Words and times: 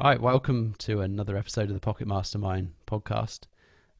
All 0.00 0.08
right, 0.08 0.20
welcome 0.20 0.76
to 0.78 1.00
another 1.00 1.36
episode 1.36 1.70
of 1.70 1.74
the 1.74 1.80
Pocket 1.80 2.06
Mastermind 2.06 2.72
podcast. 2.86 3.40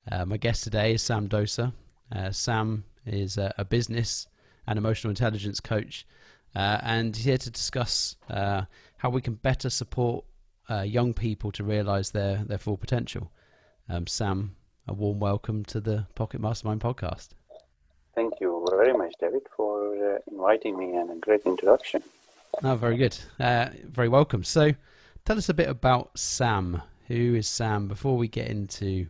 Uh, 0.09 0.25
my 0.25 0.37
guest 0.37 0.63
today 0.63 0.93
is 0.95 1.03
Sam 1.03 1.29
Dosa. 1.29 1.73
Uh, 2.15 2.31
Sam 2.31 2.85
is 3.05 3.37
a, 3.37 3.53
a, 3.59 3.65
business 3.65 4.29
and 4.69 4.79
emotional 4.79 5.11
intelligence 5.11 5.59
coach, 5.59 6.07
uh, 6.55 6.79
and 6.85 7.17
he's 7.17 7.25
here 7.25 7.39
to 7.39 7.51
discuss 7.51 8.15
uh, 8.31 8.63
how 8.99 9.11
we 9.11 9.21
can 9.21 9.35
better 9.35 9.69
support 9.69 10.25
uh, 10.71 10.83
young 10.83 11.15
people 11.15 11.51
to 11.51 11.65
realize 11.65 12.13
their, 12.13 12.45
their 12.45 12.59
full 12.59 12.77
potential. 12.77 13.33
Um, 13.89 14.07
Sam, 14.07 14.55
a 14.87 14.93
warm 14.93 15.19
welcome 15.19 15.65
to 15.65 15.81
the 15.81 16.07
Pocket 16.15 16.41
Mastermind 16.41 16.81
podcast. 16.81 17.31
Thank 18.15 18.35
you 18.41 18.65
very 18.71 18.93
much, 18.93 19.15
David, 19.19 19.43
for 19.57 19.97
uh, 19.97 20.19
inviting 20.31 20.79
me 20.79 20.95
and 20.95 21.11
a 21.11 21.17
great 21.17 21.43
introduction. 21.45 22.05
Oh, 22.63 22.77
very 22.77 22.97
good. 22.97 23.19
very 23.41 24.09
welcome. 24.09 24.45
So, 24.45 24.75
Tell 25.29 25.37
us 25.37 25.51
a 25.51 25.55
bit 25.55 25.69
about 25.69 26.19
Sam. 26.19 26.81
Who 27.09 27.35
is 27.35 27.47
Sam? 27.47 27.87
Before 27.87 28.17
we 28.17 28.29
get 28.29 28.49
into 28.49 29.09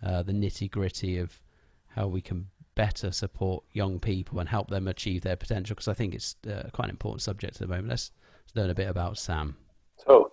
uh, 0.00 0.22
the 0.22 0.30
nitty 0.30 0.70
gritty 0.70 1.18
of 1.18 1.42
how 1.88 2.06
we 2.06 2.20
can 2.20 2.46
better 2.76 3.10
support 3.10 3.64
young 3.72 3.98
people 3.98 4.38
and 4.38 4.48
help 4.48 4.70
them 4.70 4.86
achieve 4.86 5.22
their 5.22 5.34
potential, 5.34 5.74
because 5.74 5.88
I 5.88 5.94
think 5.94 6.14
it's 6.14 6.36
uh, 6.48 6.68
quite 6.72 6.84
an 6.84 6.90
important 6.92 7.22
subject 7.22 7.56
at 7.56 7.62
the 7.62 7.66
moment. 7.66 7.88
Let's, 7.88 8.12
let's 8.44 8.54
learn 8.54 8.70
a 8.70 8.76
bit 8.76 8.88
about 8.88 9.18
Sam. 9.18 9.56
So, 9.96 10.30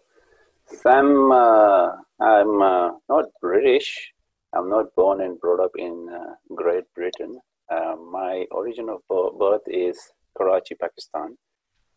Sam, 0.67 1.31
uh, 1.31 1.93
I'm 2.21 2.61
uh, 2.61 2.91
not 3.09 3.25
British. 3.41 4.13
I'm 4.55 4.69
not 4.69 4.93
born 4.95 5.21
and 5.21 5.39
brought 5.39 5.63
up 5.63 5.71
in 5.79 6.09
uh, 6.13 6.35
Great 6.53 6.83
Britain. 6.93 7.39
Uh, 7.71 7.95
my 7.95 8.45
origin 8.51 8.87
of 8.87 8.99
birth 9.39 9.63
is 9.65 9.99
Karachi, 10.37 10.75
Pakistan, 10.75 11.35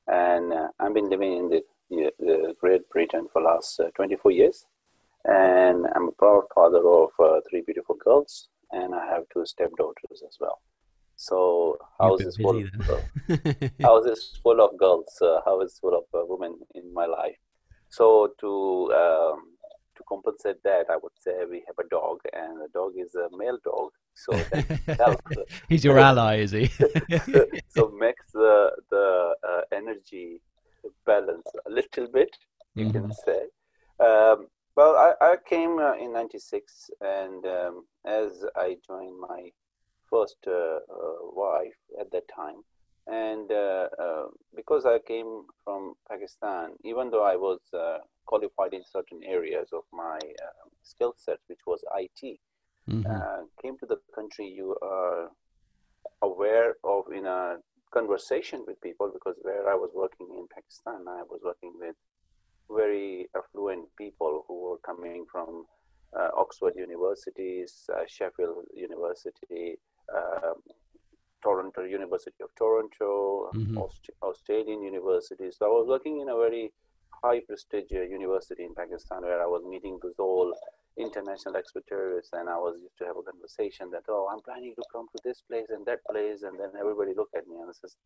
and 0.06 0.54
I've 0.80 0.94
been 0.94 1.10
living 1.10 1.36
in 1.36 1.50
the 1.50 1.60
the 1.60 1.75
Great 2.60 2.88
Britain 2.90 3.26
for 3.32 3.42
last 3.42 3.80
uh, 3.80 3.90
24 3.94 4.30
years. 4.32 4.66
And 5.24 5.86
I'm 5.94 6.08
a 6.08 6.12
proud 6.12 6.44
father 6.54 6.78
of 6.78 7.10
uh, 7.18 7.40
three 7.50 7.62
beautiful 7.66 7.96
girls, 7.96 8.48
and 8.70 8.94
I 8.94 9.06
have 9.06 9.24
two 9.32 9.44
stepdaughters 9.44 10.22
as 10.26 10.36
well. 10.40 10.60
So 11.16 11.78
house 11.98 12.20
is 12.20 12.36
full. 12.36 12.62
Of, 12.62 13.70
house 13.82 14.06
is 14.06 14.38
full 14.42 14.60
of 14.60 14.76
girls. 14.78 15.06
Uh, 15.20 15.40
house 15.44 15.72
is 15.72 15.78
full 15.78 15.96
of 15.96 16.04
uh, 16.14 16.24
women 16.26 16.58
in 16.74 16.92
my 16.92 17.06
life. 17.06 17.36
So 17.88 18.32
to 18.40 18.92
um, 18.94 19.56
to 19.96 20.02
compensate 20.08 20.62
that, 20.62 20.86
I 20.90 20.96
would 21.02 21.12
say 21.18 21.32
we 21.50 21.64
have 21.66 21.78
a 21.84 21.88
dog, 21.88 22.18
and 22.32 22.60
the 22.60 22.68
dog 22.72 22.92
is 22.96 23.14
a 23.14 23.28
male 23.36 23.58
dog. 23.64 23.90
So 24.14 24.32
He's 25.68 25.84
your 25.84 25.98
ally, 25.98 26.38
is 26.40 26.52
he? 26.52 26.66
so, 26.66 27.46
so 27.68 27.92
makes 27.98 28.30
the 28.32 28.70
the 28.90 29.34
uh, 29.48 29.60
energy 29.72 30.40
balance 31.04 31.48
a 31.66 31.70
little 31.70 32.06
bit, 32.12 32.30
you 32.74 32.86
mm-hmm. 32.86 32.98
can 32.98 33.12
say. 33.12 33.42
Um, 33.98 34.48
well, 34.76 34.94
I, 34.96 35.12
I 35.24 35.36
came 35.48 35.78
uh, 35.78 35.94
in 35.94 36.12
96, 36.12 36.90
and 37.00 37.46
um, 37.46 37.84
as 38.04 38.44
I 38.54 38.76
joined 38.86 39.18
my 39.18 39.50
first 40.10 40.36
uh, 40.46 40.50
uh, 40.50 41.16
wife 41.32 41.78
at 41.98 42.10
that 42.12 42.24
time, 42.34 42.62
and 43.06 43.50
uh, 43.50 43.88
uh, 43.98 44.26
because 44.54 44.84
I 44.84 44.98
came 44.98 45.44
from 45.64 45.94
Pakistan, 46.08 46.72
even 46.84 47.10
though 47.10 47.24
I 47.24 47.36
was 47.36 47.60
uh, 47.72 47.98
qualified 48.26 48.74
in 48.74 48.82
certain 48.84 49.20
areas 49.24 49.68
of 49.72 49.84
my 49.92 50.18
skill 50.82 51.14
set, 51.16 51.38
which 51.46 51.60
was 51.66 51.82
IT, 51.96 52.38
mm-hmm. 52.90 53.44
came 53.62 53.78
to 53.78 53.86
the 53.86 53.98
country, 54.14 54.46
you 54.46 54.76
are 54.82 55.30
aware 56.22 56.74
of 56.84 57.04
in 57.12 57.26
a 57.26 57.56
conversation 57.92 58.64
with 58.66 58.80
people 58.80 59.10
because 59.12 59.36
where 59.42 59.68
I 59.70 59.74
was 59.74 59.90
working 59.94 60.28
in 60.36 60.46
Pakistan, 60.54 61.06
I 61.08 61.22
was 61.22 61.40
working 61.44 61.72
with 61.78 61.96
very 62.70 63.28
affluent 63.36 63.84
people 63.96 64.44
who 64.46 64.70
were 64.70 64.78
coming 64.78 65.24
from 65.30 65.64
uh, 66.18 66.30
Oxford 66.36 66.74
universities, 66.76 67.88
uh, 67.94 68.02
Sheffield 68.06 68.64
University, 68.74 69.76
uh, 70.14 70.54
Toronto 71.42 71.82
University 71.84 72.42
of 72.42 72.50
Toronto, 72.56 73.50
mm-hmm. 73.54 73.78
Aust- 73.78 74.10
Australian 74.22 74.82
universities. 74.82 75.56
So 75.58 75.66
I 75.66 75.68
was 75.68 75.86
working 75.88 76.20
in 76.20 76.28
a 76.28 76.36
very 76.36 76.72
high 77.22 77.40
prestige 77.40 77.90
university 77.90 78.64
in 78.64 78.74
Pakistan 78.74 79.22
where 79.22 79.42
I 79.42 79.46
was 79.46 79.62
meeting 79.68 79.98
with 80.02 80.18
all 80.18 80.52
international 80.98 81.56
expertise 81.56 82.28
and 82.32 82.48
I 82.48 82.56
was 82.56 82.76
used 82.80 82.98
to 82.98 83.04
have 83.04 83.16
a 83.16 83.22
conversation 83.22 83.90
that, 83.90 84.04
oh, 84.08 84.28
I'm 84.32 84.40
planning 84.42 84.74
to 84.76 84.82
come 84.92 85.06
to 85.14 85.22
this 85.24 85.42
place 85.48 85.66
and 85.70 85.84
that 85.86 86.00
place. 86.10 86.42
And 86.42 86.58
then 86.58 86.70
everybody 86.78 87.12
looked 87.14 87.36
at 87.36 87.46
me 87.46 87.56
and 87.56 87.74
says, 87.74 87.96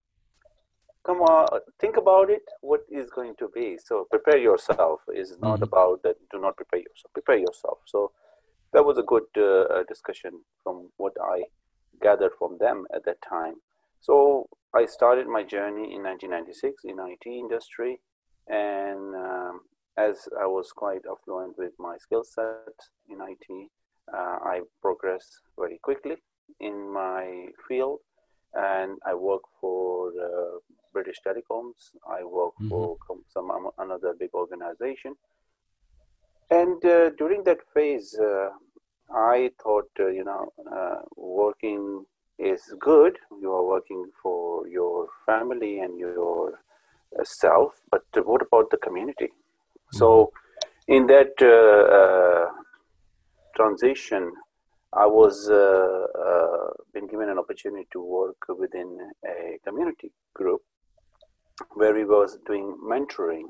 come 1.05 1.19
on, 1.19 1.61
think 1.81 1.97
about 1.97 2.31
it. 2.31 2.43
What 2.61 2.81
is 2.91 3.11
going 3.11 3.35
to 3.39 3.49
be? 3.55 3.79
So 3.85 4.07
prepare 4.11 4.39
yourself 4.39 5.01
is 5.15 5.37
not 5.41 5.57
mm-hmm. 5.57 5.65
about 5.65 6.03
that. 6.03 6.17
Do 6.33 6.41
not 6.41 6.57
prepare 6.57 6.81
yourself. 6.81 7.13
Prepare 7.13 7.39
yourself. 7.39 7.79
So 7.87 8.13
that 8.73 8.85
was 8.85 8.99
a 8.99 9.03
good 9.03 9.29
uh, 9.37 9.83
discussion 9.89 10.43
from 10.63 10.91
what 10.97 11.13
I 11.23 11.45
gathered 12.03 12.33
from 12.39 12.59
them 12.59 12.87
at 12.95 13.05
that 13.05 13.19
time. 13.29 13.55
So 14.01 14.49
I 14.75 14.87
started 14.87 15.27
my 15.27 15.43
journey 15.43 15.95
in 15.95 16.03
1996 16.03 16.85
in 16.85 16.97
IT 16.99 17.27
industry 17.27 18.01
and 18.49 19.15
um, 19.15 19.61
as 19.97 20.29
I 20.41 20.47
was 20.47 20.73
quite 20.73 21.03
affluent 21.11 21.59
with 21.59 21.73
my 21.79 21.97
skill 21.99 22.25
set 22.25 22.77
in 23.09 23.19
IT, 23.21 23.69
uh, 24.13 24.39
I 24.43 24.61
progressed 24.81 25.41
very 25.59 25.79
quickly 25.83 26.17
in 26.61 26.93
my 26.93 27.47
field 27.69 28.01
and 28.55 28.99
I 29.07 29.15
work 29.15 29.43
for 29.61 30.09
uh, 30.09 30.59
British 30.93 31.19
Telecoms. 31.27 31.91
I 32.09 32.25
work 32.25 32.55
mm-hmm. 32.61 32.69
for 32.69 32.97
some 33.29 33.51
um, 33.51 33.71
another 33.79 34.15
big 34.19 34.31
organization. 34.35 35.15
And 36.51 36.85
uh, 36.85 37.11
during 37.11 37.45
that 37.45 37.59
phase, 37.73 38.19
uh, 38.19 38.49
I 39.15 39.51
thought, 39.63 39.91
uh, 40.01 40.09
you 40.09 40.25
know, 40.25 40.53
uh, 40.73 41.03
working 41.17 42.05
is 42.39 42.75
good. 42.81 43.19
You 43.41 43.53
are 43.53 43.65
working 43.65 44.05
for 44.23 44.67
your 44.67 45.09
family 45.27 45.79
and 45.81 45.99
your 45.99 46.61
self, 47.23 47.81
but 47.91 48.03
what 48.25 48.43
about 48.43 48.71
the 48.71 48.79
community? 48.79 49.31
So, 49.93 50.33
in 50.89 51.07
that 51.07 51.35
uh, 51.41 51.95
uh, 51.99 52.51
transition, 53.57 54.33
I 54.93 55.07
was 55.07 55.49
uh, 55.49 56.71
been 56.93 57.07
given 57.07 57.29
an 57.29 57.39
opportunity 57.39 57.87
to 57.93 58.03
work 58.03 58.37
within 58.59 58.99
a 59.25 59.59
community 59.65 60.11
group 60.35 60.63
where 61.75 61.95
we 61.95 62.05
was 62.05 62.39
doing 62.47 62.77
mentoring 62.85 63.45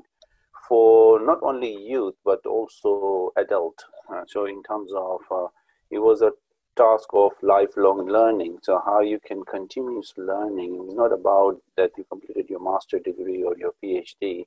for 0.67 1.19
not 1.19 1.39
only 1.41 1.75
youth 1.75 2.15
but 2.23 2.45
also 2.45 3.31
adult. 3.37 3.83
Uh, 4.11 4.23
so 4.27 4.45
in 4.45 4.61
terms 4.63 4.91
of 4.95 5.19
uh, 5.31 5.47
it 5.89 5.99
was 5.99 6.21
a 6.21 6.31
task 6.77 7.09
of 7.13 7.31
lifelong 7.41 8.07
learning. 8.07 8.57
So 8.63 8.81
how 8.85 9.01
you 9.01 9.19
can 9.25 9.43
continuous 9.43 10.13
learning. 10.17 10.85
It's 10.85 10.95
not 10.95 11.11
about 11.11 11.57
that 11.77 11.91
you 11.97 12.05
completed 12.05 12.49
your 12.49 12.61
master 12.61 12.99
degree 12.99 13.43
or 13.43 13.57
your 13.57 13.73
PhD 13.83 14.45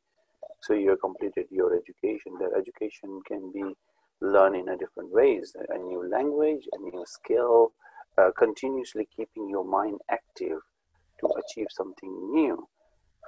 so 0.64 0.74
you 0.74 0.96
completed 0.96 1.46
your 1.50 1.74
education. 1.74 2.32
That 2.40 2.52
education 2.56 3.20
can 3.26 3.52
be 3.52 3.76
learned 4.20 4.56
in 4.56 4.68
a 4.68 4.76
different 4.76 5.12
ways. 5.12 5.54
A 5.68 5.78
new 5.78 6.08
language 6.08 6.66
a 6.72 6.78
new 6.78 7.04
skill 7.06 7.72
uh, 8.16 8.30
continuously 8.38 9.08
keeping 9.14 9.48
your 9.48 9.64
mind 9.64 10.00
active 10.10 10.60
to 11.20 11.28
achieve 11.40 11.66
something 11.70 12.32
new. 12.32 12.68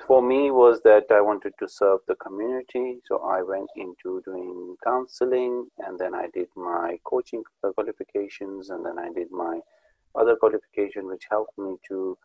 For 0.06 0.20
me 0.22 0.50
was 0.50 0.82
that 0.82 1.04
i 1.10 1.20
wanted 1.20 1.54
to 1.58 1.68
serve 1.68 2.00
the 2.08 2.16
community. 2.16 3.00
So 3.06 3.18
i 3.18 3.42
went 3.42 3.70
into 3.76 4.22
doing 4.24 4.76
counseling 4.84 5.66
and 5.78 5.98
then 5.98 6.14
i 6.14 6.28
did 6.32 6.48
my 6.56 6.98
coaching 7.04 7.42
qualifications 7.74 8.70
and 8.70 8.84
then 8.84 8.98
i 8.98 9.12
did 9.12 9.30
my 9.30 9.60
other 10.14 10.36
qualification 10.36 11.06
which 11.06 11.24
helped 11.30 11.56
me 11.58 11.76
to 11.88 12.16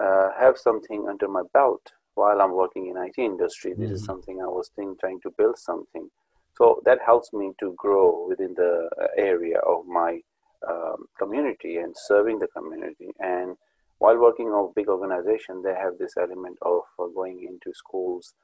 uh, 0.00 0.28
have 0.38 0.56
something 0.56 1.06
under 1.08 1.28
my 1.28 1.42
belt 1.52 1.92
while 2.16 2.40
I'm 2.40 2.52
working 2.52 2.88
in 2.88 2.96
IT 2.96 3.18
industry. 3.18 3.72
This 3.72 3.86
mm-hmm. 3.86 3.94
is 3.94 4.04
something 4.04 4.40
I 4.40 4.46
was 4.46 4.70
thinking, 4.74 4.96
trying 4.98 5.20
to 5.20 5.30
build 5.38 5.58
something. 5.58 6.10
So 6.56 6.80
that 6.86 6.98
helps 7.04 7.32
me 7.32 7.52
to 7.60 7.74
grow 7.76 8.26
within 8.28 8.54
the 8.56 8.88
uh, 9.00 9.06
area 9.18 9.58
of 9.58 9.86
my 9.86 10.20
um, 10.68 11.06
community 11.18 11.76
and 11.76 11.94
serving 11.94 12.38
the 12.38 12.48
community. 12.48 13.10
And 13.20 13.56
while 13.98 14.18
working 14.18 14.52
of 14.54 14.74
big 14.74 14.88
organization, 14.88 15.62
they 15.62 15.74
have 15.74 15.98
this 15.98 16.14
element 16.16 16.56
of 16.62 16.82
uh, 16.98 17.06
going 17.14 17.46
into 17.46 17.76
schools, 17.76 18.34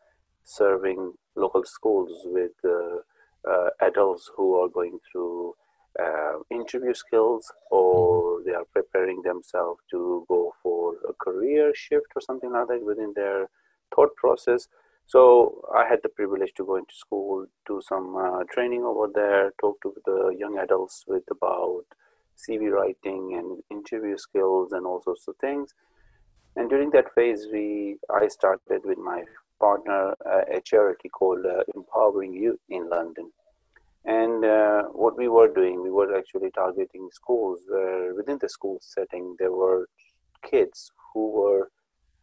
serving 0.44 1.14
local 1.34 1.64
schools 1.64 2.12
with 2.26 2.52
uh, 2.64 2.98
uh, 3.50 3.70
adults 3.80 4.30
who 4.36 4.60
are 4.60 4.68
going 4.68 4.98
through 5.10 5.54
uh, 5.98 6.38
interview 6.50 6.94
skills 6.94 7.50
or 7.70 8.22
mm-hmm. 8.22 8.48
they 8.48 8.54
are 8.54 8.64
preparing 8.72 9.22
themselves 9.22 9.80
to 9.90 10.24
go 10.28 10.52
for 10.62 10.94
a 11.08 11.12
career 11.14 11.72
shift 11.74 12.06
or 12.14 12.20
something 12.20 12.52
like 12.52 12.68
that 12.68 12.84
within 12.84 13.12
their 13.14 13.48
thought 13.94 14.14
process. 14.16 14.68
So 15.06 15.62
I 15.76 15.86
had 15.86 16.00
the 16.02 16.08
privilege 16.08 16.52
to 16.56 16.64
go 16.64 16.76
into 16.76 16.94
school, 16.94 17.46
do 17.66 17.82
some 17.86 18.16
uh, 18.16 18.44
training 18.50 18.84
over 18.84 19.08
there, 19.12 19.52
talk 19.60 19.80
to 19.82 19.94
the 20.06 20.34
young 20.38 20.58
adults 20.58 21.04
with 21.06 21.24
about 21.30 21.84
CV 22.36 22.70
writing 22.70 23.34
and 23.38 23.62
interview 23.70 24.16
skills 24.16 24.72
and 24.72 24.86
all 24.86 25.02
sorts 25.02 25.28
of 25.28 25.36
things. 25.36 25.74
And 26.56 26.68
during 26.68 26.90
that 26.90 27.14
phase, 27.14 27.46
we 27.52 27.96
I 28.10 28.28
started 28.28 28.82
with 28.84 28.98
my 28.98 29.24
partner 29.60 30.14
uh, 30.26 30.56
a 30.56 30.60
charity 30.60 31.08
called 31.08 31.44
uh, 31.46 31.62
Empowering 31.74 32.34
Youth 32.34 32.60
in 32.68 32.88
London. 32.88 33.30
And 34.04 34.44
uh, 34.44 34.82
what 35.02 35.16
we 35.16 35.28
were 35.28 35.52
doing, 35.52 35.82
we 35.82 35.90
were 35.90 36.16
actually 36.16 36.50
targeting 36.50 37.08
schools 37.12 37.60
where 37.68 38.14
within 38.14 38.38
the 38.40 38.48
school 38.48 38.78
setting 38.80 39.36
there 39.38 39.52
were 39.52 39.88
kids 40.42 40.90
who 41.12 41.30
were 41.30 41.70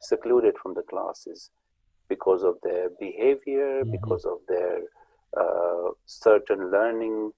secluded 0.01 0.55
from 0.61 0.73
the 0.73 0.81
classes 0.81 1.49
because 2.09 2.43
of 2.43 2.55
their 2.63 2.89
behavior, 2.99 3.81
mm-hmm. 3.81 3.91
because 3.91 4.25
of 4.25 4.39
their 4.47 4.81
uh, 5.39 5.91
certain 6.05 6.71
learning 6.71 7.31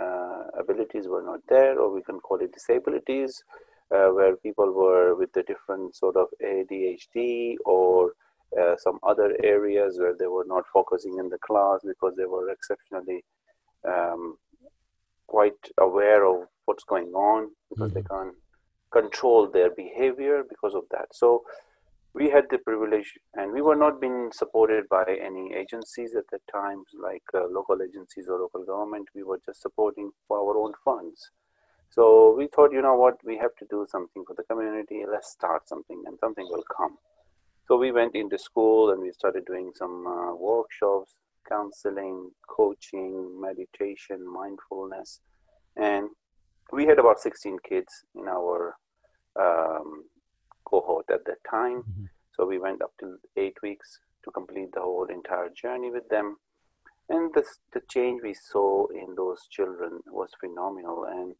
uh, 0.00 0.44
abilities 0.58 1.08
were 1.08 1.22
not 1.22 1.40
there, 1.48 1.78
or 1.80 1.92
we 1.92 2.02
can 2.02 2.20
call 2.20 2.38
it 2.38 2.52
disabilities, 2.52 3.42
uh, 3.94 4.08
where 4.08 4.36
people 4.36 4.72
were 4.72 5.14
with 5.14 5.34
a 5.36 5.42
different 5.42 5.96
sort 5.96 6.16
of 6.16 6.28
ADHD 6.44 7.56
or 7.64 8.12
uh, 8.60 8.76
some 8.78 8.98
other 9.02 9.36
areas 9.42 9.98
where 9.98 10.14
they 10.18 10.26
were 10.26 10.46
not 10.46 10.64
focusing 10.72 11.18
in 11.18 11.28
the 11.28 11.38
class 11.38 11.80
because 11.84 12.14
they 12.16 12.24
were 12.24 12.50
exceptionally 12.50 13.24
um, 13.86 14.36
quite 15.26 15.58
aware 15.78 16.26
of 16.26 16.46
what's 16.64 16.84
going 16.84 17.12
on 17.12 17.50
because 17.70 17.90
mm-hmm. 17.90 18.00
they 18.00 18.06
can't 18.08 18.34
control 18.90 19.50
their 19.50 19.70
behavior 19.70 20.42
because 20.48 20.74
of 20.74 20.84
that. 20.90 21.06
So 21.12 21.42
we 22.14 22.30
had 22.30 22.44
the 22.50 22.58
privilege 22.58 23.14
and 23.34 23.52
we 23.52 23.62
were 23.62 23.76
not 23.76 24.00
being 24.00 24.30
supported 24.32 24.88
by 24.88 25.04
any 25.20 25.54
agencies 25.54 26.14
at 26.14 26.24
that 26.32 26.40
time 26.52 26.82
like 27.00 27.22
uh, 27.34 27.46
local 27.50 27.78
agencies 27.82 28.28
or 28.28 28.38
local 28.38 28.64
government. 28.64 29.08
We 29.14 29.22
were 29.22 29.40
just 29.44 29.62
supporting 29.62 30.10
for 30.26 30.38
our 30.38 30.56
own 30.56 30.72
funds. 30.84 31.30
So 31.90 32.34
we 32.36 32.48
thought 32.48 32.72
you 32.72 32.82
know 32.82 32.94
what 32.94 33.18
we 33.24 33.36
have 33.38 33.54
to 33.56 33.66
do 33.70 33.86
something 33.88 34.24
for 34.26 34.34
the 34.34 34.42
community. 34.44 35.04
Let's 35.10 35.30
start 35.30 35.68
something 35.68 36.02
and 36.06 36.18
something 36.18 36.46
will 36.50 36.64
come. 36.76 36.98
So 37.66 37.76
we 37.76 37.92
went 37.92 38.14
into 38.14 38.38
school 38.38 38.90
and 38.90 39.02
we 39.02 39.12
started 39.12 39.44
doing 39.46 39.72
some 39.74 40.06
uh, 40.06 40.34
workshops 40.34 41.16
counseling 41.48 42.30
coaching 42.46 43.40
meditation 43.40 44.26
mindfulness. 44.26 45.20
And 45.76 46.08
we 46.72 46.86
had 46.86 46.98
about 46.98 47.20
16 47.20 47.58
kids 47.66 48.04
in 48.14 48.28
our 48.28 48.76
um, 49.40 50.04
cohort 50.68 51.06
at 51.12 51.24
that 51.26 51.42
time. 51.48 51.82
Mm-hmm. 51.82 52.04
So 52.34 52.46
we 52.46 52.58
went 52.58 52.82
up 52.82 52.92
to 53.00 53.18
eight 53.36 53.56
weeks 53.62 53.98
to 54.24 54.30
complete 54.30 54.72
the 54.72 54.80
whole 54.80 55.06
entire 55.10 55.48
journey 55.50 55.90
with 55.90 56.08
them. 56.08 56.36
And 57.08 57.32
the, 57.34 57.44
the 57.72 57.80
change 57.88 58.20
we 58.22 58.34
saw 58.34 58.86
in 58.88 59.14
those 59.16 59.46
children 59.50 60.00
was 60.06 60.30
phenomenal. 60.40 61.04
And 61.04 61.34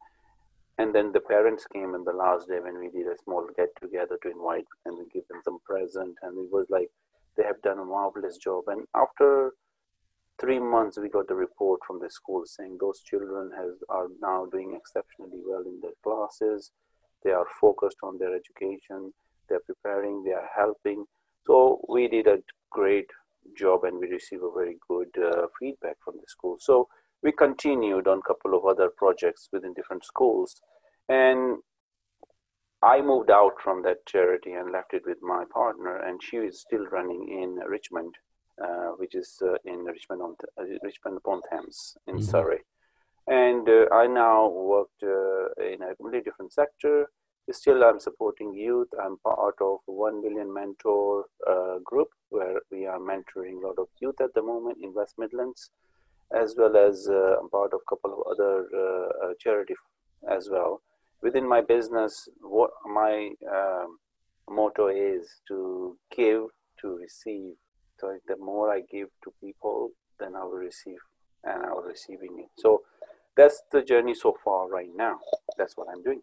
and 0.81 0.95
then 0.95 1.11
the 1.13 1.21
parents 1.21 1.67
came 1.73 1.95
in 1.97 2.05
the 2.05 2.13
last 2.13 2.47
day 2.47 2.61
when 2.61 2.79
we 2.79 2.89
did 2.89 3.09
a 3.09 3.19
small 3.25 3.45
get 3.57 3.71
together 3.83 4.17
to 4.23 4.31
invite 4.31 4.67
and 4.85 4.97
we 4.97 5.07
give 5.13 5.27
them 5.27 5.41
some 5.45 5.59
present. 5.67 6.15
And 6.23 6.39
it 6.39 6.53
was 6.53 6.67
like 6.71 6.89
they 7.37 7.43
have 7.43 7.61
done 7.63 7.81
a 7.81 7.85
marvelous 7.85 8.39
job. 8.39 8.65
And 8.69 8.87
after 8.95 9.55
three 10.41 10.61
months, 10.61 10.97
we 10.97 11.09
got 11.09 11.27
the 11.27 11.35
report 11.35 11.81
from 11.85 11.99
the 12.01 12.09
school 12.09 12.45
saying 12.47 12.79
those 12.81 13.01
children 13.01 13.51
has, 13.57 13.73
are 13.89 14.07
now 14.23 14.47
doing 14.47 14.77
exceptionally 14.77 15.43
well 15.45 15.65
in 15.67 15.81
their 15.83 15.99
classes 16.05 16.71
they 17.25 17.31
are 17.31 17.47
focused 17.61 17.99
on 18.03 18.19
their 18.19 18.35
education 18.35 19.13
they're 19.49 19.61
preparing 19.61 20.23
they 20.23 20.33
are 20.33 20.49
helping. 20.55 21.05
So 21.47 21.81
we 21.89 22.09
did 22.09 22.27
a 22.27 22.39
great 22.71 23.09
job 23.57 23.85
and 23.85 23.99
we 23.99 24.09
received 24.09 24.43
a 24.43 24.51
very 24.55 24.77
good 24.87 25.09
uh, 25.17 25.47
feedback 25.59 25.97
from 26.05 26.15
the 26.17 26.27
school. 26.27 26.59
So 26.61 26.89
we 27.23 27.33
continued 27.33 28.07
on 28.07 28.19
a 28.19 28.23
couple 28.23 28.57
of 28.57 28.65
other 28.65 28.91
projects 28.97 29.49
within 29.53 29.75
different 29.75 30.05
schools. 30.05 30.61
And 31.09 31.59
i 32.81 33.01
moved 33.01 33.29
out 33.29 33.55
from 33.61 33.83
that 33.83 34.07
charity 34.07 34.53
and 34.53 34.71
left 34.71 34.95
it 34.95 35.03
with 35.05 35.19
my 35.21 35.43
partner 35.53 35.97
and 35.97 36.23
she 36.23 36.37
is 36.37 36.61
still 36.61 36.87
running 36.93 37.27
in 37.29 37.57
richmond 37.69 38.15
uh, 38.63 38.91
which 38.99 39.17
is 39.17 39.43
uh, 39.43 39.55
in 39.65 39.81
richmond 39.81 40.23
on 40.23 40.37
uh, 40.61 40.63
richmond 40.85 41.17
upon 41.17 41.41
thames 41.51 41.97
in 42.07 42.15
mm-hmm. 42.15 42.31
surrey 42.31 42.61
and 43.29 43.69
uh, 43.69 43.95
I 43.95 44.07
now 44.07 44.49
worked 44.49 45.03
uh, 45.03 45.63
in 45.63 45.83
a 45.83 45.95
completely 45.97 46.23
different 46.23 46.53
sector. 46.53 47.11
Still, 47.51 47.83
I'm 47.83 47.99
supporting 47.99 48.55
youth. 48.55 48.89
I'm 49.03 49.17
part 49.19 49.55
of 49.61 49.79
1 49.87 50.23
Million 50.23 50.53
Mentor 50.53 51.25
uh, 51.49 51.79
group 51.83 52.09
where 52.29 52.61
we 52.71 52.85
are 52.87 52.99
mentoring 52.99 53.63
a 53.63 53.67
lot 53.67 53.79
of 53.79 53.89
youth 54.01 54.21
at 54.21 54.35
the 54.35 54.43
moment 54.43 54.79
in 54.83 54.93
West 54.93 55.15
Midlands, 55.19 55.71
as 56.35 56.55
well 56.59 56.77
as 56.77 57.09
uh, 57.09 57.37
I'm 57.41 57.49
part 57.49 57.73
of 57.73 57.81
a 57.81 57.89
couple 57.89 58.13
of 58.13 58.21
other 58.31 59.35
charity 59.41 59.75
as 60.31 60.51
well. 60.51 60.83
Within 61.23 61.49
my 61.49 61.63
business, 61.63 62.29
what 62.43 62.71
my 62.85 63.31
um, 63.51 63.99
motto 64.51 64.89
is 64.89 65.41
to 65.49 65.97
give 66.15 66.45
to 66.81 66.97
receive. 66.97 67.55
So 67.99 68.19
the 68.29 68.37
more 68.37 68.73
I 68.73 68.81
give 68.91 69.09
to 69.25 69.33
people, 69.43 69.91
then 70.21 70.37
I 70.37 70.45
will 70.45 70.53
receive, 70.53 70.99
and 71.45 71.65
I 71.65 71.73
will 71.73 71.83
receiving 71.83 72.37
it. 72.39 72.51
So 72.59 72.83
that's 73.39 73.63
the 73.73 73.83
journey 73.83 74.15
so 74.15 74.37
far 74.45 74.69
right 74.69 74.91
now. 74.95 75.19
That's 75.57 75.77
what 75.77 75.87
I'm 75.91 76.03
doing. 76.03 76.21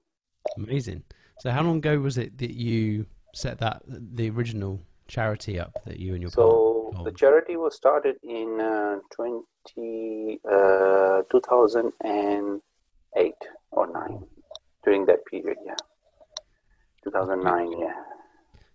Amazing. 0.57 1.03
So 1.39 1.49
how 1.49 1.63
long 1.63 1.77
ago 1.77 1.97
was 1.97 2.17
it 2.17 2.37
that 2.37 2.51
you 2.51 3.07
set 3.33 3.57
that 3.59 3.81
the 3.87 4.29
original 4.29 4.81
charity 5.07 5.59
up 5.59 5.77
that 5.85 5.99
you 5.99 6.13
and 6.13 6.21
your 6.21 6.31
so 6.31 6.91
the 7.03 7.11
charity 7.11 7.57
was 7.57 7.75
started 7.75 8.15
in 8.23 8.59
uh, 8.59 8.97
20, 9.13 10.39
uh, 10.51 11.21
2008 11.31 13.33
or 13.71 13.87
9 13.91 14.23
during 14.83 15.05
that 15.05 15.23
period 15.27 15.57
yeah 15.63 15.75
2009 17.03 17.79
yeah 17.79 17.93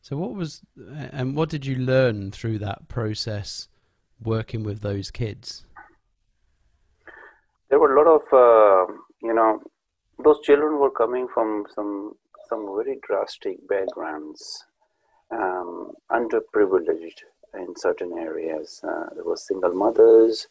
so 0.02 0.16
what 0.16 0.34
was 0.34 0.62
and 1.12 1.34
what 1.34 1.48
did 1.48 1.66
you 1.66 1.74
learn 1.74 2.30
through 2.30 2.58
that 2.58 2.86
process 2.86 3.66
working 4.22 4.62
with 4.62 4.82
those 4.82 5.10
kids 5.10 5.64
there 7.70 7.78
were 7.78 7.96
a 7.96 8.02
lot 8.02 8.10
of 8.18 8.22
uh, 8.32 8.92
you 9.22 9.32
know 9.32 9.60
those 10.22 10.40
children 10.42 10.78
were 10.78 10.90
coming 10.90 11.26
from 11.32 11.64
some 11.74 12.12
some 12.48 12.66
very 12.76 12.98
drastic 13.06 13.56
backgrounds 13.68 14.64
um, 15.30 15.92
underprivileged 16.10 17.20
in 17.54 17.74
certain 17.76 18.18
areas 18.18 18.80
uh, 18.84 19.06
there 19.14 19.24
were 19.24 19.36
single 19.36 19.72
mothers 19.72 20.48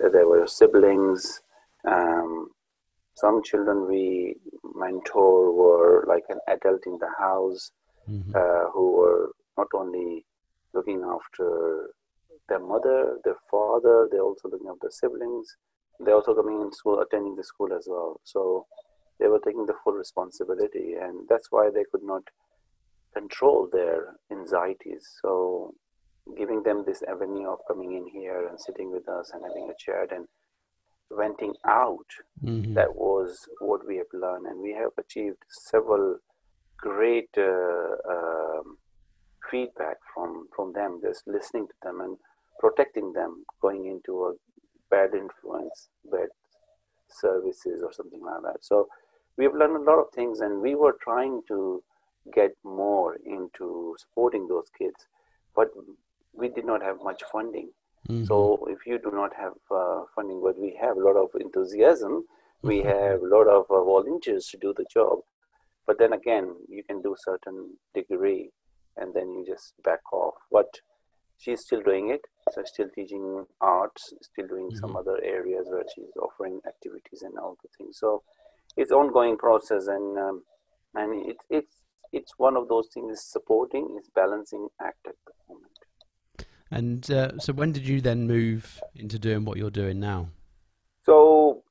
there 0.00 0.26
were 0.26 0.46
siblings 0.46 1.40
um, 1.86 2.48
some 3.14 3.42
children 3.42 3.88
we 3.88 4.36
mentor 4.74 5.52
were 5.52 6.04
like 6.06 6.24
an 6.28 6.40
adult 6.48 6.82
in 6.86 6.98
the 6.98 7.10
house 7.18 7.70
mm-hmm. 8.10 8.32
uh, 8.34 8.70
who 8.72 8.92
were 8.92 9.30
not 9.56 9.68
only 9.74 10.24
looking 10.74 11.02
after 11.02 11.90
their 12.48 12.58
mother 12.58 13.18
their 13.24 13.38
father 13.50 14.08
they're 14.10 14.28
also 14.30 14.48
looking 14.48 14.68
after 14.68 14.90
siblings 14.90 15.56
they're 16.00 16.14
also 16.14 16.34
coming 16.34 16.60
in 16.62 16.72
school, 16.72 17.00
attending 17.00 17.36
the 17.36 17.44
school 17.44 17.72
as 17.72 17.86
well. 17.88 18.20
So 18.24 18.66
they 19.18 19.28
were 19.28 19.40
taking 19.44 19.66
the 19.66 19.74
full 19.82 19.94
responsibility, 19.94 20.94
and 21.00 21.26
that's 21.28 21.50
why 21.50 21.70
they 21.70 21.84
could 21.90 22.02
not 22.02 22.22
control 23.14 23.68
their 23.72 24.16
anxieties. 24.30 25.08
So 25.22 25.74
giving 26.36 26.62
them 26.62 26.84
this 26.84 27.02
avenue 27.08 27.48
of 27.48 27.58
coming 27.68 27.92
in 27.96 28.06
here 28.08 28.48
and 28.48 28.60
sitting 28.60 28.90
with 28.90 29.08
us 29.08 29.30
and 29.32 29.42
having 29.42 29.70
a 29.70 29.74
chat 29.78 30.14
and 30.14 30.26
venting 31.10 31.54
out, 31.66 32.10
mm-hmm. 32.44 32.74
that 32.74 32.94
was 32.94 33.48
what 33.60 33.86
we 33.86 33.96
have 33.96 34.12
learned, 34.12 34.46
and 34.46 34.60
we 34.60 34.72
have 34.72 34.90
achieved 34.98 35.38
several 35.48 36.18
great 36.78 37.30
uh, 37.38 37.94
um, 38.10 38.76
feedback 39.50 39.96
from 40.12 40.48
from 40.54 40.72
them. 40.72 41.00
Just 41.02 41.22
listening 41.26 41.66
to 41.68 41.74
them 41.82 42.00
and 42.00 42.16
protecting 42.58 43.12
them 43.12 43.44
going 43.62 43.86
into 43.86 44.26
a 44.26 44.32
bad 44.90 45.14
influence, 45.14 45.88
bad 46.10 46.28
services, 47.08 47.82
or 47.82 47.92
something 47.92 48.22
like 48.22 48.42
that. 48.42 48.64
So 48.64 48.88
we've 49.36 49.54
learned 49.54 49.76
a 49.76 49.90
lot 49.90 49.98
of 49.98 50.06
things, 50.14 50.40
and 50.40 50.60
we 50.60 50.74
were 50.74 50.96
trying 51.02 51.42
to 51.48 51.82
get 52.34 52.52
more 52.64 53.16
into 53.24 53.96
supporting 53.98 54.48
those 54.48 54.68
kids, 54.76 55.06
but 55.54 55.68
we 56.32 56.48
did 56.48 56.66
not 56.66 56.82
have 56.82 56.96
much 57.02 57.22
funding. 57.32 57.70
Mm-hmm. 58.08 58.24
So 58.24 58.66
if 58.68 58.86
you 58.86 58.98
do 58.98 59.10
not 59.10 59.32
have 59.36 59.54
uh, 59.70 60.02
funding, 60.14 60.40
but 60.42 60.58
we 60.58 60.76
have 60.80 60.96
a 60.96 61.00
lot 61.00 61.16
of 61.16 61.28
enthusiasm, 61.40 62.24
we 62.62 62.78
mm-hmm. 62.78 62.88
have 62.88 63.22
a 63.22 63.26
lot 63.26 63.48
of 63.48 63.66
uh, 63.70 63.82
volunteers 63.84 64.46
to 64.48 64.56
do 64.58 64.74
the 64.76 64.86
job. 64.92 65.18
But 65.86 65.98
then 65.98 66.12
again, 66.12 66.54
you 66.68 66.82
can 66.82 67.00
do 67.00 67.14
certain 67.18 67.76
degree, 67.94 68.50
and 68.96 69.14
then 69.14 69.30
you 69.30 69.44
just 69.46 69.74
back 69.84 70.00
off. 70.12 70.34
But 70.50 70.68
she's 71.38 71.62
still 71.62 71.82
doing 71.82 72.10
it. 72.10 72.20
So 72.52 72.62
still 72.64 72.88
teaching 72.94 73.44
arts 73.60 74.12
still 74.22 74.46
doing 74.46 74.68
mm-hmm. 74.68 74.78
some 74.78 74.96
other 74.96 75.18
areas 75.22 75.66
where 75.68 75.84
she's 75.94 76.14
offering 76.20 76.60
activities 76.66 77.22
and 77.22 77.36
all 77.38 77.56
the 77.62 77.68
things. 77.76 77.98
So 77.98 78.22
it's 78.76 78.92
ongoing 78.92 79.36
process 79.36 79.86
and 79.88 80.18
um, 80.18 80.42
and 80.94 81.28
it's 81.28 81.44
it's 81.50 81.76
it's 82.12 82.32
one 82.38 82.56
of 82.56 82.68
those 82.68 82.88
things 82.94 83.22
supporting 83.22 83.96
is 84.00 84.08
balancing 84.14 84.68
act 84.80 85.06
at 85.06 85.14
the 85.26 85.32
moment. 85.52 85.72
And 86.70 87.10
uh, 87.10 87.38
so 87.38 87.52
when 87.52 87.72
did 87.72 87.86
you 87.86 88.00
then 88.00 88.26
move 88.26 88.80
into 88.94 89.18
doing 89.18 89.44
what 89.44 89.56
you're 89.56 89.70
doing 89.70 90.00
now? 90.00 90.28
So 91.04 91.62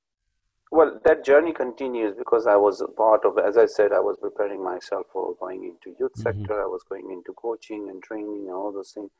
well 0.71 0.99
that 1.05 1.23
journey 1.23 1.53
continues 1.53 2.15
because 2.17 2.47
i 2.47 2.55
was 2.55 2.81
a 2.81 2.87
part 2.87 3.23
of 3.23 3.37
as 3.37 3.55
i 3.55 3.67
said 3.67 3.91
i 3.93 3.99
was 3.99 4.17
preparing 4.19 4.63
myself 4.63 5.05
for 5.13 5.35
going 5.39 5.63
into 5.63 5.95
youth 5.99 6.11
mm-hmm. 6.13 6.23
sector. 6.23 6.59
I 6.61 6.65
was 6.65 6.81
going 6.89 7.11
into 7.11 7.33
coaching 7.33 7.87
and 7.89 8.01
training 8.01 8.45
and 8.47 8.49
all 8.49 8.71
those 8.73 8.91
things 8.91 9.11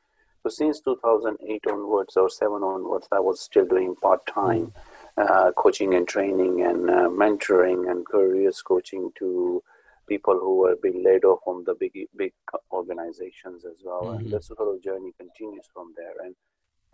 so 0.46 0.64
since 0.64 0.80
2008 0.80 1.64
onwards 1.68 2.16
or 2.16 2.30
7 2.30 2.62
onwards, 2.62 3.08
I 3.10 3.18
was 3.18 3.40
still 3.40 3.66
doing 3.66 3.96
part 3.96 4.24
time 4.26 4.72
uh, 5.16 5.50
coaching 5.56 5.94
and 5.94 6.06
training 6.06 6.62
and 6.62 6.88
uh, 6.88 7.08
mentoring 7.08 7.90
and 7.90 8.06
careers 8.06 8.62
coaching 8.62 9.10
to 9.18 9.62
people 10.08 10.38
who 10.38 10.68
have 10.68 10.80
been 10.80 11.02
laid 11.02 11.24
off 11.24 11.40
from 11.44 11.64
the 11.66 11.74
big 11.74 11.92
big 12.16 12.32
organizations 12.70 13.64
as 13.64 13.78
well. 13.84 14.04
Mm-hmm. 14.04 14.18
And 14.18 14.30
the 14.30 14.40
sort 14.40 14.60
of 14.60 14.82
journey 14.82 15.12
continues 15.18 15.66
from 15.74 15.92
there. 15.96 16.24
And 16.24 16.36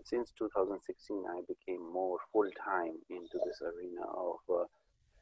since 0.03 0.33
2016, 0.39 1.25
I 1.29 1.43
became 1.47 1.83
more 1.93 2.19
full 2.33 2.49
time 2.65 2.97
into 3.11 3.37
this 3.45 3.61
arena 3.61 4.07
of 4.17 4.37
uh, 4.49 4.65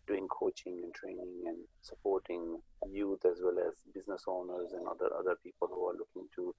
doing 0.07 0.29
coaching 0.29 0.81
and 0.85 0.95
training 0.95 1.43
and 1.47 1.59
supporting 1.83 2.61
youth 2.93 3.25
as 3.25 3.39
well 3.43 3.59
as 3.59 3.75
business 3.93 4.23
owners 4.29 4.73
and 4.73 4.87
other 4.87 5.11
other 5.19 5.37
people 5.43 5.69
who 5.69 5.87
are 5.89 5.99
looking 5.99 6.29
to 6.37 6.55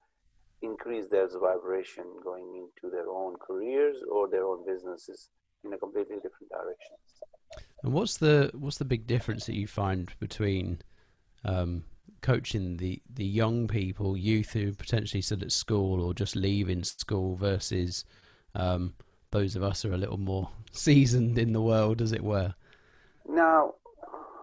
increase 0.62 1.08
their 1.08 1.28
vibration 1.38 2.04
going 2.22 2.46
into 2.54 2.94
their 2.94 3.08
own 3.08 3.34
careers 3.44 3.96
or 4.10 4.28
their 4.28 4.44
own 4.44 4.64
businesses 4.66 5.28
in 5.64 5.72
a 5.72 5.78
completely 5.78 6.16
different 6.16 6.50
direction. 6.50 6.96
And 7.82 7.92
what's 7.92 8.16
the 8.16 8.50
what's 8.54 8.78
the 8.78 8.84
big 8.84 9.06
difference 9.06 9.46
that 9.46 9.54
you 9.54 9.66
find 9.66 10.10
between 10.18 10.80
um, 11.44 11.84
coaching 12.20 12.76
the 12.76 13.02
the 13.12 13.24
young 13.24 13.68
people, 13.68 14.16
youth 14.16 14.52
who 14.52 14.72
potentially 14.72 15.20
still 15.20 15.42
at 15.42 15.52
school 15.52 16.00
or 16.00 16.14
just 16.14 16.36
leaving 16.36 16.84
school, 16.84 17.36
versus 17.36 18.04
um, 18.54 18.94
those 19.30 19.56
of 19.56 19.62
us 19.62 19.82
who 19.82 19.90
are 19.90 19.94
a 19.94 19.98
little 19.98 20.18
more 20.18 20.48
seasoned 20.72 21.38
in 21.38 21.52
the 21.52 21.62
world, 21.62 22.00
as 22.00 22.12
it 22.12 22.22
were? 22.22 22.54
Now, 23.28 23.74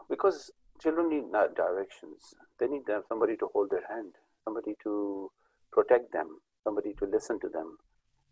because 0.10 0.52
children 0.82 1.10
need 1.10 1.32
directions, 1.56 2.34
they 2.60 2.68
need 2.68 2.86
to 2.88 2.94
have 2.94 3.04
somebody 3.08 3.36
to 3.38 3.48
hold 3.54 3.70
their 3.70 3.88
hand, 3.88 4.14
somebody 4.46 4.76
to 4.84 5.32
protect 5.72 6.12
them, 6.12 6.40
somebody 6.64 6.94
to 7.00 7.06
listen 7.06 7.40
to 7.42 7.50
them, 7.50 7.78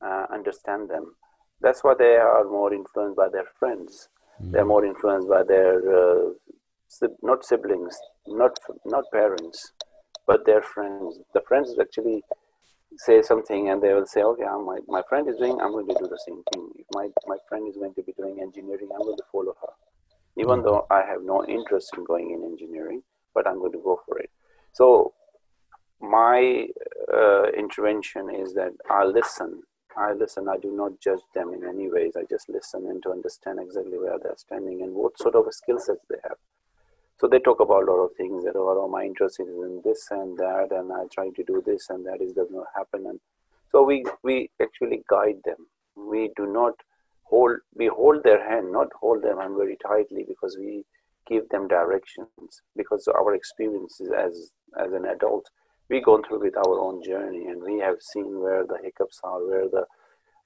uh, 0.01 0.25
understand 0.31 0.89
them. 0.89 1.15
That's 1.61 1.83
why 1.83 1.95
they 1.97 2.15
are 2.15 2.43
more 2.43 2.73
influenced 2.73 3.17
by 3.17 3.29
their 3.29 3.45
friends. 3.59 4.09
Mm. 4.41 4.51
They're 4.51 4.65
more 4.65 4.85
influenced 4.85 5.29
by 5.29 5.43
their 5.43 5.75
uh, 5.99 6.29
not 7.21 7.45
siblings, 7.45 7.97
not 8.27 8.57
not 8.85 9.05
parents, 9.11 9.71
but 10.25 10.45
their 10.45 10.61
friends. 10.61 11.19
The 11.33 11.41
friends 11.41 11.75
actually 11.79 12.23
say 12.97 13.21
something 13.21 13.69
and 13.69 13.81
they 13.81 13.93
will 13.93 14.05
say, 14.05 14.21
okay, 14.21 14.43
my, 14.43 14.79
my 14.87 15.01
friend 15.07 15.27
is 15.29 15.37
doing, 15.37 15.59
I'm 15.61 15.71
going 15.71 15.87
to 15.87 15.95
do 15.99 16.07
the 16.07 16.19
same 16.25 16.41
thing. 16.53 16.69
If 16.77 16.85
my, 16.93 17.09
my 17.27 17.37
friend 17.47 17.67
is 17.67 17.75
going 17.75 17.93
to 17.95 18.01
be 18.03 18.13
doing 18.13 18.39
engineering, 18.41 18.89
I'm 18.93 19.03
going 19.03 19.17
to 19.17 19.23
follow 19.31 19.55
her. 19.61 19.73
Even 20.37 20.61
though 20.61 20.85
I 20.89 21.01
have 21.03 21.23
no 21.23 21.45
interest 21.45 21.91
in 21.97 22.03
going 22.05 22.31
in 22.31 22.43
engineering, 22.43 23.01
but 23.33 23.47
I'm 23.47 23.59
going 23.59 23.71
to 23.71 23.81
go 23.83 23.99
for 24.05 24.19
it. 24.19 24.29
So 24.73 25.13
my 26.01 26.67
uh, 27.13 27.47
intervention 27.57 28.29
is 28.33 28.53
that 28.53 28.73
I 28.89 29.03
listen. 29.05 29.63
I 29.95 30.13
listen. 30.13 30.47
I 30.47 30.57
do 30.57 30.71
not 30.71 30.99
judge 31.01 31.21
them 31.33 31.53
in 31.53 31.67
any 31.67 31.89
ways. 31.89 32.13
I 32.15 32.23
just 32.29 32.49
listen 32.49 32.85
and 32.87 33.01
to 33.03 33.11
understand 33.11 33.59
exactly 33.59 33.97
where 33.97 34.19
they're 34.21 34.37
standing 34.37 34.83
and 34.83 34.93
what 34.93 35.17
sort 35.17 35.35
of 35.35 35.45
skill 35.51 35.79
sets 35.79 36.05
they 36.09 36.17
have. 36.23 36.37
So 37.19 37.27
they 37.27 37.39
talk 37.39 37.59
about 37.59 37.83
a 37.83 37.91
lot 37.91 38.03
of 38.03 38.15
things 38.15 38.43
that 38.43 38.55
are 38.55 38.77
oh, 38.77 38.87
my 38.87 39.03
interest 39.03 39.39
is 39.39 39.47
in 39.47 39.81
this 39.83 40.07
and 40.11 40.37
that, 40.37 40.67
and 40.71 40.93
I 40.93 41.05
try 41.11 41.29
to 41.29 41.43
do 41.43 41.63
this 41.65 41.89
and 41.89 42.05
that 42.05 42.21
is 42.21 42.33
does 42.33 42.49
not 42.51 42.67
happen. 42.75 43.07
And 43.07 43.19
so 43.71 43.81
we 43.83 44.05
we 44.23 44.51
actually 44.61 45.03
guide 45.09 45.39
them. 45.43 45.67
We 45.95 46.29
do 46.37 46.45
not 46.45 46.73
hold 47.23 47.57
we 47.73 47.87
hold 47.87 48.23
their 48.23 48.47
hand, 48.47 48.71
not 48.71 48.89
hold 48.99 49.23
them 49.23 49.39
hand 49.39 49.55
very 49.57 49.77
tightly 49.77 50.25
because 50.27 50.57
we 50.59 50.85
give 51.27 51.49
them 51.49 51.67
directions 51.67 52.61
because 52.75 53.07
our 53.07 53.33
experiences 53.33 54.11
as 54.15 54.51
as 54.79 54.93
an 54.93 55.05
adult 55.05 55.49
we 55.89 56.01
gone 56.01 56.23
through 56.23 56.41
with 56.41 56.57
our 56.57 56.79
own 56.79 57.03
journey 57.03 57.45
and 57.47 57.61
we 57.61 57.79
have 57.79 58.01
seen 58.01 58.39
where 58.39 58.65
the 58.65 58.77
hiccups 58.83 59.19
are 59.23 59.45
where 59.45 59.67
the 59.69 59.85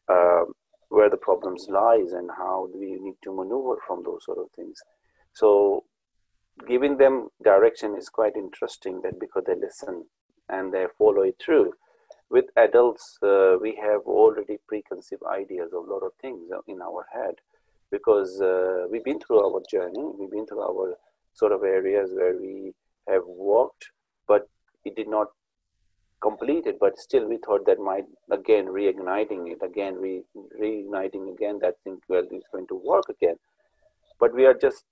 uh, 0.10 0.46
where 0.90 1.10
the 1.10 1.18
problems 1.18 1.68
lies 1.70 2.12
and 2.12 2.30
how 2.38 2.68
we 2.76 2.98
need 3.00 3.16
to 3.24 3.34
maneuver 3.34 3.78
from 3.88 4.04
those 4.04 4.26
sort 4.26 4.38
of 4.38 4.48
things. 4.56 4.78
So 5.34 5.86
giving 6.68 6.98
them 6.98 7.30
direction 7.44 7.96
is 7.98 8.10
quite 8.10 8.36
interesting 8.36 9.02
that 9.04 9.20
because 9.20 9.44
they 9.48 9.56
listen 9.56 10.06
and 10.50 10.74
they 10.74 10.86
follow 10.98 11.22
it 11.22 11.36
through. 11.44 11.74
With 12.30 12.46
adults 12.58 13.18
uh, 13.24 13.56
we 13.62 13.78
have 13.82 14.02
already 14.06 14.58
preconceived 14.68 15.24
ideas 15.24 15.72
of 15.74 15.88
a 15.88 15.94
lot 15.94 16.04
of 16.04 16.12
things 16.22 16.50
in 16.68 16.82
our 16.82 17.06
head 17.14 17.36
because 17.90 18.42
uh, 18.42 18.86
we've 18.90 19.04
been 19.04 19.20
through 19.20 19.44
our 19.44 19.62
journey 19.70 20.04
we've 20.18 20.32
been 20.32 20.46
through 20.46 20.62
our 20.62 20.96
sort 21.34 21.52
of 21.52 21.64
areas 21.64 22.12
where 22.14 22.38
we 22.38 22.74
have 23.08 23.24
walked 23.26 23.92
it 24.86 24.96
did 24.96 25.08
not 25.08 25.28
complete 26.22 26.68
it 26.68 26.78
but 26.80 26.98
still 27.00 27.28
we 27.28 27.38
thought 27.46 27.66
that 27.66 27.80
might 27.80 28.06
again 28.32 28.66
reigniting 28.66 29.52
it 29.52 29.62
again 29.64 29.96
re- 29.96 30.24
reigniting 30.62 31.32
again 31.34 31.58
that 31.60 31.76
thing 31.84 31.98
well 32.08 32.24
is 32.32 32.44
going 32.52 32.68
to 32.68 32.76
work 32.76 33.06
again 33.10 33.36
but 34.20 34.34
we 34.36 34.46
are 34.46 34.54
just 34.54 34.86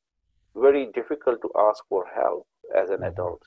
very 0.55 0.87
difficult 0.93 1.41
to 1.41 1.49
ask 1.57 1.83
for 1.87 2.05
help 2.13 2.47
as 2.75 2.89
an 2.89 2.97
mm-hmm. 2.97 3.05
adult. 3.05 3.41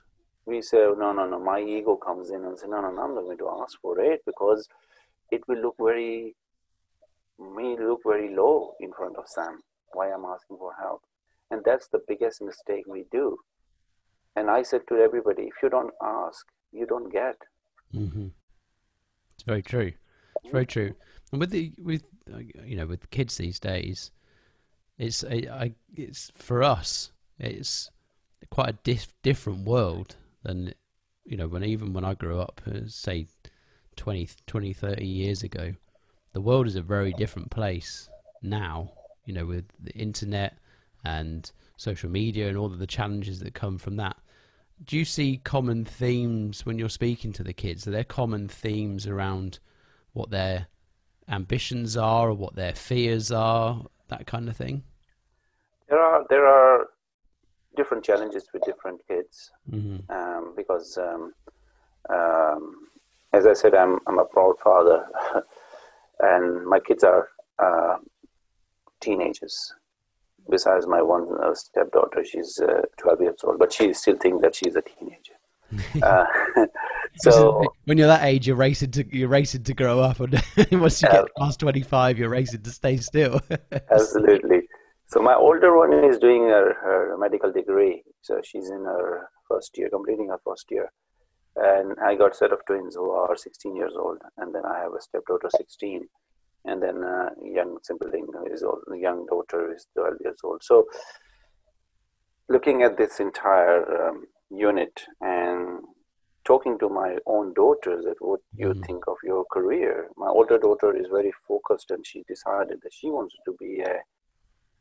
We 0.46 0.61
say, 0.62 0.78
no, 0.78 1.12
no, 1.12 1.26
no, 1.26 1.38
my 1.38 1.61
ego 1.61 1.96
comes 1.96 2.30
in 2.30 2.44
and 2.44 2.58
say, 2.58 2.66
no, 2.68 2.80
no, 2.80 2.90
no, 2.90 3.02
I'm 3.02 3.14
not 3.14 3.25
going 3.25 3.38
to 3.38 3.58
ask 3.62 3.78
for 3.80 4.00
it 4.00 4.20
because 4.26 4.68
it 5.30 5.42
will 5.46 5.61
look 5.61 5.76
very, 5.80 6.34
me 7.38 7.76
look 7.78 8.00
very 8.04 8.34
low 8.34 8.75
in 8.80 8.92
front 8.92 9.16
of 9.16 9.25
Sam. 9.28 9.61
Why 9.92 10.11
I'm 10.12 10.25
asking 10.25 10.56
for 10.56 10.72
help. 10.80 11.02
And 11.50 11.62
that's 11.64 11.88
the 11.88 12.00
biggest 12.08 12.42
mistake 12.42 12.84
we 12.88 13.04
do. 13.12 13.38
And 14.36 14.50
I 14.50 14.62
said 14.62 14.82
to 14.88 14.96
everybody, 14.96 15.44
if 15.44 15.54
you 15.62 15.68
don't 15.68 15.92
ask, 16.02 16.46
you 16.72 16.86
don't 16.86 17.12
get. 17.12 17.36
Mm-hmm. 17.94 18.28
It's 19.34 19.44
very 19.44 19.62
true. 19.62 19.92
It's 20.42 20.52
very 20.52 20.66
true. 20.66 20.94
And 21.30 21.40
with 21.40 21.50
the 21.50 21.72
with 21.78 22.04
uh, 22.32 22.38
you 22.64 22.76
know 22.76 22.86
with 22.86 23.10
kids 23.10 23.36
these 23.36 23.58
days, 23.58 24.10
it's 24.98 25.24
I, 25.24 25.74
it's 25.94 26.30
for 26.34 26.62
us 26.62 27.12
it's 27.38 27.90
quite 28.50 28.68
a 28.68 28.78
dif- 28.84 29.14
different 29.22 29.66
world 29.66 30.16
than 30.42 30.74
you 31.24 31.36
know 31.36 31.48
when 31.48 31.64
even 31.64 31.92
when 31.92 32.04
I 32.04 32.14
grew 32.14 32.40
up 32.40 32.60
uh, 32.66 32.80
say 32.86 33.26
20, 33.96 34.28
20 34.46 34.72
30 34.72 35.06
years 35.06 35.42
ago 35.42 35.74
the 36.32 36.40
world 36.40 36.66
is 36.66 36.76
a 36.76 36.82
very 36.82 37.12
different 37.12 37.50
place 37.50 38.08
now 38.42 38.92
you 39.24 39.34
know 39.34 39.46
with 39.46 39.64
the 39.78 39.92
internet 39.92 40.56
and 41.04 41.50
social 41.76 42.11
media 42.11 42.49
and 42.49 42.56
all 42.56 42.66
of 42.66 42.78
the 42.78 42.87
challenges 42.87 43.40
that 43.40 43.54
come 43.54 43.78
from 43.78 43.97
that 43.97 44.16
do 44.85 44.97
you 44.97 45.04
see 45.04 45.40
common 45.42 45.85
themes 45.85 46.66
when 46.66 46.78
you're 46.78 46.88
speaking 46.88 47.32
to 47.32 47.42
the 47.42 47.52
kids 47.52 47.87
are 47.87 47.90
there 47.90 48.04
common 48.04 48.49
themes 48.49 49.06
around 49.06 49.59
what 50.12 50.30
their 50.30 50.66
ambitions 51.28 51.97
are 51.97 52.30
or 52.30 52.35
what 52.35 52.54
their 52.54 52.75
fears 52.75 53.30
are 53.30 53.85
that 54.09 54.26
kind 54.26 54.49
of 54.49 54.56
thing 54.56 54.82
there 55.88 56.00
are 56.00 56.25
there 56.30 56.47
are 56.47 56.88
different 57.76 58.04
challenges 58.04 58.49
with 58.52 58.62
different 58.64 59.00
kids 59.09 59.50
mm-hmm. 59.71 59.99
um, 60.12 60.52
because 60.56 60.99
um, 60.99 61.32
um, 62.11 62.88
as 63.32 63.47
I 63.47 63.52
said, 63.52 63.75
I'm 63.75 63.99
I'm 64.06 64.18
a 64.18 64.25
proud 64.25 64.59
father, 64.62 65.06
and 66.21 66.66
my 66.66 66.80
kids 66.80 67.04
are 67.04 67.28
uh, 67.59 67.97
teenagers. 69.00 69.75
Besides 70.50 70.87
my 70.87 71.00
one 71.02 71.28
uh, 71.42 71.54
stepdaughter, 71.54 72.25
she's 72.25 72.61
uh, 72.61 72.82
12 72.99 73.20
years 73.20 73.37
old, 73.44 73.58
but 73.58 73.72
she 73.72 73.92
still 73.92 74.16
thinks 74.16 74.42
that 74.42 74.54
she's 74.54 74.76
a 74.76 74.82
teenager. 74.82 75.34
Uh, 76.02 76.26
so 77.16 77.64
when 77.84 77.96
you're 77.96 78.06
that 78.06 78.25
age, 78.25 78.46
you're 78.46 78.56
racing 78.56 78.90
to 78.90 79.16
you're 79.16 79.28
racing 79.28 79.62
to 79.62 79.72
grow 79.72 80.00
up, 80.00 80.20
and 80.20 80.34
once 80.72 81.00
you 81.00 81.08
get 81.08 81.25
past 81.38 81.61
25, 81.61 82.18
you're 82.18 82.28
racing 82.28 82.61
to 82.61 82.70
stay 82.70 82.99
still. 82.99 83.40
absolutely. 83.90 84.68
So 85.12 85.20
my 85.20 85.34
older 85.34 85.76
one 85.76 85.92
is 86.04 86.18
doing 86.18 86.44
her, 86.49 86.72
her 86.72 87.16
medical 87.18 87.52
degree. 87.52 88.02
So 88.22 88.40
she's 88.42 88.70
in 88.70 88.82
her 88.84 89.28
first 89.46 89.76
year, 89.76 89.90
completing 89.90 90.28
her 90.28 90.40
first 90.42 90.70
year. 90.70 90.90
And 91.54 91.99
I 92.02 92.14
got 92.14 92.32
a 92.32 92.34
set 92.34 92.50
of 92.50 92.64
twins 92.66 92.94
who 92.94 93.11
are 93.11 93.37
16 93.37 93.76
years 93.76 93.92
old. 93.94 94.16
And 94.38 94.54
then 94.54 94.64
I 94.64 94.78
have 94.78 94.94
a 94.94 95.02
stepdaughter, 95.02 95.50
16. 95.54 96.08
And 96.64 96.83
then 96.83 97.02
a 97.02 97.31
young 97.42 97.78
sibling 97.83 98.28
is 98.50 98.62
old, 98.62 98.83
young 98.95 99.26
daughter 99.26 99.75
is 99.75 99.87
12 99.95 100.14
years 100.25 100.38
old. 100.45 100.62
So 100.62 100.87
looking 102.49 102.83
at 102.83 102.97
this 102.97 103.19
entire 103.19 104.09
um, 104.09 104.26
unit 104.50 105.02
and 105.21 105.81
talking 106.45 106.78
to 106.78 106.88
my 106.88 107.16
own 107.26 107.52
daughters 107.54 108.04
that 108.04 108.16
what 108.21 108.40
you 108.54 108.69
mm-hmm. 108.69 108.83
think 108.83 109.04
of 109.09 109.16
your 109.25 109.45
career. 109.50 110.09
My 110.16 110.28
older 110.28 110.59
daughter 110.59 110.95
is 110.97 111.07
very 111.11 111.33
focused 111.49 111.90
and 111.90 112.07
she 112.07 112.25
decided 112.28 112.81
that 112.83 112.92
she 112.92 113.09
wants 113.11 113.35
to 113.45 113.57
be 113.59 113.81
a 113.81 113.97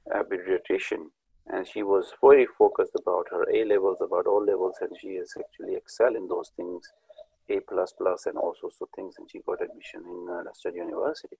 a 0.09 0.23
pediatrician 0.23 1.05
and 1.47 1.67
she 1.67 1.83
was 1.83 2.13
very 2.23 2.47
focused 2.57 2.93
about 2.99 3.25
her 3.31 3.45
A 3.53 3.65
levels, 3.65 3.97
about 4.01 4.27
all 4.27 4.43
levels, 4.45 4.75
and 4.81 4.91
she 4.99 5.15
has 5.15 5.33
actually 5.37 5.75
excelled 5.75 6.15
in 6.15 6.27
those 6.27 6.51
things, 6.55 6.87
A 7.49 7.59
plus 7.61 7.93
plus, 7.97 8.25
and 8.27 8.37
all 8.37 8.53
sorts 8.59 8.77
of 8.81 8.87
things, 8.95 9.15
and 9.17 9.29
she 9.29 9.39
got 9.39 9.61
admission 9.61 10.01
in 10.05 10.27
uh, 10.29 10.43
Leicester 10.45 10.69
University. 10.69 11.35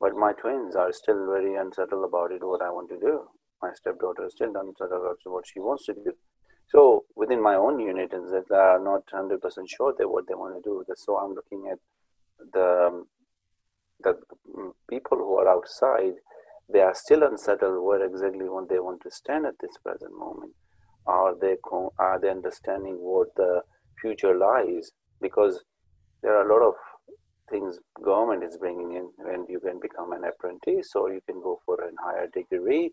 But 0.00 0.14
my 0.14 0.32
twins 0.32 0.76
are 0.76 0.92
still 0.92 1.26
very 1.26 1.54
unsettled 1.56 2.04
about 2.04 2.32
it. 2.32 2.44
What 2.44 2.62
I 2.62 2.70
want 2.70 2.88
to 2.90 2.98
do, 2.98 3.28
my 3.62 3.70
stepdaughter 3.74 4.26
is 4.26 4.32
still 4.32 4.52
unsettled 4.56 5.00
about 5.00 5.18
what 5.24 5.46
she 5.46 5.60
wants 5.60 5.86
to 5.86 5.94
do. 5.94 6.12
So 6.68 7.04
within 7.14 7.42
my 7.42 7.54
own 7.54 7.78
unit, 7.78 8.12
is 8.12 8.30
that 8.30 8.48
they 8.48 8.56
are 8.56 8.82
not 8.82 9.02
hundred 9.12 9.40
percent 9.40 9.68
sure 9.68 9.94
they 9.96 10.04
what 10.04 10.26
they 10.26 10.34
want 10.34 10.62
to 10.62 10.68
do. 10.68 10.84
So 10.96 11.16
I'm 11.16 11.34
looking 11.34 11.68
at 11.70 11.78
the 12.52 12.86
um, 12.88 13.06
the 14.02 14.18
people 14.88 15.18
who 15.18 15.36
are 15.36 15.48
outside 15.48 16.14
they 16.72 16.80
are 16.80 16.94
still 16.94 17.22
unsettled 17.22 17.84
where 17.84 18.04
exactly 18.04 18.48
what 18.48 18.68
they 18.68 18.78
want 18.78 19.02
to 19.02 19.10
stand 19.10 19.46
at 19.46 19.58
this 19.60 19.76
present 19.82 20.16
moment. 20.18 20.52
Are 21.06 21.34
they 21.38 21.56
are 21.98 22.18
they 22.18 22.30
understanding 22.30 22.96
what 22.98 23.34
the 23.36 23.62
future 24.00 24.36
lies? 24.36 24.90
Because 25.20 25.62
there 26.22 26.36
are 26.36 26.48
a 26.48 26.52
lot 26.52 26.66
of 26.66 26.74
things 27.50 27.78
government 28.04 28.42
is 28.42 28.56
bringing 28.56 28.92
in 28.92 29.10
when 29.18 29.46
you 29.48 29.60
can 29.60 29.78
become 29.80 30.12
an 30.12 30.24
apprentice 30.24 30.90
or 30.94 31.12
you 31.12 31.20
can 31.26 31.40
go 31.40 31.60
for 31.64 31.76
a 31.80 31.90
higher 32.02 32.28
degree. 32.28 32.92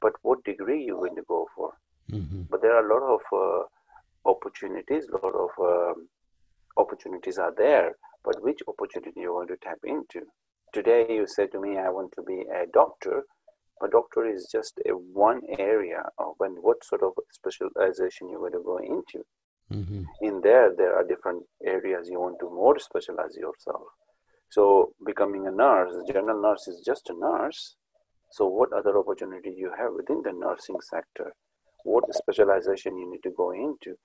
But 0.00 0.12
what 0.22 0.44
degree 0.44 0.84
you 0.84 0.96
going 0.96 1.16
to 1.16 1.22
go 1.28 1.46
for? 1.54 1.72
Mm-hmm. 2.10 2.42
But 2.50 2.62
there 2.62 2.74
are 2.74 2.86
a 2.86 2.94
lot 2.94 3.04
of 3.16 3.20
uh, 3.32 4.30
opportunities, 4.30 5.06
a 5.08 5.26
lot 5.26 5.34
of 5.34 5.50
um, 5.60 6.08
opportunities 6.76 7.38
are 7.38 7.54
there. 7.56 7.96
But 8.24 8.42
which 8.42 8.60
opportunity 8.68 9.20
you 9.20 9.34
want 9.34 9.48
to 9.48 9.56
tap 9.56 9.78
into? 9.84 10.26
today 10.72 11.06
you 11.08 11.26
say 11.26 11.46
to 11.48 11.60
me, 11.60 11.78
I 11.78 11.88
want 11.88 12.12
to 12.12 12.22
be 12.22 12.44
a 12.52 12.66
doctor. 12.72 13.24
A 13.82 13.88
doctor 13.88 14.26
is 14.26 14.48
just 14.52 14.78
a 14.86 14.90
one 14.92 15.40
area 15.58 16.02
of 16.18 16.34
when 16.38 16.52
what 16.60 16.84
sort 16.84 17.02
of 17.02 17.12
specialization 17.32 18.28
you're 18.28 18.40
going 18.40 18.52
to 18.52 18.62
go 18.62 18.78
into. 18.78 19.24
Mm-hmm. 19.72 20.04
In 20.22 20.40
there, 20.42 20.74
there 20.76 20.94
are 20.96 21.04
different 21.04 21.44
areas 21.64 22.08
you 22.08 22.20
want 22.20 22.38
to 22.40 22.50
more 22.50 22.78
specialize 22.78 23.36
yourself. 23.36 23.82
So 24.50 24.92
becoming 25.06 25.46
a 25.46 25.50
nurse, 25.50 25.94
a 25.94 26.12
general 26.12 26.42
nurse 26.42 26.66
is 26.66 26.82
just 26.84 27.08
a 27.08 27.14
nurse. 27.14 27.76
So 28.32 28.46
what 28.46 28.72
other 28.72 28.98
opportunity 28.98 29.54
you 29.56 29.70
have 29.78 29.92
within 29.94 30.22
the 30.22 30.32
nursing 30.32 30.80
sector? 30.80 31.32
What 31.84 32.12
specialization 32.14 32.98
you 32.98 33.10
need 33.10 33.22
to 33.22 33.30
go 33.36 33.52
into? 33.52 33.96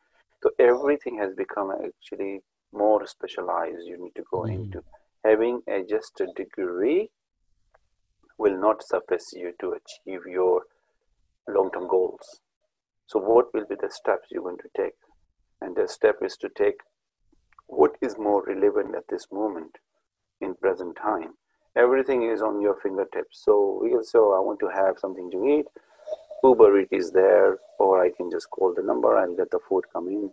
So 0.44 0.52
everything 0.60 1.18
has 1.18 1.34
become 1.36 1.72
actually 1.72 2.42
more 2.72 3.06
specialized. 3.08 3.86
You 3.86 3.98
need 4.02 4.16
to 4.16 4.24
go 4.32 4.42
mm-hmm. 4.42 4.64
into 4.64 4.84
having 5.24 5.62
a 5.68 5.84
just 5.84 6.22
a 6.22 6.28
degree 6.36 7.10
will 8.38 8.60
not 8.60 8.84
suffice 8.84 9.34
you 9.34 9.54
to 9.60 9.74
achieve 9.80 10.22
your 10.28 10.64
long-term 11.48 11.88
goals. 11.88 12.42
So 13.08 13.20
what 13.20 13.54
will 13.54 13.66
be 13.66 13.76
the 13.76 13.90
steps 13.90 14.28
you're 14.30 14.44
going 14.44 14.58
to 14.58 14.70
take? 14.76 14.94
And 15.66 15.76
the 15.76 15.88
step 15.88 16.18
is 16.22 16.38
to 16.38 16.50
take 16.50 16.80
what 17.68 17.96
is 18.02 18.18
more 18.18 18.44
relevant 18.46 18.96
at 18.96 19.08
this 19.10 19.28
moment 19.32 19.78
in 20.40 20.54
present 20.56 20.96
time. 20.96 21.34
Everything 21.76 22.30
is 22.30 22.42
on 22.42 22.62
your 22.62 22.76
fingertips. 22.82 23.42
So 23.44 23.80
we 23.82 23.96
also 23.96 24.32
I 24.32 24.40
want 24.40 24.60
to 24.60 24.68
have 24.68 25.00
something 25.00 25.32
to 25.32 25.46
eat. 25.46 25.66
Uber 26.44 26.82
Eat 26.82 26.90
is 26.92 27.12
there, 27.12 27.58
or 27.80 28.04
I 28.04 28.12
can 28.12 28.30
just 28.30 28.50
call 28.52 28.74
the 28.76 28.84
number 28.84 29.18
and 29.24 29.38
let 29.38 29.50
the 29.50 29.60
food 29.68 29.86
come 29.92 30.08
in, 30.08 30.30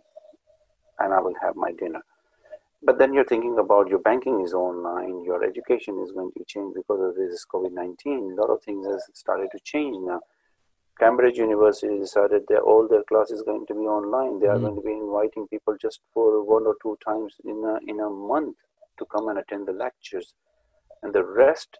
and 0.99 1.13
I 1.13 1.19
will 1.19 1.33
have 1.41 1.55
my 1.55 1.71
dinner 1.71 2.01
but 2.85 2.99
then 2.99 3.13
you're 3.13 3.25
thinking 3.25 3.57
about 3.59 3.87
your 3.87 3.99
banking 3.99 4.41
is 4.41 4.53
online, 4.53 5.23
your 5.23 5.43
education 5.43 5.99
is 6.03 6.11
going 6.11 6.31
to 6.37 6.43
change 6.45 6.75
because 6.75 6.99
of 7.01 7.15
this 7.15 7.45
COVID 7.45 7.71
19. 7.71 8.33
A 8.37 8.41
lot 8.41 8.49
of 8.49 8.61
things 8.61 8.85
has 8.85 9.07
started 9.13 9.49
to 9.53 9.59
change 9.63 9.95
now. 10.01 10.19
Cambridge 10.99 11.37
University 11.37 11.97
decided 11.99 12.43
that 12.49 12.61
all 12.61 12.87
their 12.87 13.03
classes 13.03 13.43
going 13.43 13.65
to 13.67 13.73
be 13.73 13.81
online. 13.81 14.39
They 14.39 14.47
are 14.47 14.57
mm 14.57 14.61
going 14.61 14.75
to 14.75 14.81
be 14.81 14.93
inviting 14.93 15.47
people 15.47 15.75
just 15.81 16.01
for 16.13 16.43
one 16.43 16.65
or 16.65 16.75
two 16.81 16.97
times 17.05 17.35
in 17.43 17.63
a, 17.65 17.91
in 17.91 17.99
a 17.99 18.09
month 18.09 18.57
to 18.99 19.05
come 19.05 19.27
and 19.29 19.39
attend 19.39 19.67
the 19.67 19.73
lectures. 19.73 20.35
And 21.01 21.13
the 21.13 21.25
rest 21.25 21.79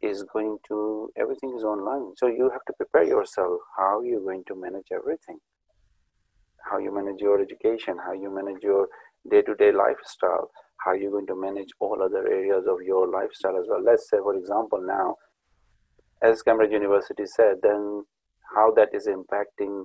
is 0.00 0.24
going 0.32 0.58
to, 0.68 1.10
everything 1.16 1.54
is 1.56 1.64
online. 1.64 2.14
So 2.16 2.26
you 2.28 2.50
have 2.50 2.64
to 2.66 2.72
prepare 2.74 3.04
yourself 3.04 3.60
how 3.76 4.02
you're 4.02 4.20
going 4.20 4.44
to 4.48 4.54
manage 4.54 4.88
everything. 4.92 5.38
How 6.70 6.78
you 6.78 6.94
manage 6.94 7.20
your 7.20 7.40
education, 7.40 7.98
how 8.06 8.12
you 8.12 8.30
manage 8.32 8.62
your 8.62 8.88
day-to-day 9.28 9.72
lifestyle 9.72 10.50
how 10.84 10.92
you're 10.92 11.10
going 11.10 11.26
to 11.26 11.36
manage 11.36 11.68
all 11.80 12.02
other 12.02 12.26
areas 12.26 12.64
of 12.68 12.82
your 12.82 13.08
lifestyle 13.08 13.56
as 13.56 13.66
well 13.68 13.82
let's 13.82 14.08
say 14.10 14.18
for 14.18 14.36
example 14.36 14.80
now 14.82 15.16
as 16.22 16.42
cambridge 16.42 16.72
university 16.72 17.24
said 17.26 17.56
then 17.62 18.04
how 18.54 18.70
that 18.72 18.88
is 18.92 19.06
impacting 19.06 19.84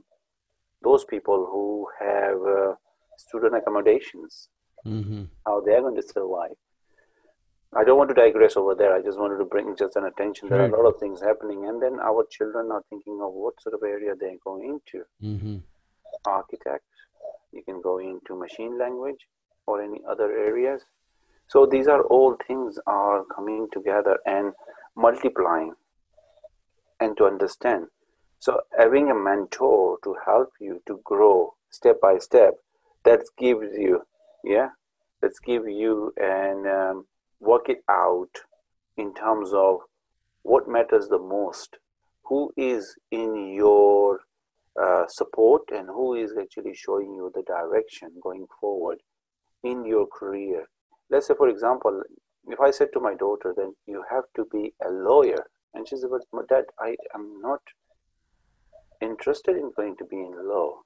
those 0.83 1.05
people 1.05 1.47
who 1.51 1.87
have 1.99 2.37
uh, 2.41 2.73
student 3.17 3.55
accommodations 3.55 4.49
mm-hmm. 4.85 5.23
how 5.45 5.61
they're 5.61 5.81
going 5.81 5.95
to 5.95 6.03
survive 6.03 6.55
I 7.75 7.83
don't 7.83 7.97
want 7.97 8.09
to 8.09 8.15
digress 8.15 8.55
over 8.55 8.73
there. 8.75 8.95
I 8.95 9.01
just 9.01 9.19
wanted 9.19 9.39
to 9.39 9.43
bring 9.43 9.75
just 9.77 9.97
an 9.97 10.05
attention. 10.05 10.47
There 10.47 10.61
are 10.61 10.69
a 10.69 10.81
lot 10.81 10.87
of 10.87 11.01
things 11.01 11.21
happening, 11.21 11.65
and 11.67 11.83
then 11.83 11.99
our 11.99 12.25
children 12.31 12.71
are 12.71 12.81
thinking 12.89 13.19
of 13.21 13.33
what 13.33 13.61
sort 13.61 13.75
of 13.75 13.83
area 13.83 14.13
they're 14.17 14.37
going 14.41 14.63
into. 14.63 15.03
Mm-hmm. 15.21 15.57
Architect, 16.25 16.85
you 17.51 17.61
can 17.63 17.81
go 17.81 17.97
into 17.97 18.39
machine 18.39 18.79
language 18.79 19.27
or 19.67 19.81
any 19.81 19.99
other 20.09 20.31
areas 20.31 20.81
so 21.47 21.65
these 21.65 21.87
are 21.87 22.03
all 22.03 22.35
things 22.47 22.77
are 22.87 23.23
coming 23.33 23.67
together 23.71 24.19
and 24.25 24.53
multiplying 24.95 25.73
and 26.99 27.15
to 27.17 27.25
understand 27.25 27.87
so 28.39 28.61
having 28.77 29.09
a 29.09 29.15
mentor 29.15 29.97
to 30.03 30.15
help 30.25 30.51
you 30.59 30.81
to 30.85 30.99
grow 31.03 31.53
step 31.69 31.99
by 32.01 32.17
step 32.17 32.55
that 33.03 33.21
gives 33.37 33.75
you 33.77 34.01
yeah 34.43 34.69
let's 35.21 35.39
give 35.39 35.67
you 35.67 36.13
and 36.17 36.67
um, 36.67 37.05
work 37.39 37.69
it 37.69 37.83
out 37.89 38.29
in 38.97 39.13
terms 39.13 39.51
of 39.53 39.79
what 40.43 40.67
matters 40.67 41.07
the 41.09 41.19
most 41.19 41.77
who 42.23 42.51
is 42.57 42.95
in 43.11 43.53
your 43.53 44.19
uh, 44.81 45.05
support 45.07 45.63
and 45.71 45.87
who 45.87 46.13
is 46.13 46.33
actually 46.39 46.75
showing 46.75 47.13
you 47.13 47.31
the 47.33 47.43
direction 47.43 48.09
going 48.21 48.45
forward 48.59 48.99
in 49.63 49.85
your 49.85 50.05
career. 50.07 50.65
Let's 51.09 51.27
say, 51.27 51.33
for 51.35 51.49
example, 51.49 52.03
if 52.47 52.59
I 52.59 52.71
said 52.71 52.89
to 52.93 52.99
my 52.99 53.15
daughter, 53.15 53.53
then 53.55 53.73
you 53.85 54.03
have 54.11 54.25
to 54.35 54.45
be 54.51 54.73
a 54.85 54.89
lawyer, 54.89 55.45
and 55.73 55.87
she 55.87 55.97
said, 55.97 56.09
but 56.31 56.49
dad, 56.49 56.65
I 56.79 56.95
am 57.15 57.41
not 57.41 57.61
interested 59.01 59.55
in 59.55 59.71
going 59.75 59.95
to 59.97 60.05
be 60.05 60.17
in 60.17 60.47
law. 60.47 60.81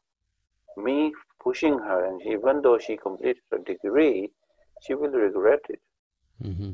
Me 0.78 1.13
pushing 1.43 1.78
her, 1.80 2.06
and 2.06 2.21
even 2.26 2.62
though 2.62 2.78
she 2.78 2.97
completed 2.97 3.41
her 3.52 3.60
degree, 3.60 4.30
she 4.82 4.93
will 4.93 5.12
regret 5.12 5.62
it. 5.69 5.82
Mm-hmm. 6.43 6.71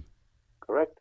Correct? 0.61 0.99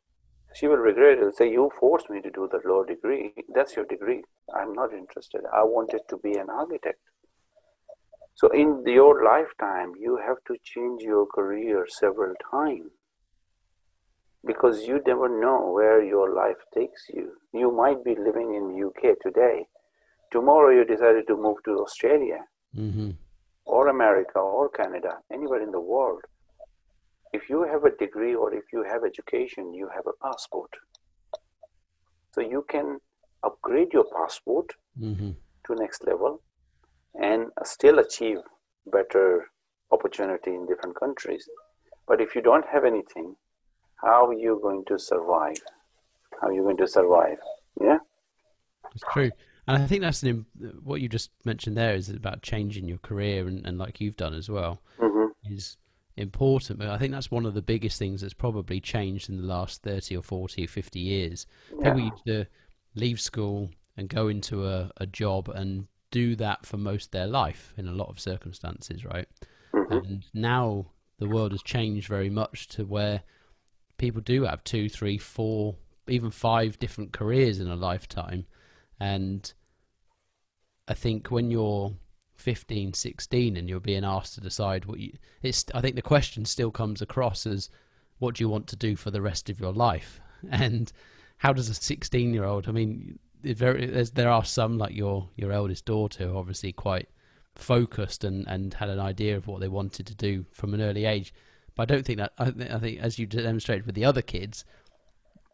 she 0.56 0.66
will 0.68 0.76
regret 0.78 1.18
it 1.18 1.22
and 1.22 1.34
say 1.34 1.50
you 1.50 1.70
forced 1.78 2.08
me 2.08 2.20
to 2.22 2.30
do 2.30 2.48
the 2.50 2.60
law 2.68 2.82
degree 2.82 3.32
that's 3.54 3.76
your 3.76 3.84
degree 3.84 4.22
i'm 4.54 4.72
not 4.72 4.92
interested 4.92 5.42
i 5.52 5.62
wanted 5.62 6.00
to 6.08 6.16
be 6.18 6.32
an 6.32 6.48
architect 6.48 7.00
so 8.34 8.48
in 8.48 8.82
your 8.86 9.24
lifetime 9.24 9.92
you 9.98 10.18
have 10.26 10.38
to 10.46 10.56
change 10.64 11.02
your 11.02 11.26
career 11.26 11.86
several 11.88 12.34
times 12.50 12.90
because 14.46 14.86
you 14.86 15.00
never 15.06 15.28
know 15.28 15.72
where 15.72 16.02
your 16.02 16.34
life 16.34 16.62
takes 16.74 17.06
you 17.12 17.32
you 17.52 17.70
might 17.70 18.02
be 18.02 18.14
living 18.28 18.54
in 18.58 18.82
uk 18.86 19.02
today 19.22 19.66
tomorrow 20.30 20.70
you 20.70 20.84
decided 20.84 21.26
to 21.26 21.36
move 21.36 21.58
to 21.64 21.72
australia 21.84 22.40
mm-hmm. 22.76 23.10
or 23.64 23.88
america 23.88 24.38
or 24.38 24.68
canada 24.70 25.18
anywhere 25.32 25.62
in 25.62 25.70
the 25.70 25.80
world 25.80 26.22
if 27.32 27.50
you 27.50 27.64
have 27.64 27.84
a 27.84 27.90
degree 28.04 28.34
or 28.34 28.54
if 28.54 28.64
you 28.72 28.82
have 28.82 29.04
education, 29.04 29.74
you 29.74 29.88
have 29.94 30.06
a 30.06 30.16
passport. 30.24 30.70
So 32.32 32.40
you 32.40 32.64
can 32.68 32.98
upgrade 33.42 33.92
your 33.92 34.06
passport 34.16 34.72
mm-hmm. 35.00 35.30
to 35.66 35.74
next 35.74 36.06
level 36.06 36.42
and 37.14 37.46
still 37.64 37.98
achieve 37.98 38.38
better 38.86 39.50
opportunity 39.90 40.54
in 40.54 40.66
different 40.66 40.98
countries. 40.98 41.48
But 42.06 42.20
if 42.20 42.34
you 42.34 42.42
don't 42.42 42.66
have 42.66 42.84
anything, 42.84 43.36
how 43.96 44.26
are 44.26 44.38
you 44.46 44.58
going 44.62 44.84
to 44.88 44.98
survive? 44.98 45.60
How 46.40 46.48
are 46.48 46.52
you 46.52 46.62
going 46.62 46.76
to 46.78 46.86
survive? 46.86 47.38
Yeah, 47.80 47.98
it's 48.94 49.04
true. 49.12 49.30
And 49.68 49.82
I 49.82 49.86
think 49.86 50.02
that's 50.02 50.22
an, 50.22 50.46
what 50.82 51.00
you 51.00 51.08
just 51.08 51.30
mentioned 51.44 51.76
there 51.76 51.94
is 51.94 52.08
about 52.08 52.42
changing 52.42 52.88
your 52.88 52.98
career 52.98 53.48
and, 53.48 53.66
and 53.66 53.78
like 53.78 54.00
you've 54.00 54.16
done 54.16 54.34
as 54.34 54.48
well. 54.48 54.80
Mm-hmm. 54.98 55.52
Is 55.52 55.76
important. 56.16 56.78
But 56.78 56.88
I 56.88 56.98
think 56.98 57.12
that's 57.12 57.30
one 57.30 57.46
of 57.46 57.54
the 57.54 57.62
biggest 57.62 57.98
things 57.98 58.20
that's 58.20 58.34
probably 58.34 58.80
changed 58.80 59.28
in 59.28 59.36
the 59.36 59.46
last 59.46 59.82
30 59.82 60.16
or 60.16 60.22
40 60.22 60.64
or 60.64 60.68
50 60.68 61.00
years. 61.00 61.46
Yeah. 61.70 61.84
People 61.84 62.10
used 62.10 62.26
to 62.26 62.46
leave 62.94 63.20
school 63.20 63.70
and 63.96 64.08
go 64.08 64.28
into 64.28 64.66
a, 64.66 64.90
a 64.96 65.06
job 65.06 65.48
and 65.48 65.86
do 66.10 66.36
that 66.36 66.64
for 66.64 66.76
most 66.76 67.06
of 67.06 67.10
their 67.12 67.26
life 67.26 67.72
in 67.76 67.88
a 67.88 67.92
lot 67.92 68.08
of 68.08 68.20
circumstances, 68.20 69.04
right? 69.04 69.28
Mm-hmm. 69.74 69.92
And 69.92 70.24
now 70.32 70.86
the 71.18 71.28
world 71.28 71.52
has 71.52 71.62
changed 71.62 72.08
very 72.08 72.30
much 72.30 72.68
to 72.68 72.84
where 72.84 73.22
people 73.98 74.20
do 74.20 74.44
have 74.44 74.64
two, 74.64 74.88
three, 74.88 75.18
four, 75.18 75.76
even 76.08 76.30
five 76.30 76.78
different 76.78 77.12
careers 77.12 77.60
in 77.60 77.68
a 77.68 77.76
lifetime. 77.76 78.46
And 78.98 79.52
I 80.88 80.94
think 80.94 81.30
when 81.30 81.50
you're 81.50 81.94
15, 82.36 82.94
16 82.94 83.56
and 83.56 83.68
you're 83.68 83.80
being 83.80 84.04
asked 84.04 84.34
to 84.34 84.40
decide 84.40 84.84
what 84.84 85.00
you 85.00 85.12
it's 85.42 85.64
I 85.74 85.80
think 85.80 85.96
the 85.96 86.02
question 86.02 86.44
still 86.44 86.70
comes 86.70 87.02
across 87.02 87.46
as 87.46 87.70
what 88.18 88.36
do 88.36 88.44
you 88.44 88.48
want 88.48 88.66
to 88.68 88.76
do 88.76 88.96
for 88.96 89.10
the 89.10 89.22
rest 89.22 89.50
of 89.50 89.60
your 89.60 89.72
life? 89.72 90.20
And 90.50 90.92
how 91.38 91.52
does 91.52 91.68
a 91.68 91.74
16 91.74 92.32
year 92.32 92.44
old 92.44 92.68
I 92.68 92.72
mean 92.72 93.18
very, 93.42 93.86
there 93.86 94.30
are 94.30 94.44
some 94.44 94.78
like 94.78 94.94
your 94.94 95.30
your 95.36 95.52
eldest 95.52 95.84
daughter 95.86 96.28
who 96.28 96.36
obviously 96.36 96.72
quite 96.72 97.08
focused 97.54 98.22
and 98.22 98.46
and 98.46 98.74
had 98.74 98.90
an 98.90 99.00
idea 99.00 99.36
of 99.36 99.46
what 99.46 99.60
they 99.60 99.68
wanted 99.68 100.06
to 100.06 100.14
do 100.14 100.44
from 100.52 100.74
an 100.74 100.82
early 100.82 101.04
age 101.04 101.32
but 101.74 101.90
I 101.90 101.94
don't 101.94 102.04
think 102.06 102.18
that 102.18 102.32
I, 102.38 102.52
I 102.74 102.78
think 102.78 103.00
as 103.00 103.18
you 103.18 103.26
demonstrated 103.26 103.86
with 103.86 103.94
the 103.94 104.04
other 104.04 104.22
kids 104.22 104.64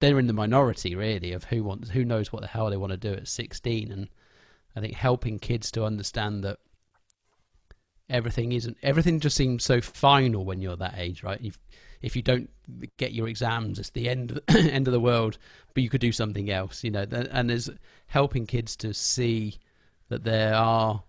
they're 0.03 0.19
in 0.19 0.27
the 0.27 0.33
minority 0.33 0.97
really 0.97 1.33
of 1.33 1.45
who 1.45 1.63
wants 1.63 1.91
who 1.91 2.05
knows 2.05 2.33
what 2.33 2.43
the 2.43 2.49
hell 2.49 2.69
they 2.69 2.77
want 2.77 2.91
to 2.91 2.97
do 2.97 3.13
at 3.13 3.29
16 3.29 3.93
and 3.93 4.09
i 4.75 4.81
think 4.81 4.95
helping 4.95 5.39
kids 5.39 5.71
to 5.71 5.85
understand 5.85 6.43
that 6.43 6.59
everything 8.11 8.51
isn't 8.51 8.77
everything 8.83 9.21
just 9.21 9.37
seems 9.37 9.65
so 9.65 9.81
final 9.81 10.45
when 10.45 10.61
you're 10.61 10.77
that 10.77 10.95
age 10.97 11.23
right? 11.23 11.41
If 11.41 11.59
if 12.03 12.17
you 12.17 12.23
don't 12.23 12.51
get 12.97 13.13
your 13.13 13.29
exams 13.29 13.79
it's 13.79 13.91
the 13.91 14.09
end 14.09 14.41
end 14.49 14.89
of 14.89 14.93
the 14.93 15.01
world 15.01 15.39
but 15.73 15.85
you 15.85 15.89
could 15.89 16.01
do 16.01 16.13
something 16.13 16.51
else 16.51 16.83
you 16.83 16.91
know? 16.91 17.07
And 17.11 17.49
there's 17.49 17.71
helping 18.09 18.47
kids 18.47 18.75
to 18.77 18.93
see 18.93 19.59
that 20.09 20.25
there 20.25 20.55
are 20.55 21.05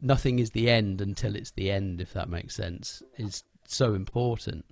nothing 0.00 0.38
is 0.38 0.52
the 0.52 0.70
end 0.70 1.02
until 1.02 1.36
it's 1.36 1.50
the 1.50 1.70
end 1.70 2.00
if 2.00 2.14
that 2.14 2.30
makes 2.30 2.56
sense 2.56 3.02
is 3.18 3.44
so 3.66 3.94
important. 3.94 4.64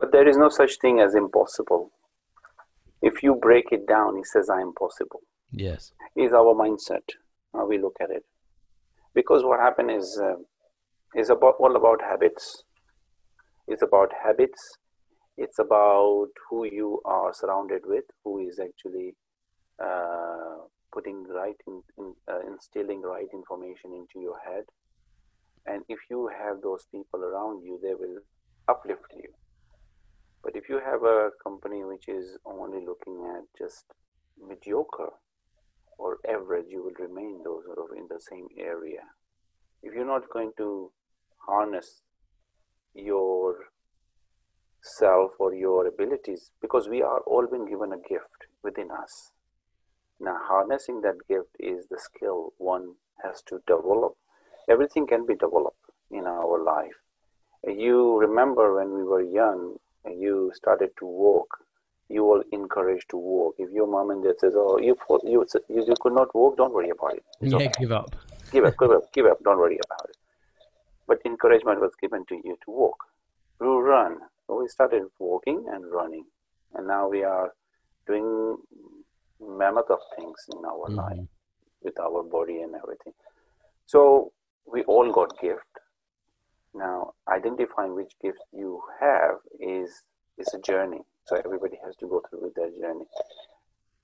But 0.00 0.12
there 0.12 0.26
is 0.26 0.36
no 0.36 0.48
such 0.48 0.78
thing 0.78 0.98
as 0.98 1.14
impossible 1.14 1.92
if 3.02 3.22
you 3.22 3.34
break 3.34 3.66
it 3.72 3.86
down 3.86 4.16
he 4.16 4.24
says 4.24 4.48
i'm 4.48 4.72
possible. 4.74 5.20
Yes. 5.52 5.92
Is 6.16 6.32
our 6.32 6.54
mindset 6.54 7.06
how 7.52 7.66
we 7.66 7.78
look 7.78 7.96
at 8.00 8.10
it. 8.10 8.24
Because 9.14 9.44
what 9.44 9.60
happened 9.60 9.90
is 9.90 10.18
uh, 10.22 10.36
is 11.14 11.28
about 11.28 11.56
all 11.58 11.76
about 11.76 12.00
habits. 12.00 12.64
It's 13.68 13.82
about 13.82 14.10
habits. 14.24 14.78
It's 15.36 15.58
about 15.58 16.28
who 16.48 16.64
you 16.64 17.00
are 17.04 17.32
surrounded 17.34 17.82
with 17.84 18.04
who 18.24 18.38
is 18.46 18.58
actually 18.58 19.14
uh, 19.82 20.56
putting 20.92 21.24
right 21.24 21.56
in, 21.66 21.82
in 21.98 22.14
uh, 22.30 22.40
instilling 22.46 23.02
right 23.02 23.28
information 23.32 23.92
into 23.94 24.20
your 24.20 24.38
head. 24.46 24.64
And 25.66 25.82
if 25.88 25.98
you 26.10 26.30
have 26.38 26.60
those 26.62 26.86
people 26.90 27.20
around 27.20 27.62
you 27.62 27.78
they 27.82 27.94
will 27.94 28.18
uplift 28.68 29.12
you 29.16 29.30
but 30.42 30.56
if 30.56 30.68
you 30.68 30.80
have 30.84 31.02
a 31.02 31.30
company 31.42 31.84
which 31.84 32.08
is 32.08 32.36
only 32.44 32.84
looking 32.84 33.24
at 33.36 33.44
just 33.56 33.84
mediocre 34.44 35.12
or 35.98 36.18
average, 36.28 36.66
you 36.68 36.82
will 36.82 37.06
remain 37.06 37.42
those 37.44 37.64
sort 37.64 37.78
of 37.78 37.96
in 37.96 38.06
the 38.08 38.20
same 38.20 38.48
area. 38.58 39.02
If 39.82 39.94
you're 39.94 40.06
not 40.06 40.30
going 40.32 40.52
to 40.58 40.90
harness 41.46 42.02
your 42.94 43.56
self 44.82 45.32
or 45.38 45.54
your 45.54 45.86
abilities, 45.86 46.50
because 46.60 46.88
we 46.88 47.02
are 47.02 47.20
all 47.20 47.46
been 47.46 47.68
given 47.68 47.92
a 47.92 48.08
gift 48.08 48.46
within 48.62 48.90
us. 48.90 49.32
Now, 50.20 50.38
harnessing 50.42 51.00
that 51.02 51.26
gift 51.28 51.56
is 51.58 51.86
the 51.88 51.98
skill 51.98 52.52
one 52.58 52.94
has 53.24 53.42
to 53.48 53.60
develop. 53.66 54.16
Everything 54.68 55.06
can 55.06 55.26
be 55.26 55.34
developed 55.34 55.78
in 56.10 56.26
our 56.26 56.62
life. 56.62 56.98
You 57.64 58.18
remember 58.18 58.74
when 58.74 58.92
we 58.94 59.04
were 59.04 59.22
young, 59.22 59.76
you 60.06 60.50
started 60.54 60.90
to 60.98 61.06
walk 61.06 61.48
you 62.12 62.24
will 62.24 62.42
encourage 62.52 63.06
to 63.08 63.16
walk. 63.16 63.54
If 63.58 63.70
your 63.70 63.86
mom 63.86 64.10
and 64.10 64.22
dad 64.22 64.38
says, 64.38 64.54
"Oh, 64.56 64.78
you 64.78 64.96
you 65.24 65.46
you, 65.68 65.84
you 65.88 65.94
could 66.00 66.14
not 66.20 66.34
walk," 66.34 66.56
don't 66.56 66.74
worry 66.78 66.90
about 66.90 67.14
it. 67.14 67.24
It's 67.40 67.52
yeah, 67.52 67.56
okay. 67.56 67.72
give 67.78 67.92
up. 67.92 68.14
Give 68.52 68.64
up, 68.64 68.74
give 68.78 68.90
up, 68.90 69.12
give 69.12 69.26
up. 69.26 69.38
Don't 69.42 69.58
worry 69.58 69.78
about 69.86 70.10
it. 70.10 70.16
But 71.06 71.20
encouragement 71.24 71.80
was 71.80 71.92
given 72.00 72.24
to 72.26 72.34
you 72.44 72.56
to 72.64 72.70
walk, 72.70 73.04
to 73.60 73.78
run. 73.78 74.18
So 74.46 74.60
we 74.60 74.68
started 74.68 75.04
walking 75.18 75.64
and 75.72 75.90
running, 75.90 76.26
and 76.74 76.86
now 76.86 77.08
we 77.08 77.24
are 77.24 77.52
doing 78.06 78.56
mammoth 79.40 79.90
of 79.90 80.00
things 80.16 80.44
in 80.54 80.64
our 80.64 80.86
mm-hmm. 80.88 80.96
life 80.96 81.28
with 81.82 81.98
our 81.98 82.22
body 82.22 82.58
and 82.60 82.74
everything. 82.74 83.14
So 83.86 84.32
we 84.66 84.82
all 84.82 85.10
got 85.10 85.40
gift. 85.40 85.71
Now, 86.74 87.12
identifying 87.28 87.94
which 87.94 88.12
gifts 88.22 88.44
you 88.52 88.82
have 89.00 89.36
is 89.60 90.02
is 90.38 90.52
a 90.54 90.58
journey 90.58 91.02
so 91.26 91.36
everybody 91.36 91.78
has 91.84 91.96
to 91.96 92.06
go 92.06 92.22
through 92.28 92.42
with 92.42 92.54
their 92.54 92.70
journey. 92.70 93.06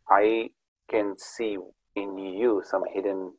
I 0.09 0.51
can 0.91 1.17
see 1.19 1.59
in 1.97 2.19
you 2.19 2.63
some 2.65 2.85
hidden 2.93 3.33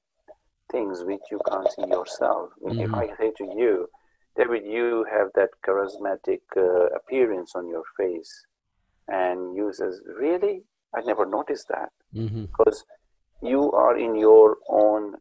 things 0.72 1.04
which 1.04 1.22
you 1.32 1.40
can't 1.50 1.72
see 1.72 1.88
yourself. 1.88 2.52
Mm-hmm. 2.64 2.80
If 2.80 2.94
I 2.94 3.08
say 3.18 3.32
to 3.38 3.44
you, 3.44 3.88
David, 4.38 4.66
you 4.66 5.06
have 5.12 5.30
that 5.36 5.50
charismatic 5.68 6.42
uh, 6.56 6.96
appearance 6.96 7.54
on 7.56 7.68
your 7.68 7.84
face, 7.98 8.46
and 9.08 9.56
you 9.56 9.72
says, 9.74 10.02
really? 10.20 10.64
I 10.96 11.02
never 11.02 11.26
noticed 11.26 11.68
that 11.70 11.90
mm-hmm. 12.16 12.46
because 12.46 12.84
you 13.42 13.72
are 13.72 13.98
in 13.98 14.16
your 14.16 14.58
own 14.70 15.16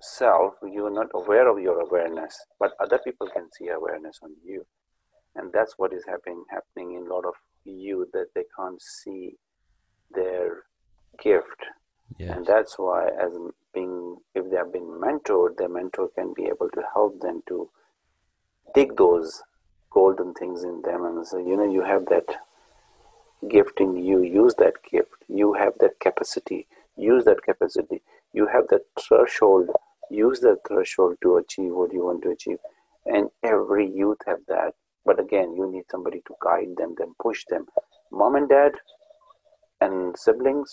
self. 0.00 0.54
You 0.62 0.86
are 0.86 0.90
not 0.90 1.08
aware 1.14 1.48
of 1.48 1.60
your 1.60 1.80
awareness, 1.80 2.38
but 2.58 2.72
other 2.80 2.98
people 2.98 3.28
can 3.28 3.48
see 3.52 3.68
awareness 3.68 4.18
on 4.22 4.30
you, 4.44 4.66
and 5.36 5.52
that's 5.52 5.74
what 5.78 5.92
is 5.92 6.04
happening 6.06 6.44
happening 6.50 6.94
in 6.94 7.06
a 7.06 7.14
lot 7.14 7.24
of 7.24 7.34
you 7.64 8.08
that 8.12 8.26
they 8.34 8.44
can't 8.56 8.80
see 8.80 9.36
their 10.12 10.64
gift 11.22 11.66
yes. 12.18 12.36
and 12.36 12.46
that's 12.46 12.78
why 12.78 13.08
as 13.08 13.32
being 13.74 14.16
if 14.34 14.50
they 14.50 14.56
have 14.56 14.72
been 14.72 15.00
mentored 15.00 15.56
their 15.56 15.68
mentor 15.68 16.08
can 16.14 16.32
be 16.34 16.44
able 16.44 16.68
to 16.70 16.82
help 16.94 17.20
them 17.20 17.42
to 17.46 17.68
dig 18.74 18.96
those 18.96 19.42
golden 19.90 20.32
things 20.34 20.64
in 20.64 20.80
them 20.82 21.04
and 21.04 21.26
say 21.26 21.38
you 21.38 21.56
know 21.56 21.70
you 21.70 21.82
have 21.82 22.06
that 22.06 22.26
gift 23.48 23.80
in 23.80 23.96
you 23.96 24.22
use 24.22 24.54
that 24.56 24.74
gift 24.90 25.24
you 25.28 25.52
have 25.52 25.72
that 25.80 25.98
capacity 26.00 26.66
use 26.96 27.24
that 27.24 27.42
capacity 27.42 28.02
you 28.32 28.46
have 28.46 28.66
that 28.68 28.82
threshold 28.98 29.70
use 30.10 30.40
that 30.40 30.58
threshold 30.66 31.16
to 31.22 31.36
achieve 31.36 31.72
what 31.72 31.92
you 31.92 32.04
want 32.04 32.22
to 32.22 32.30
achieve 32.30 32.58
and 33.06 33.28
every 33.44 33.88
youth 33.90 34.18
have 34.26 34.40
that 34.48 34.74
but 35.04 35.18
again, 35.18 35.54
you 35.56 35.70
need 35.70 35.84
somebody 35.90 36.22
to 36.26 36.34
guide 36.42 36.76
them, 36.76 36.94
then 36.98 37.14
push 37.20 37.44
them. 37.48 37.66
Mom 38.12 38.36
and 38.36 38.48
dad 38.48 38.72
and 39.80 40.16
siblings, 40.16 40.70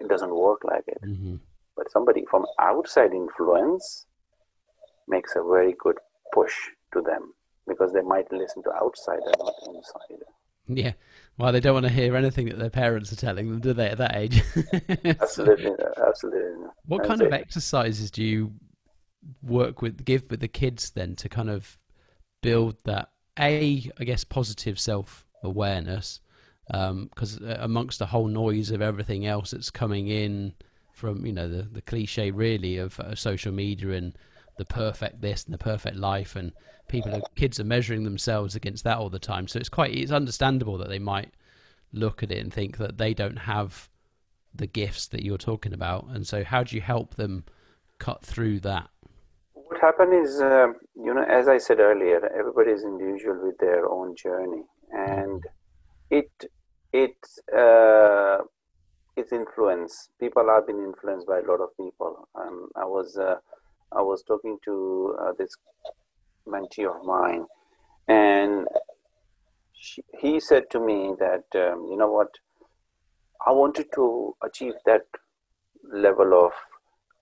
it 0.00 0.08
doesn't 0.08 0.34
work 0.34 0.60
like 0.64 0.84
it. 0.86 0.98
Mm-hmm. 1.04 1.36
But 1.76 1.90
somebody 1.90 2.24
from 2.30 2.44
outside 2.60 3.12
influence 3.14 4.06
makes 5.08 5.34
a 5.34 5.42
very 5.42 5.74
good 5.78 5.96
push 6.34 6.54
to 6.92 7.00
them 7.00 7.32
because 7.66 7.92
they 7.92 8.02
might 8.02 8.30
listen 8.32 8.62
to 8.64 8.72
outside 8.74 9.20
and 9.24 9.34
not 9.38 9.54
inside. 9.68 10.24
Yeah. 10.68 10.92
Well, 11.38 11.52
they 11.52 11.60
don't 11.60 11.74
want 11.74 11.86
to 11.86 11.92
hear 11.92 12.14
anything 12.16 12.46
that 12.46 12.58
their 12.58 12.70
parents 12.70 13.12
are 13.12 13.16
telling 13.16 13.48
them, 13.48 13.60
do 13.60 13.72
they, 13.72 13.88
at 13.88 13.98
that 13.98 14.14
age? 14.14 14.42
absolutely. 15.04 15.72
Absolutely. 15.96 16.68
What 16.86 17.04
kind 17.04 17.22
of 17.22 17.32
exercises 17.32 18.10
do 18.10 18.22
you 18.22 18.52
work 19.42 19.82
with, 19.82 20.04
give 20.04 20.24
with 20.30 20.40
the 20.40 20.48
kids 20.48 20.90
then 20.90 21.16
to 21.16 21.28
kind 21.28 21.50
of 21.50 21.78
build 22.42 22.76
that 22.84 23.10
a 23.38 23.90
I 23.98 24.04
guess 24.04 24.24
positive 24.24 24.78
self 24.78 25.26
awareness 25.42 26.20
because 26.66 27.38
um, 27.38 27.56
amongst 27.58 27.98
the 27.98 28.06
whole 28.06 28.28
noise 28.28 28.70
of 28.70 28.80
everything 28.80 29.26
else 29.26 29.50
that's 29.50 29.70
coming 29.70 30.08
in 30.08 30.54
from 30.92 31.26
you 31.26 31.32
know 31.32 31.48
the 31.48 31.62
the 31.62 31.82
cliche 31.82 32.30
really 32.30 32.76
of 32.76 32.98
uh, 33.00 33.14
social 33.14 33.52
media 33.52 33.90
and 33.90 34.16
the 34.58 34.64
perfect 34.64 35.20
this 35.20 35.44
and 35.44 35.54
the 35.54 35.58
perfect 35.58 35.96
life 35.96 36.36
and 36.36 36.52
people 36.90 37.14
are, 37.14 37.22
kids 37.34 37.58
are 37.58 37.64
measuring 37.64 38.04
themselves 38.04 38.54
against 38.54 38.84
that 38.84 38.98
all 38.98 39.08
the 39.08 39.18
time. 39.18 39.48
So 39.48 39.58
it's 39.58 39.68
quite 39.68 39.94
it's 39.94 40.12
understandable 40.12 40.76
that 40.78 40.88
they 40.88 40.98
might 40.98 41.32
look 41.92 42.22
at 42.22 42.30
it 42.30 42.38
and 42.38 42.52
think 42.52 42.76
that 42.76 42.98
they 42.98 43.14
don't 43.14 43.38
have 43.38 43.88
the 44.54 44.66
gifts 44.66 45.06
that 45.08 45.24
you're 45.24 45.38
talking 45.38 45.72
about. 45.72 46.06
And 46.08 46.26
so 46.26 46.44
how 46.44 46.64
do 46.64 46.76
you 46.76 46.82
help 46.82 47.14
them 47.14 47.44
cut 47.98 48.22
through 48.22 48.60
that 48.60 48.90
happened 49.80 50.14
is, 50.14 50.40
uh, 50.40 50.68
you 50.94 51.14
know, 51.14 51.24
as 51.24 51.48
I 51.48 51.58
said 51.58 51.80
earlier, 51.80 52.20
everybody 52.38 52.70
is 52.72 52.84
individual 52.84 53.46
with 53.46 53.58
their 53.58 53.88
own 53.88 54.14
journey, 54.16 54.64
and 54.92 55.42
it 56.10 56.30
it 56.92 57.16
uh, 57.56 58.38
its 59.16 59.32
influence. 59.32 60.08
People 60.18 60.48
have 60.48 60.66
been 60.66 60.82
influenced 60.82 61.26
by 61.26 61.38
a 61.38 61.42
lot 61.50 61.60
of 61.60 61.76
people. 61.76 62.28
Um, 62.34 62.68
I 62.76 62.84
was 62.84 63.16
uh, 63.16 63.36
I 63.92 64.02
was 64.02 64.22
talking 64.22 64.58
to 64.64 65.16
uh, 65.20 65.32
this 65.38 65.56
mentee 66.46 66.88
of 66.88 67.04
mine, 67.04 67.46
and 68.08 68.66
she, 69.72 70.02
he 70.18 70.40
said 70.40 70.70
to 70.70 70.80
me 70.80 71.14
that 71.18 71.44
um, 71.54 71.86
you 71.90 71.96
know 71.96 72.10
what, 72.10 72.30
I 73.46 73.52
wanted 73.52 73.86
to 73.94 74.36
achieve 74.42 74.74
that 74.86 75.06
level 75.92 76.46
of 76.46 76.52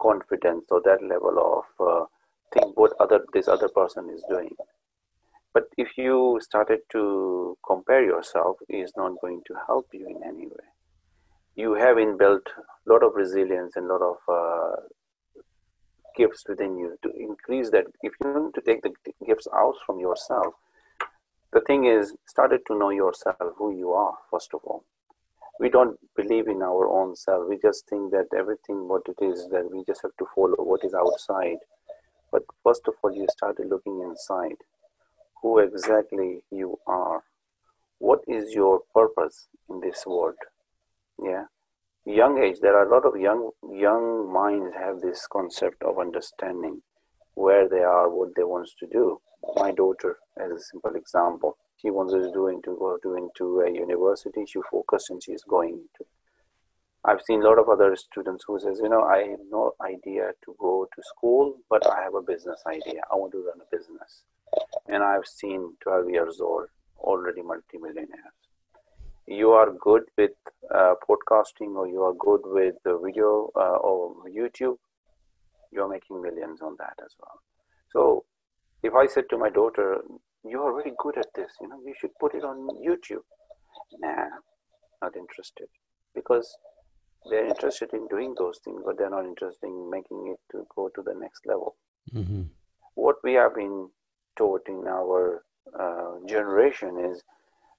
confidence 0.01 0.66
or 0.71 0.81
that 0.85 1.03
level 1.03 1.64
of 1.81 1.87
uh, 1.87 2.05
think 2.53 2.77
what 2.77 2.93
other 3.01 3.25
this 3.33 3.49
other 3.49 3.69
person 3.69 4.11
is 4.11 4.23
doing. 4.29 4.55
But 5.55 5.65
if 5.77 5.97
you 5.97 6.39
started 6.43 6.81
to 6.93 7.57
compare 7.67 8.05
yourself 8.05 8.57
is 8.69 8.93
not 8.97 9.21
going 9.21 9.43
to 9.47 9.55
help 9.67 9.89
you 9.93 10.07
in 10.07 10.23
any 10.23 10.47
way. 10.47 10.69
You 11.57 11.75
have 11.75 11.97
inbuilt 11.97 12.47
a 12.57 12.93
lot 12.93 13.03
of 13.03 13.15
resilience 13.15 13.75
and 13.75 13.91
a 13.91 13.95
lot 13.95 14.03
of 14.03 14.19
uh, 14.29 14.77
gifts 16.17 16.45
within 16.49 16.77
you 16.79 16.97
to 17.03 17.11
increase 17.19 17.71
that. 17.71 17.87
If 18.03 18.13
you 18.21 18.31
want 18.33 18.55
to 18.55 18.61
take 18.61 18.83
the 18.83 18.93
gifts 19.27 19.49
out 19.53 19.75
from 19.87 19.99
yourself 19.99 20.55
the 21.53 21.61
thing 21.63 21.87
is 21.87 22.15
started 22.27 22.61
to 22.67 22.79
know 22.79 22.91
yourself 22.91 23.37
who 23.57 23.75
you 23.75 23.93
are 23.93 24.15
first 24.31 24.51
of 24.53 24.61
all. 24.65 24.85
We 25.59 25.71
don't 25.71 25.99
believe 26.15 26.47
in 26.47 26.63
our 26.63 26.89
own 26.89 27.17
self. 27.17 27.49
We 27.49 27.59
just 27.59 27.89
think 27.89 28.13
that 28.13 28.27
everything 28.37 28.87
what 28.87 29.03
it 29.09 29.25
is 29.25 29.49
that 29.49 29.71
we 29.73 29.83
just 29.85 30.03
have 30.03 30.17
to 30.19 30.27
follow 30.35 30.57
what 30.59 30.85
is 30.85 30.95
outside 30.95 31.59
but 32.31 32.43
first 32.62 32.87
of 32.88 32.95
all, 33.03 33.12
you 33.14 33.27
started 33.31 33.69
looking 33.69 34.01
inside 34.03 34.57
who 35.43 35.59
exactly 35.59 36.45
you 36.51 36.79
are. 36.87 37.23
What 37.99 38.21
is 38.29 38.53
your 38.53 38.81
purpose 38.95 39.49
in 39.69 39.81
this 39.81 40.05
world? 40.07 40.37
Yeah, 41.23 41.45
young 42.05 42.43
age. 42.43 42.59
There 42.61 42.77
are 42.77 42.87
a 42.87 42.95
lot 42.95 43.05
of 43.07 43.21
young 43.21 43.51
young 43.73 44.33
minds 44.33 44.75
have 44.77 45.01
this 45.01 45.27
concept 45.27 45.83
of 45.83 45.99
understanding 45.99 46.83
where 47.35 47.69
they 47.69 47.83
are, 47.83 48.09
what 48.09 48.35
they 48.37 48.45
want 48.45 48.69
to 48.81 48.87
do. 48.87 49.21
My 49.57 49.71
daughter, 49.73 50.17
as 50.37 50.51
a 50.51 50.61
simple 50.61 50.97
example, 50.97 51.57
she 51.81 51.91
wants 51.91 52.12
to 52.12 52.33
do 52.33 52.49
into 52.49 52.77
go 52.77 52.99
to 53.03 53.14
into 53.14 53.61
a 53.61 53.71
university. 53.71 54.45
She 54.47 54.61
focused 54.71 55.11
and 55.11 55.23
she's 55.23 55.43
going 55.43 55.85
to. 55.97 56.05
I've 57.05 57.23
seen 57.23 57.43
a 57.43 57.45
lot 57.45 57.59
of 57.59 57.69
other 57.69 57.95
students 57.97 58.45
who 58.47 58.59
says, 58.59 58.81
you 58.83 58.89
know, 58.89 59.03
I 59.03 59.19
have 59.31 59.41
no 59.51 59.73
idea 59.81 60.33
to 60.45 60.57
go 60.59 60.87
to 60.95 61.03
school, 61.03 61.57
but 61.71 61.87
I 61.91 62.03
have 62.03 62.15
a 62.15 62.23
business 62.23 62.63
idea. 62.67 63.03
I 63.11 63.15
want 63.17 63.33
to 63.33 63.39
run 63.39 63.61
a 63.61 63.77
business. 63.77 64.25
And 64.89 65.03
I've 65.03 65.27
seen 65.27 65.75
12 65.81 66.11
years 66.11 66.41
old 66.41 66.67
already 66.99 67.43
multimillionaires. 67.43 68.39
You 69.27 69.51
are 69.51 69.73
good 69.73 70.05
with 70.17 70.33
uh, 70.75 70.95
podcasting 71.09 71.77
or 71.77 71.87
you 71.87 72.03
are 72.03 72.15
good 72.15 72.41
with 72.45 72.77
video 72.85 73.51
uh, 73.55 73.77
or 73.77 74.15
YouTube, 74.29 74.79
you're 75.71 75.89
making 75.89 76.23
millions 76.23 76.63
on 76.63 76.77
that 76.79 76.95
as 77.05 77.13
well. 77.21 77.41
So 77.93 78.25
if 78.83 78.95
I 78.95 79.07
said 79.07 79.25
to 79.31 79.39
my 79.39 79.51
daughter, 79.51 79.99
you 80.45 80.63
are 80.63 80.75
really 80.75 80.95
good 80.99 81.19
at 81.19 81.27
this, 81.35 81.53
you 81.61 81.69
know, 81.69 81.79
you 81.85 81.95
should 81.99 82.11
put 82.21 82.35
it 82.35 82.45
on 82.45 82.69
YouTube. 82.87 83.25
Nah, 84.01 84.29
not 85.03 85.17
interested. 85.17 85.69
Because 86.15 86.57
they're 87.31 87.47
interested 87.47 87.93
in 87.93 88.07
doing 88.09 88.35
those 88.38 88.59
things, 88.64 88.83
but 88.85 88.99
they're 88.99 89.11
not 89.11 89.25
interested 89.25 89.67
in 89.67 89.91
making 89.91 90.35
it 90.35 90.41
to 90.53 90.67
go 90.75 90.88
to 90.95 91.03
the 91.03 91.14
next 91.14 91.47
level. 91.47 91.77
Mm-hmm. 92.14 92.43
What 92.95 93.17
we 93.23 93.35
have 93.35 93.55
been 93.55 93.88
taught 94.37 94.69
in 94.69 94.87
our 94.87 95.43
uh, 95.79 96.27
generation 96.27 96.99
is 97.12 97.23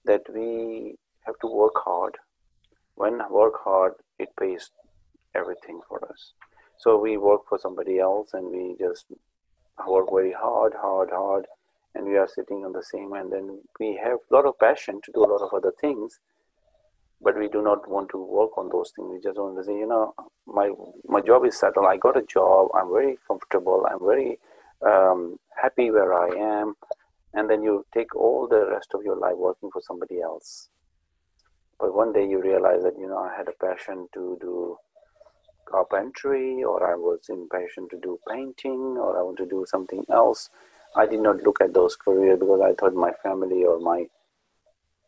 that 0.06 0.22
we 0.34 0.96
have 1.26 1.38
to 1.40 1.48
work 1.48 1.74
hard. 1.76 2.16
When 2.96 3.22
work 3.30 3.54
hard, 3.64 3.94
it 4.18 4.30
pays 4.40 4.72
everything 5.36 5.82
for 5.88 6.04
us. 6.10 6.34
So 6.78 6.98
we 6.98 7.18
work 7.18 7.42
for 7.48 7.58
somebody 7.58 8.00
else 8.00 8.34
and 8.34 8.50
we 8.50 8.76
just 8.80 9.06
work 9.88 10.08
very 10.12 10.34
hard, 10.34 10.74
hard, 10.74 11.10
hard, 11.12 11.46
and 11.96 12.06
we 12.06 12.18
are 12.18 12.28
sitting 12.28 12.64
on 12.66 12.74
the 12.74 12.84
same. 12.84 13.14
And 13.14 13.32
then 13.32 13.60
we 13.80 14.00
have 14.04 14.20
a 14.30 14.34
lot 14.34 14.46
of 14.46 14.58
passion 14.60 15.02
to 15.04 15.12
do 15.12 15.24
a 15.24 15.32
lot 15.34 15.42
of 15.42 15.54
other 15.54 15.74
things, 15.80 16.20
but 17.22 17.38
we 17.38 17.48
do 17.50 17.62
not 17.62 17.90
want 17.90 18.10
to 18.10 18.18
work 18.18 18.58
on 18.58 18.70
those 18.72 18.92
things. 18.96 19.10
We 19.12 19.20
just 19.22 19.38
want 19.38 19.58
to 19.58 19.64
say, 19.64 19.74
you 19.74 19.88
know, 19.88 20.14
my 20.48 20.72
my 21.08 21.22
job 21.22 21.46
is 21.46 21.60
settled. 21.60 21.86
I 21.88 21.98
got 21.98 22.18
a 22.18 22.24
job. 22.24 22.70
I'm 22.74 22.92
very 22.92 23.18
comfortable. 23.28 23.86
I'm 23.90 24.00
very 24.00 24.40
um, 24.86 25.38
happy 25.62 25.92
where 25.92 26.14
I 26.14 26.30
am. 26.62 26.76
And 27.34 27.50
then 27.50 27.62
you 27.62 27.86
take 27.94 28.16
all 28.16 28.48
the 28.48 28.66
rest 28.72 28.90
of 28.94 29.04
your 29.04 29.16
life 29.16 29.36
working 29.38 29.70
for 29.72 29.82
somebody 29.86 30.22
else. 30.22 30.70
But 31.80 31.94
one 31.94 32.12
day 32.12 32.28
you 32.28 32.42
realize 32.42 32.84
that, 32.84 32.98
you 32.98 33.08
know, 33.08 33.20
I 33.20 33.36
had 33.38 33.48
a 33.48 33.66
passion 33.66 34.08
to 34.14 34.38
do 34.42 34.78
carpentry 35.70 36.64
or 36.64 36.92
I 36.92 36.96
was 36.96 37.20
impatient 37.30 37.92
to 37.92 38.00
do 38.02 38.20
painting 38.28 38.98
or 38.98 39.18
I 39.18 39.22
want 39.22 39.38
to 39.38 39.46
do 39.46 39.66
something 39.68 40.04
else. 40.12 40.50
I 40.96 41.06
did 41.06 41.20
not 41.20 41.44
look 41.44 41.62
at 41.62 41.74
those 41.74 41.96
careers 41.96 42.40
because 42.40 42.62
I 42.62 42.74
thought 42.74 42.96
my 42.96 43.12
family 43.24 43.64
or 43.64 43.80
my 43.80 44.08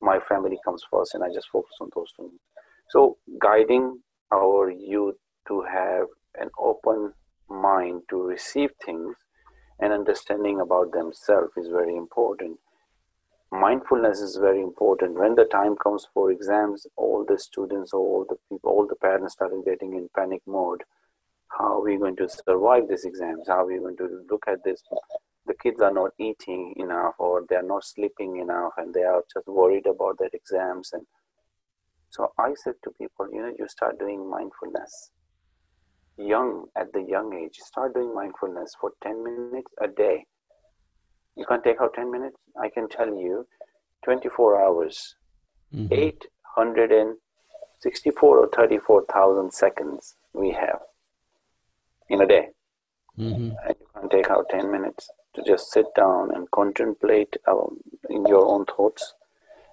my 0.01 0.19
family 0.27 0.57
comes 0.65 0.83
first 0.91 1.13
and 1.13 1.23
I 1.23 1.27
just 1.33 1.49
focus 1.49 1.75
on 1.79 1.89
those 1.95 2.11
things. 2.17 2.33
So 2.89 3.17
guiding 3.39 4.01
our 4.33 4.69
youth 4.69 5.15
to 5.47 5.61
have 5.61 6.07
an 6.35 6.49
open 6.59 7.13
mind 7.49 8.01
to 8.09 8.21
receive 8.21 8.71
things 8.85 9.15
and 9.79 9.93
understanding 9.93 10.61
about 10.61 10.91
themselves 10.91 11.51
is 11.57 11.67
very 11.67 11.95
important. 11.95 12.57
Mindfulness 13.51 14.21
is 14.21 14.37
very 14.37 14.61
important. 14.61 15.19
When 15.19 15.35
the 15.35 15.45
time 15.45 15.75
comes 15.75 16.07
for 16.13 16.31
exams 16.31 16.87
all 16.95 17.25
the 17.27 17.37
students 17.37 17.93
all 17.93 18.25
the 18.27 18.37
people 18.49 18.71
all 18.71 18.87
the 18.87 18.95
parents 18.95 19.33
started 19.33 19.63
getting 19.65 19.93
in 19.93 20.09
panic 20.15 20.41
mode. 20.45 20.83
How 21.49 21.79
are 21.79 21.83
we 21.83 21.97
going 21.97 22.15
to 22.15 22.29
survive 22.29 22.87
these 22.87 23.03
exams? 23.03 23.49
How 23.49 23.63
are 23.63 23.65
we 23.65 23.77
going 23.77 23.97
to 23.97 24.25
look 24.29 24.45
at 24.47 24.63
this 24.63 24.81
the 25.47 25.53
kids 25.61 25.81
are 25.81 25.93
not 25.93 26.11
eating 26.19 26.73
enough 26.77 27.15
or 27.17 27.43
they're 27.49 27.63
not 27.63 27.83
sleeping 27.83 28.37
enough 28.37 28.73
and 28.77 28.93
they 28.93 29.03
are 29.03 29.23
just 29.33 29.47
worried 29.47 29.87
about 29.87 30.17
their 30.19 30.29
exams 30.33 30.91
and 30.93 31.07
so 32.09 32.31
i 32.37 32.53
said 32.63 32.75
to 32.83 32.91
people 32.91 33.27
you 33.31 33.41
know 33.41 33.51
you 33.57 33.67
start 33.67 33.97
doing 33.99 34.29
mindfulness 34.29 35.09
young 36.17 36.65
at 36.77 36.91
the 36.93 37.01
young 37.01 37.33
age 37.33 37.55
start 37.55 37.93
doing 37.93 38.13
mindfulness 38.13 38.75
for 38.79 38.91
10 39.03 39.23
minutes 39.23 39.71
a 39.81 39.87
day 39.87 40.25
you 41.35 41.45
can't 41.45 41.63
take 41.63 41.81
out 41.81 41.95
10 41.95 42.11
minutes 42.11 42.37
i 42.61 42.69
can 42.69 42.87
tell 42.89 43.07
you 43.07 43.47
24 44.03 44.61
hours 44.61 45.15
mm-hmm. 45.73 45.93
864 45.93 48.37
or 48.37 48.49
34000 48.49 49.51
seconds 49.51 50.15
we 50.33 50.51
have 50.51 50.81
in 52.09 52.21
a 52.21 52.27
day 52.27 52.49
mm-hmm. 53.17 53.55
and 53.65 53.75
you 53.79 53.87
can't 53.95 54.11
take 54.11 54.29
out 54.29 54.45
10 54.49 54.69
minutes 54.71 55.09
to 55.33 55.43
just 55.43 55.71
sit 55.71 55.85
down 55.95 56.33
and 56.33 56.49
contemplate 56.51 57.37
um, 57.47 57.77
in 58.09 58.25
your 58.25 58.45
own 58.45 58.65
thoughts 58.65 59.13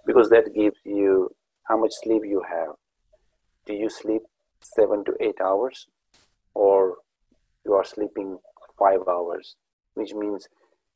because 0.06 0.30
that 0.30 0.54
gives 0.54 0.76
you 0.84 1.30
how 1.64 1.76
much 1.76 1.92
sleep 2.02 2.22
you 2.24 2.42
have. 2.48 2.74
Do 3.66 3.74
you 3.74 3.90
sleep 3.90 4.22
seven 4.60 5.04
to 5.04 5.14
eight 5.20 5.40
hours 5.40 5.86
or 6.54 6.96
you 7.64 7.74
are 7.74 7.84
sleeping 7.84 8.38
five 8.78 9.00
hours 9.08 9.56
which 9.94 10.14
means 10.14 10.48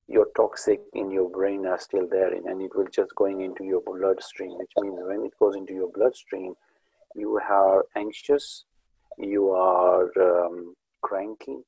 your 0.09 0.27
toxic 0.37 0.81
in 0.94 1.11
your 1.11 1.29
brain 1.31 1.66
are 1.66 1.79
still 1.79 2.07
there 2.11 2.33
and 2.33 2.61
it 2.62 2.75
will 2.75 2.87
just 2.92 3.14
going 3.14 3.40
into 3.40 3.64
your 3.64 3.83
bloodstream 3.87 4.53
which 4.59 4.70
means 4.81 4.98
when 5.03 5.25
it 5.25 5.33
goes 5.38 5.57
into 5.57 5.72
your 5.72 5.90
bloodstream 5.92 6.55
you 7.14 7.38
are 7.38 7.85
anxious 7.96 8.64
you 9.18 9.51
are 9.51 10.11
um, 10.20 10.75
cranky 11.03 11.59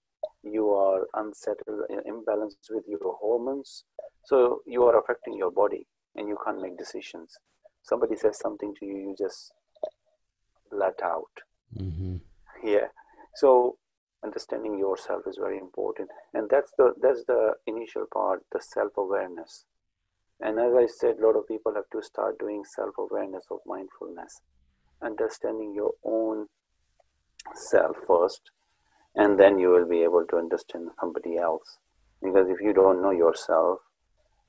you 0.45 0.71
are 0.71 1.07
unsettled 1.15 1.83
imbalanced 2.07 2.71
with 2.71 2.85
your 2.87 3.17
hormones. 3.21 3.85
So 4.25 4.61
you 4.67 4.85
are 4.85 4.99
affecting 4.99 5.35
your 5.35 5.51
body 5.51 5.87
and 6.17 6.29
you 6.29 6.39
can't 6.45 6.61
make 6.61 6.79
decisions. 6.79 7.37
Somebody 7.83 8.17
says 8.17 8.39
something 8.39 8.75
to 8.81 8.87
you 8.87 8.97
you 8.97 9.15
just 9.19 9.53
let 10.71 11.01
out. 11.03 11.35
Mm-hmm. 11.77 12.17
yeah. 12.63 12.89
So 13.37 13.77
understanding 14.23 14.79
yourself 14.79 15.23
is 15.27 15.39
very 15.39 15.59
important. 15.59 16.09
And 16.33 16.49
that's 16.49 16.73
the 16.79 16.95
that's 17.01 17.25
the 17.27 17.55
initial 17.67 18.07
part 18.13 18.43
the 18.53 18.61
self-awareness. 18.61 19.65
And 20.41 20.59
as 20.59 20.73
i 20.75 20.87
said 20.87 21.17
a 21.19 21.27
lot 21.27 21.37
of 21.37 21.47
people 21.47 21.75
have 21.75 21.91
to 21.93 22.03
start 22.03 22.39
doing 22.39 22.65
self-awareness 22.65 23.45
of 23.51 23.59
mindfulness. 23.67 24.41
Understanding 25.03 25.75
your 25.75 25.93
own 26.05 26.47
self 27.55 27.97
first 28.07 28.51
and 29.17 29.39
then 29.39 29.59
you 29.59 29.69
will 29.71 29.89
be 29.89 30.03
able 30.03 30.25
to 30.27 30.37
understand 30.37 30.89
somebody 31.01 31.37
else. 31.37 31.79
Because 32.23 32.49
if 32.49 32.61
you 32.61 32.73
don't 32.73 33.03
know 33.03 33.11
yourself 33.11 33.81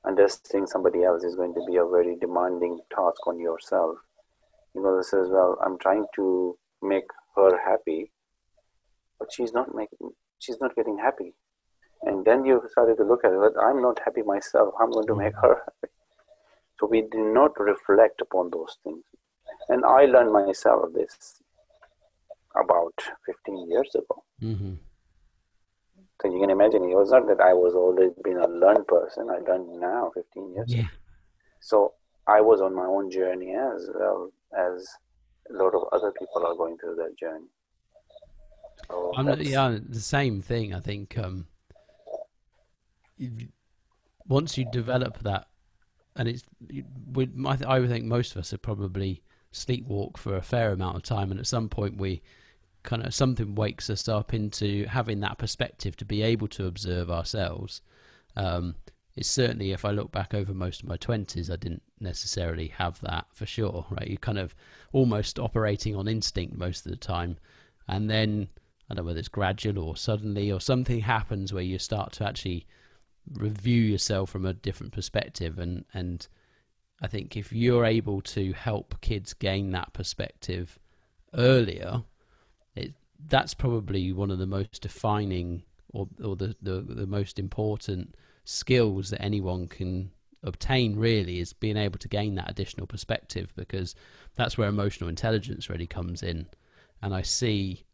understanding 0.06 0.66
somebody 0.66 1.02
else 1.02 1.24
is 1.24 1.34
going 1.34 1.52
to 1.54 1.64
be 1.66 1.76
a 1.76 1.84
very 1.84 2.16
demanding 2.16 2.78
task 2.94 3.26
on 3.26 3.38
yourself. 3.38 3.96
You 4.74 4.82
know 4.82 4.96
this 4.96 5.12
is 5.12 5.28
well 5.30 5.58
i'm 5.64 5.78
trying 5.78 6.04
to 6.16 6.56
make 6.82 7.08
her 7.34 7.58
happy 7.64 8.10
but 9.18 9.32
she's 9.32 9.52
not 9.52 9.74
making 9.74 10.10
she's 10.38 10.60
not 10.60 10.76
getting 10.76 10.98
happy. 10.98 11.34
And 12.02 12.24
then 12.24 12.44
you 12.44 12.62
started 12.70 12.98
to 12.98 13.04
look 13.04 13.24
at 13.24 13.32
it 13.32 13.40
but 13.40 13.60
i'm 13.60 13.82
not 13.82 14.00
happy 14.04 14.22
myself. 14.22 14.74
I'm 14.80 14.90
going 14.90 15.06
to 15.06 15.12
mm-hmm. 15.12 15.22
make 15.22 15.34
her 15.42 15.62
happy? 15.64 15.92
So 16.78 16.86
we 16.86 17.02
do 17.02 17.32
not 17.32 17.58
reflect 17.58 18.20
upon 18.20 18.50
those 18.50 18.76
things. 18.84 19.02
And 19.68 19.84
i 19.84 20.04
learned 20.04 20.32
myself 20.32 20.92
this 20.94 21.42
about 22.62 22.94
15 23.26 23.70
years 23.70 23.94
ago 23.94 24.22
mm-hmm. 24.42 24.74
so 26.20 26.32
you 26.32 26.40
can 26.40 26.50
imagine 26.50 26.84
it 26.84 26.94
was 26.94 27.10
not 27.10 27.26
that 27.26 27.40
i 27.40 27.52
was 27.52 27.74
always 27.74 28.12
been 28.24 28.38
a 28.38 28.48
learned 28.48 28.86
person 28.86 29.28
i 29.30 29.38
learned 29.50 29.80
now 29.80 30.10
15 30.14 30.54
years 30.54 30.66
yeah. 30.68 30.80
ago 30.80 30.88
so 31.60 31.92
i 32.26 32.40
was 32.40 32.60
on 32.60 32.74
my 32.74 32.86
own 32.86 33.10
journey 33.10 33.54
as 33.54 33.88
well 33.94 34.30
as 34.56 34.86
a 35.50 35.52
lot 35.62 35.74
of 35.74 35.82
other 35.92 36.12
people 36.18 36.44
are 36.46 36.54
going 36.54 36.76
through 36.78 36.96
that 36.96 37.16
journey 37.18 37.46
Oh, 38.90 39.12
I'm, 39.16 39.40
yeah, 39.40 39.78
the 39.88 40.00
same 40.00 40.40
thing. 40.40 40.74
I 40.74 40.80
think 40.80 41.18
um, 41.18 41.46
once 44.26 44.56
you 44.56 44.64
develop 44.70 45.18
that, 45.20 45.46
and 46.14 46.28
it's, 46.28 46.44
I 46.70 47.78
would 47.78 47.90
think 47.90 48.04
most 48.04 48.32
of 48.32 48.38
us 48.38 48.52
are 48.52 48.58
probably 48.58 49.22
sleepwalk 49.52 50.16
for 50.16 50.36
a 50.36 50.42
fair 50.42 50.72
amount 50.72 50.96
of 50.96 51.02
time, 51.02 51.30
and 51.30 51.40
at 51.40 51.46
some 51.46 51.68
point 51.68 51.98
we 51.98 52.22
kind 52.86 53.04
of 53.04 53.14
something 53.14 53.54
wakes 53.54 53.90
us 53.90 54.08
up 54.08 54.32
into 54.32 54.86
having 54.86 55.20
that 55.20 55.36
perspective 55.36 55.96
to 55.96 56.04
be 56.06 56.22
able 56.22 56.48
to 56.48 56.66
observe 56.66 57.10
ourselves. 57.10 57.82
Um, 58.34 58.76
it's 59.14 59.30
certainly 59.30 59.72
if 59.72 59.84
I 59.84 59.90
look 59.90 60.12
back 60.12 60.32
over 60.32 60.54
most 60.54 60.82
of 60.82 60.88
my 60.88 60.96
twenties, 60.96 61.50
I 61.50 61.56
didn't 61.56 61.82
necessarily 62.00 62.68
have 62.68 63.00
that 63.00 63.26
for 63.32 63.44
sure. 63.44 63.86
Right, 63.90 64.08
you're 64.08 64.18
kind 64.18 64.38
of 64.38 64.54
almost 64.92 65.38
operating 65.38 65.94
on 65.94 66.08
instinct 66.08 66.56
most 66.56 66.86
of 66.86 66.92
the 66.92 66.98
time, 66.98 67.36
and 67.86 68.08
then 68.08 68.48
I 68.88 68.94
don't 68.94 69.04
know 69.04 69.08
whether 69.08 69.18
it's 69.18 69.28
gradual 69.28 69.78
or 69.78 69.96
suddenly 69.96 70.50
or 70.50 70.60
something 70.60 71.00
happens 71.00 71.52
where 71.52 71.62
you 71.62 71.78
start 71.78 72.12
to 72.14 72.26
actually 72.26 72.66
review 73.34 73.82
yourself 73.82 74.30
from 74.30 74.46
a 74.46 74.52
different 74.52 74.92
perspective 74.92 75.58
and 75.58 75.84
and 75.92 76.28
I 77.00 77.08
think 77.08 77.36
if 77.36 77.52
you're 77.52 77.84
able 77.84 78.20
to 78.22 78.52
help 78.52 79.00
kids 79.00 79.34
gain 79.34 79.70
that 79.72 79.92
perspective 79.92 80.78
earlier, 81.34 82.04
that's 83.26 83.54
probably 83.54 84.12
one 84.12 84.30
of 84.30 84.38
the 84.38 84.46
most 84.46 84.82
defining 84.82 85.62
or, 85.92 86.08
or 86.22 86.36
the, 86.36 86.56
the, 86.60 86.80
the 86.80 87.06
most 87.06 87.38
important 87.38 88.14
skills 88.44 89.10
that 89.10 89.22
anyone 89.22 89.66
can 89.66 90.10
obtain 90.42 90.96
really 90.96 91.40
is 91.40 91.52
being 91.52 91.76
able 91.76 91.98
to 91.98 92.08
gain 92.08 92.34
that 92.36 92.50
additional 92.50 92.86
perspective 92.86 93.52
because 93.56 93.94
that's 94.34 94.56
where 94.56 94.68
emotional 94.68 95.08
intelligence 95.08 95.68
really 95.68 95.86
comes 95.86 96.22
in. 96.22 96.46
And 97.02 97.14
I 97.14 97.22
see, 97.22 97.84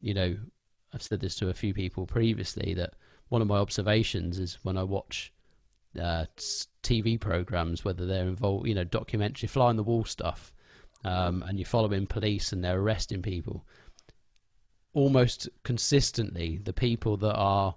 you 0.00 0.14
know, 0.14 0.36
I've 0.92 1.02
said 1.02 1.20
this 1.20 1.36
to 1.36 1.48
a 1.48 1.54
few 1.54 1.74
people 1.74 2.06
previously 2.06 2.74
that 2.74 2.94
one 3.28 3.42
of 3.42 3.48
my 3.48 3.58
observations 3.58 4.38
is 4.38 4.58
when 4.62 4.76
I 4.76 4.82
watch 4.82 5.32
uh, 5.98 6.26
TV 6.82 7.20
programs, 7.20 7.84
whether 7.84 8.06
they're 8.06 8.28
involved, 8.28 8.66
you 8.66 8.74
know, 8.74 8.84
documentary, 8.84 9.48
fly 9.48 9.66
on 9.66 9.76
the 9.76 9.82
wall 9.82 10.04
stuff, 10.04 10.52
um, 11.04 11.42
and 11.46 11.58
you're 11.58 11.66
following 11.66 12.06
police 12.06 12.52
and 12.52 12.62
they're 12.62 12.80
arresting 12.80 13.22
people. 13.22 13.64
Almost 14.92 15.48
consistently, 15.62 16.58
the 16.62 16.72
people 16.72 17.16
that 17.18 17.34
are 17.34 17.76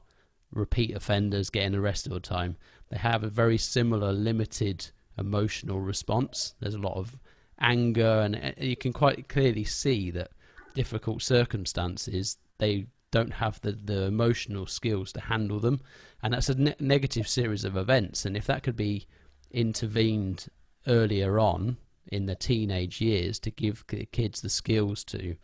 repeat 0.51 0.95
offenders 0.95 1.49
getting 1.49 1.75
arrested 1.75 2.11
all 2.11 2.19
the 2.19 2.21
time, 2.21 2.57
they 2.89 2.97
have 2.97 3.23
a 3.23 3.29
very 3.29 3.57
similar 3.57 4.11
limited 4.11 4.91
emotional 5.17 5.79
response. 5.79 6.55
There's 6.59 6.75
a 6.75 6.79
lot 6.79 6.97
of 6.97 7.17
anger, 7.59 8.21
and 8.21 8.35
uh, 8.35 8.51
you 8.57 8.75
can 8.75 8.93
quite 8.93 9.29
clearly 9.29 9.63
see 9.63 10.11
that 10.11 10.31
difficult 10.73 11.21
circumstances 11.21 12.37
they 12.57 12.87
don't 13.11 13.33
have 13.33 13.61
the, 13.61 13.73
the 13.73 14.05
emotional 14.05 14.65
skills 14.65 15.11
to 15.13 15.21
handle 15.21 15.59
them, 15.59 15.81
and 16.21 16.33
that's 16.33 16.49
a 16.49 16.55
ne- 16.55 16.75
negative 16.79 17.27
series 17.27 17.63
of 17.63 17.77
events. 17.77 18.25
And 18.25 18.35
if 18.35 18.47
that 18.47 18.63
could 18.63 18.75
be 18.75 19.07
intervened 19.51 20.47
earlier 20.87 21.39
on 21.39 21.77
in 22.11 22.25
the 22.25 22.35
teenage 22.35 23.01
years 23.01 23.39
to 23.39 23.51
give 23.51 23.85
kids 24.11 24.41
the 24.41 24.49
skills 24.49 25.03
to 25.05 25.35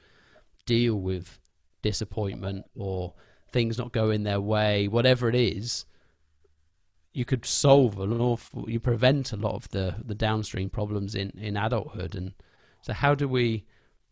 deal 0.65 0.95
with 0.95 1.39
disappointment 1.81 2.65
or 2.75 3.13
things 3.51 3.77
not 3.77 3.91
going 3.91 4.23
their 4.23 4.41
way, 4.41 4.87
whatever 4.87 5.29
it 5.29 5.35
is, 5.35 5.85
you 7.13 7.25
could 7.25 7.45
solve 7.45 7.99
an 7.99 8.19
awful, 8.19 8.69
you 8.69 8.79
prevent 8.79 9.31
a 9.31 9.35
lot 9.35 9.55
of 9.55 9.69
the, 9.69 9.95
the 10.03 10.15
downstream 10.15 10.69
problems 10.69 11.15
in, 11.15 11.31
in 11.31 11.57
adulthood. 11.57 12.15
And 12.15 12.33
so, 12.81 12.93
how 12.93 13.15
do 13.15 13.27
we 13.27 13.65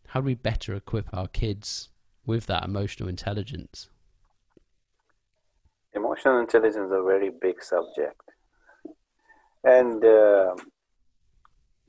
how 0.08 0.20
do 0.20 0.26
we 0.26 0.34
better 0.34 0.74
equip 0.74 1.12
our 1.12 1.28
kids 1.28 1.90
with 2.24 2.46
that 2.46 2.64
emotional 2.64 3.08
intelligence? 3.08 3.90
Emotional 5.94 6.40
intelligence 6.40 6.86
is 6.86 6.92
a 6.92 7.02
very 7.02 7.30
big 7.30 7.62
subject, 7.62 8.22
and 9.64 10.04
uh, 10.04 10.54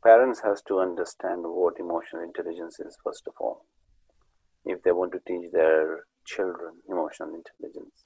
parents 0.04 0.42
has 0.42 0.62
to 0.64 0.80
understand 0.80 1.44
what 1.44 1.80
emotional 1.80 2.22
intelligence 2.24 2.80
is 2.80 2.98
first 3.04 3.28
of 3.28 3.34
all. 3.40 3.66
If 4.66 4.84
they 4.84 4.92
want 4.92 5.12
to 5.14 5.20
teach 5.28 5.52
their 5.52 6.06
children 6.26 6.76
emotional 6.88 7.34
intelligence. 7.34 8.06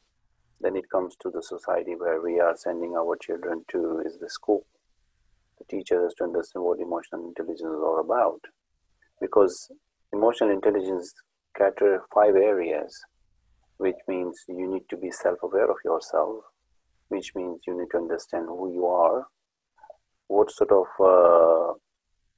Then 0.61 0.75
it 0.75 0.89
comes 0.89 1.15
to 1.21 1.29
the 1.29 1.43
society 1.43 1.95
where 1.95 2.21
we 2.21 2.39
are 2.39 2.55
sending 2.55 2.95
our 2.95 3.17
children 3.17 3.65
to 3.71 4.01
is 4.05 4.17
the 4.19 4.29
school. 4.29 4.65
The 5.59 5.65
teacher 5.65 6.01
has 6.03 6.13
to 6.15 6.23
understand 6.23 6.63
what 6.63 6.79
emotional 6.79 7.27
intelligence 7.27 7.61
is 7.61 7.83
all 7.83 7.99
about. 7.99 8.39
Because 9.19 9.69
emotional 10.13 10.51
intelligence 10.51 11.13
cater 11.57 12.03
five 12.13 12.35
areas, 12.35 12.97
which 13.77 13.97
means 14.07 14.43
you 14.47 14.71
need 14.71 14.83
to 14.89 14.97
be 14.97 15.11
self-aware 15.11 15.69
of 15.69 15.77
yourself, 15.83 16.43
which 17.09 17.33
means 17.35 17.59
you 17.67 17.77
need 17.77 17.89
to 17.91 17.97
understand 17.97 18.45
who 18.47 18.71
you 18.71 18.85
are, 18.85 19.27
what 20.27 20.49
sort 20.51 20.71
of 20.71 20.87
uh, 20.99 21.73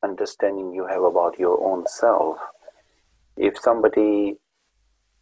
understanding 0.04 0.74
you 0.74 0.88
have 0.88 1.04
about 1.04 1.38
your 1.38 1.64
own 1.64 1.86
self. 1.88 2.38
If 3.38 3.60
somebody 3.60 4.38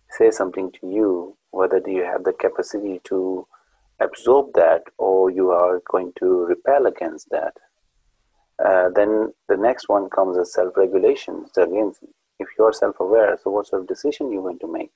says 0.09 0.37
something 0.37 0.71
to 0.79 0.87
you, 0.87 1.37
whether 1.51 1.79
do 1.79 1.91
you 1.91 2.03
have 2.03 2.23
the 2.23 2.33
capacity 2.33 3.01
to 3.05 3.47
absorb 3.99 4.53
that 4.53 4.83
or 4.97 5.29
you 5.29 5.49
are 5.51 5.81
going 5.89 6.11
to 6.19 6.45
repel 6.45 6.85
against 6.85 7.29
that. 7.29 7.53
Uh, 8.63 8.89
then 8.95 9.33
the 9.49 9.57
next 9.57 9.89
one 9.89 10.09
comes 10.09 10.37
as 10.37 10.53
self-regulation. 10.53 11.45
So 11.53 11.63
again, 11.63 11.93
if 12.39 12.47
you 12.57 12.65
are 12.65 12.73
self-aware, 12.73 13.37
so 13.43 13.51
what 13.51 13.67
sort 13.67 13.81
of 13.81 13.87
decision 13.87 14.31
you 14.31 14.41
going 14.41 14.59
to 14.59 14.71
make? 14.71 14.91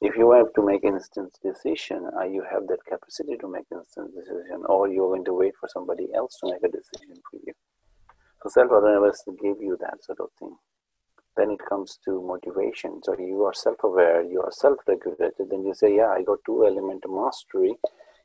If 0.00 0.16
you 0.16 0.32
have 0.32 0.52
to 0.54 0.62
make 0.62 0.84
instant 0.84 1.38
decision, 1.42 2.10
are 2.16 2.26
you 2.26 2.44
have 2.50 2.66
that 2.68 2.84
capacity 2.84 3.36
to 3.36 3.48
make 3.48 3.64
instant 3.72 4.14
decision, 4.14 4.64
or 4.66 4.88
you're 4.88 5.08
going 5.08 5.24
to 5.24 5.32
wait 5.32 5.54
for 5.58 5.68
somebody 5.72 6.08
else 6.14 6.36
to 6.40 6.50
make 6.50 6.62
a 6.62 6.68
decision 6.68 7.16
for 7.30 7.38
you? 7.46 7.54
So 8.42 8.48
self-awareness 8.50 9.24
give 9.40 9.62
you 9.62 9.78
that 9.80 10.04
sort 10.04 10.20
of 10.20 10.28
thing 10.38 10.56
then 11.36 11.50
it 11.50 11.60
comes 11.68 11.98
to 12.04 12.22
motivation. 12.22 13.00
So 13.02 13.16
you 13.18 13.42
are 13.44 13.54
self-aware, 13.54 14.22
you 14.22 14.40
are 14.40 14.52
self-regulated, 14.52 15.50
then 15.50 15.64
you 15.64 15.74
say, 15.74 15.96
yeah, 15.96 16.08
I 16.08 16.22
got 16.22 16.38
two 16.46 16.66
element 16.66 17.04
mastery. 17.08 17.74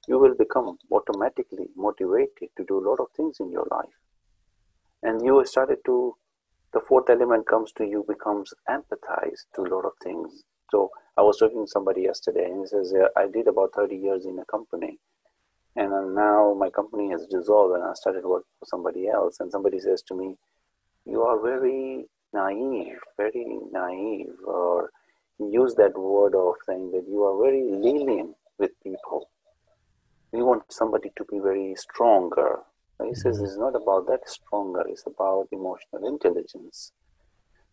You 0.07 0.19
will 0.19 0.35
become 0.35 0.77
automatically 0.91 1.67
motivated 1.75 2.49
to 2.57 2.65
do 2.67 2.79
a 2.79 2.85
lot 2.87 2.99
of 2.99 3.07
things 3.15 3.37
in 3.39 3.51
your 3.51 3.67
life. 3.71 3.97
And 5.03 5.23
you 5.25 5.43
started 5.45 5.79
to, 5.85 6.15
the 6.73 6.81
fourth 6.81 7.09
element 7.09 7.47
comes 7.47 7.71
to 7.73 7.85
you 7.85 8.05
becomes 8.07 8.53
empathized 8.69 9.47
to 9.55 9.61
a 9.61 9.71
lot 9.73 9.85
of 9.85 9.93
things. 10.03 10.43
So 10.71 10.89
I 11.17 11.21
was 11.21 11.37
talking 11.37 11.65
to 11.65 11.69
somebody 11.69 12.03
yesterday 12.03 12.45
and 12.45 12.61
he 12.61 12.67
says, 12.67 12.93
yeah, 12.95 13.07
I 13.17 13.27
did 13.27 13.47
about 13.47 13.71
30 13.75 13.95
years 13.95 14.25
in 14.25 14.37
a 14.39 14.45
company. 14.45 14.99
And 15.75 15.93
uh, 15.93 16.01
now 16.01 16.55
my 16.57 16.69
company 16.69 17.09
has 17.11 17.25
dissolved 17.27 17.75
and 17.75 17.83
I 17.83 17.93
started 17.93 18.25
working 18.25 18.51
for 18.59 18.65
somebody 18.65 19.07
else. 19.07 19.39
And 19.39 19.51
somebody 19.51 19.79
says 19.79 20.03
to 20.03 20.15
me, 20.15 20.35
you 21.05 21.21
are 21.21 21.41
very 21.41 22.05
naive, 22.33 22.99
very 23.17 23.59
naive, 23.71 24.33
or 24.45 24.91
use 25.39 25.75
that 25.75 25.97
word 25.97 26.35
of 26.35 26.55
saying 26.65 26.91
that 26.91 27.05
you 27.07 27.23
are 27.23 27.41
very 27.41 27.63
lenient 27.71 28.35
with 28.57 28.71
people. 28.83 29.29
We 30.31 30.43
want 30.43 30.63
somebody 30.71 31.11
to 31.17 31.25
be 31.31 31.39
very 31.39 31.75
stronger. 31.75 32.59
He 33.03 33.15
says 33.15 33.37
mm-hmm. 33.37 33.45
it's 33.45 33.57
not 33.57 33.75
about 33.75 34.07
that 34.07 34.27
stronger, 34.27 34.83
it's 34.87 35.05
about 35.07 35.47
emotional 35.51 36.07
intelligence. 36.07 36.91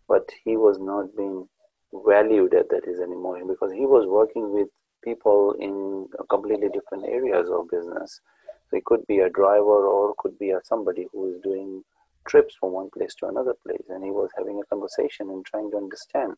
But 0.09 0.29
he 0.45 0.57
was 0.57 0.79
not 0.79 1.17
being 1.17 1.49
valued 1.93 2.55
at 2.55 2.69
that 2.71 2.89
as 2.89 3.01
an 3.01 3.13
emotion 3.13 3.49
because 3.49 3.73
he 3.73 3.87
was 3.87 4.07
working 4.07 4.53
with 4.53 4.69
people 5.05 5.55
in 5.59 6.07
completely 6.31 6.69
different 6.69 7.07
areas 7.07 7.49
of 7.51 7.69
business. 7.71 8.21
So 8.69 8.77
he 8.77 8.83
could 8.85 9.07
be 9.07 9.19
a 9.19 9.31
driver 9.31 9.87
or 9.87 10.15
could 10.19 10.39
be 10.39 10.51
a, 10.51 10.61
somebody 10.65 11.07
who 11.13 11.35
is 11.35 11.41
doing 11.43 11.83
trips 12.27 12.55
from 12.59 12.73
one 12.73 12.91
place 12.91 13.15
to 13.17 13.27
another 13.27 13.55
place 13.67 13.87
and 13.89 14.05
he 14.05 14.11
was 14.11 14.31
having 14.37 14.61
a 14.61 14.67
conversation 14.67 15.31
and 15.31 15.45
trying 15.45 15.71
to 15.71 15.77
understand 15.77 16.35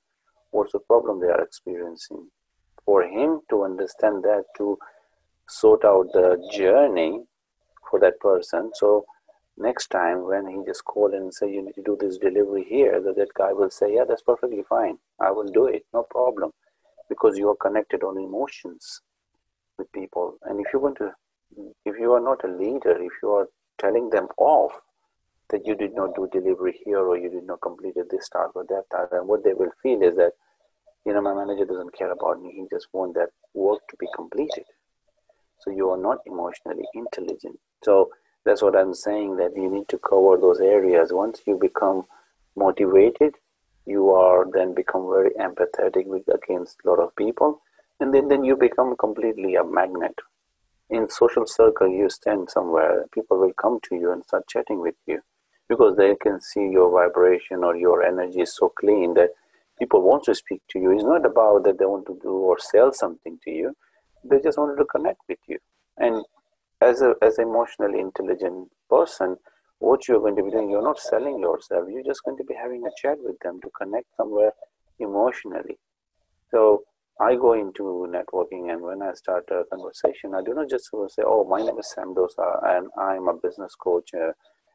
what's 0.50 0.72
the 0.72 0.80
problem 0.80 1.20
they 1.20 1.26
are 1.26 1.42
experiencing. 1.42 2.28
For 2.84 3.02
him 3.02 3.40
to 3.50 3.64
understand 3.64 4.22
that 4.24 4.44
to 4.56 4.78
sort 5.48 5.84
out 5.84 6.06
the 6.12 6.42
journey 6.52 7.22
for 7.90 8.00
that 8.00 8.20
person. 8.20 8.70
So 8.74 9.04
next 9.56 9.88
time 9.88 10.26
when 10.26 10.46
he 10.46 10.58
just 10.66 10.84
called 10.84 11.12
and 11.12 11.32
say 11.32 11.50
you 11.52 11.62
need 11.62 11.74
to 11.74 11.82
do 11.82 11.96
this 12.00 12.18
delivery 12.18 12.64
here 12.68 13.00
that, 13.00 13.16
that 13.16 13.34
guy 13.34 13.52
will 13.52 13.70
say 13.70 13.94
yeah 13.94 14.04
that's 14.08 14.22
perfectly 14.22 14.62
fine. 14.68 14.98
I 15.20 15.30
will 15.30 15.50
do 15.52 15.66
it. 15.66 15.84
No 15.92 16.04
problem. 16.04 16.52
Because 17.08 17.38
you 17.38 17.50
are 17.50 17.56
connected 17.56 18.02
on 18.02 18.18
emotions 18.18 19.00
with 19.78 19.90
people. 19.92 20.38
And 20.42 20.60
if 20.60 20.66
you 20.72 20.78
want 20.78 20.98
to 20.98 21.12
if 21.84 21.98
you 21.98 22.12
are 22.12 22.20
not 22.20 22.44
a 22.44 22.48
leader 22.48 22.96
if 23.00 23.12
you 23.22 23.30
are 23.30 23.48
telling 23.78 24.10
them 24.10 24.28
off 24.36 24.72
that 25.50 25.66
you 25.66 25.74
did 25.74 25.94
not 25.94 26.14
do 26.14 26.28
delivery 26.30 26.78
here 26.84 27.00
or 27.00 27.16
you 27.16 27.30
did 27.30 27.46
not 27.46 27.60
complete 27.60 27.94
this 27.94 28.28
task 28.28 28.54
or 28.54 28.64
that 28.68 28.84
task. 28.92 29.12
And 29.12 29.26
what 29.26 29.44
they 29.44 29.54
will 29.54 29.70
feel 29.82 30.02
is 30.02 30.16
that, 30.16 30.32
you 31.06 31.12
know, 31.14 31.22
my 31.22 31.34
manager 31.34 31.64
doesn't 31.64 31.96
care 31.96 32.12
about 32.12 32.42
me. 32.42 32.52
He 32.52 32.66
just 32.70 32.88
wants 32.92 33.18
that 33.18 33.30
work 33.54 33.80
to 33.88 33.96
be 33.98 34.06
completed. 34.14 34.64
So 35.60 35.70
you 35.70 35.88
are 35.90 35.96
not 35.96 36.18
emotionally 36.26 36.84
intelligent. 36.94 37.58
So 37.82 38.10
that's 38.44 38.62
what 38.62 38.76
I'm 38.76 38.94
saying 38.94 39.36
that 39.36 39.56
you 39.56 39.70
need 39.70 39.88
to 39.88 39.98
cover 39.98 40.36
those 40.36 40.60
areas. 40.60 41.12
Once 41.12 41.40
you 41.46 41.56
become 41.58 42.04
motivated, 42.54 43.34
you 43.86 44.10
are 44.10 44.46
then 44.52 44.74
become 44.74 45.08
very 45.10 45.30
empathetic 45.40 46.06
with 46.06 46.28
against 46.28 46.76
a 46.84 46.90
lot 46.90 47.00
of 47.00 47.16
people. 47.16 47.62
And 48.00 48.12
then, 48.12 48.28
then 48.28 48.44
you 48.44 48.54
become 48.54 48.96
completely 48.96 49.54
a 49.54 49.64
magnet. 49.64 50.14
In 50.90 51.08
social 51.08 51.46
circle, 51.46 51.88
you 51.88 52.08
stand 52.10 52.50
somewhere, 52.50 53.06
people 53.12 53.38
will 53.38 53.52
come 53.54 53.78
to 53.84 53.96
you 53.96 54.12
and 54.12 54.22
start 54.24 54.46
chatting 54.46 54.80
with 54.80 54.94
you 55.06 55.22
because 55.68 55.96
they 55.96 56.14
can 56.16 56.40
see 56.40 56.68
your 56.68 56.90
vibration 56.90 57.64
or 57.64 57.76
your 57.76 58.02
energy 58.02 58.40
is 58.40 58.56
so 58.56 58.70
clean 58.78 59.14
that 59.14 59.30
people 59.78 60.02
want 60.02 60.24
to 60.24 60.34
speak 60.34 60.62
to 60.70 60.78
you. 60.78 60.92
It's 60.92 61.04
not 61.04 61.24
about 61.26 61.64
that 61.64 61.78
they 61.78 61.84
want 61.84 62.06
to 62.06 62.18
do 62.22 62.30
or 62.30 62.58
sell 62.58 62.92
something 62.92 63.38
to 63.44 63.50
you. 63.50 63.76
They 64.24 64.40
just 64.40 64.58
wanted 64.58 64.76
to 64.76 64.84
connect 64.86 65.20
with 65.28 65.38
you. 65.46 65.58
And 65.98 66.24
as 66.80 67.02
a 67.02 67.14
as 67.22 67.38
an 67.38 67.48
emotionally 67.48 68.00
intelligent 68.00 68.68
person, 68.88 69.36
what 69.78 70.08
you're 70.08 70.20
going 70.20 70.36
to 70.36 70.42
be 70.42 70.50
doing, 70.50 70.70
you're 70.70 70.82
not 70.82 70.98
selling 70.98 71.38
yourself. 71.38 71.84
You're 71.88 72.04
just 72.04 72.24
going 72.24 72.36
to 72.38 72.44
be 72.44 72.54
having 72.54 72.84
a 72.86 72.90
chat 73.00 73.18
with 73.20 73.38
them 73.40 73.60
to 73.62 73.70
connect 73.80 74.06
somewhere 74.16 74.52
emotionally. 74.98 75.78
So 76.50 76.82
I 77.20 77.34
go 77.34 77.52
into 77.52 78.06
networking, 78.08 78.72
and 78.72 78.80
when 78.80 79.02
I 79.02 79.12
start 79.14 79.44
a 79.50 79.64
conversation, 79.72 80.34
I 80.34 80.42
do 80.42 80.54
not 80.54 80.70
just 80.70 80.90
say, 81.08 81.22
"Oh, 81.26 81.44
my 81.44 81.60
name 81.60 81.78
is 81.78 81.90
Sam 81.90 82.14
Dosa, 82.14 82.48
and 82.76 82.88
I'm 82.96 83.28
a 83.28 83.34
business 83.34 83.74
coach." 83.74 84.10
Uh, 84.14 84.32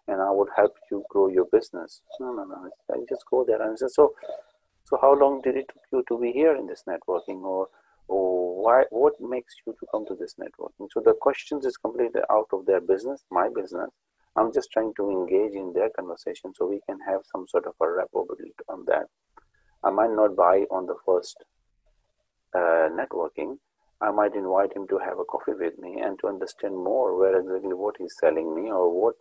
and 0.08 0.22
I 0.22 0.32
would 0.32 0.50
help 0.56 0.76
you 0.92 1.04
grow 1.10 1.28
your 1.30 1.46
business. 1.46 2.02
No, 2.20 2.34
no, 2.34 2.44
no. 2.46 2.70
I 2.92 2.98
just 3.10 3.26
go 3.30 3.44
there 3.46 3.62
and 3.62 3.78
say, 3.78 3.88
so, 3.90 4.14
So 4.86 4.98
how 5.02 5.14
long 5.16 5.42
did 5.42 5.56
it 5.58 5.68
took 5.70 5.84
you 5.92 6.04
to 6.10 6.20
be 6.20 6.32
here 6.32 6.56
in 6.56 6.68
this 6.68 6.84
networking, 6.88 7.42
or 7.44 7.68
or 8.08 8.62
why? 8.64 8.84
What 8.90 9.14
makes 9.20 9.54
you 9.66 9.74
to 9.80 9.86
come 9.92 10.06
to 10.08 10.16
this 10.16 10.36
networking? 10.36 10.88
So 10.94 11.02
the 11.02 11.14
questions 11.14 11.66
is 11.66 11.78
completely 11.78 12.22
out 12.30 12.50
of 12.52 12.66
their 12.66 12.82
business, 12.82 13.24
my 13.32 13.48
business. 13.56 13.90
I'm 14.36 14.52
just 14.52 14.72
trying 14.72 14.94
to 14.98 15.10
engage 15.10 15.54
in 15.54 15.74
their 15.74 15.90
conversation 15.92 16.54
so 16.56 16.68
we 16.68 16.82
can 16.88 17.00
have 17.08 17.22
some 17.32 17.48
sort 17.48 17.66
of 17.68 17.76
a 17.82 17.88
rapport 17.88 18.26
on 18.68 18.84
that. 18.88 19.08
I 19.84 19.90
might 19.92 20.12
not 20.12 20.36
buy 20.36 20.66
on 20.72 20.86
the 20.88 20.96
first 21.06 21.38
uh, 22.56 22.90
networking. 23.00 23.58
I 24.02 24.12
might 24.12 24.36
invite 24.36 24.76
him 24.76 24.88
to 24.88 24.98
have 24.98 25.20
a 25.20 25.26
coffee 25.26 25.54
with 25.58 25.78
me 25.78 26.02
and 26.02 26.20
to 26.20 26.28
understand 26.28 26.76
more 26.76 27.18
where 27.18 27.40
exactly 27.40 27.74
what 27.74 27.96
he's 28.00 28.16
selling 28.20 28.54
me 28.56 28.72
or 28.72 28.90
what 29.02 29.16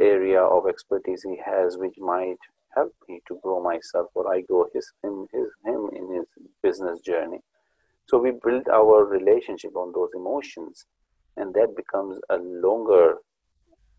area 0.00 0.42
of 0.42 0.68
expertise 0.68 1.22
he 1.22 1.38
has 1.44 1.76
which 1.78 1.96
might 1.98 2.38
help 2.74 2.92
me 3.08 3.20
to 3.28 3.38
grow 3.42 3.62
myself 3.62 4.08
or 4.14 4.32
I 4.32 4.42
grow 4.42 4.66
his 4.72 4.86
him 5.02 5.26
his 5.32 5.48
him 5.64 5.88
in 5.92 6.14
his 6.14 6.26
business 6.62 7.00
journey. 7.00 7.40
So 8.08 8.18
we 8.18 8.32
build 8.44 8.68
our 8.72 9.04
relationship 9.04 9.74
on 9.76 9.92
those 9.92 10.10
emotions 10.14 10.86
and 11.36 11.52
that 11.54 11.74
becomes 11.76 12.18
a 12.30 12.36
longer 12.36 13.14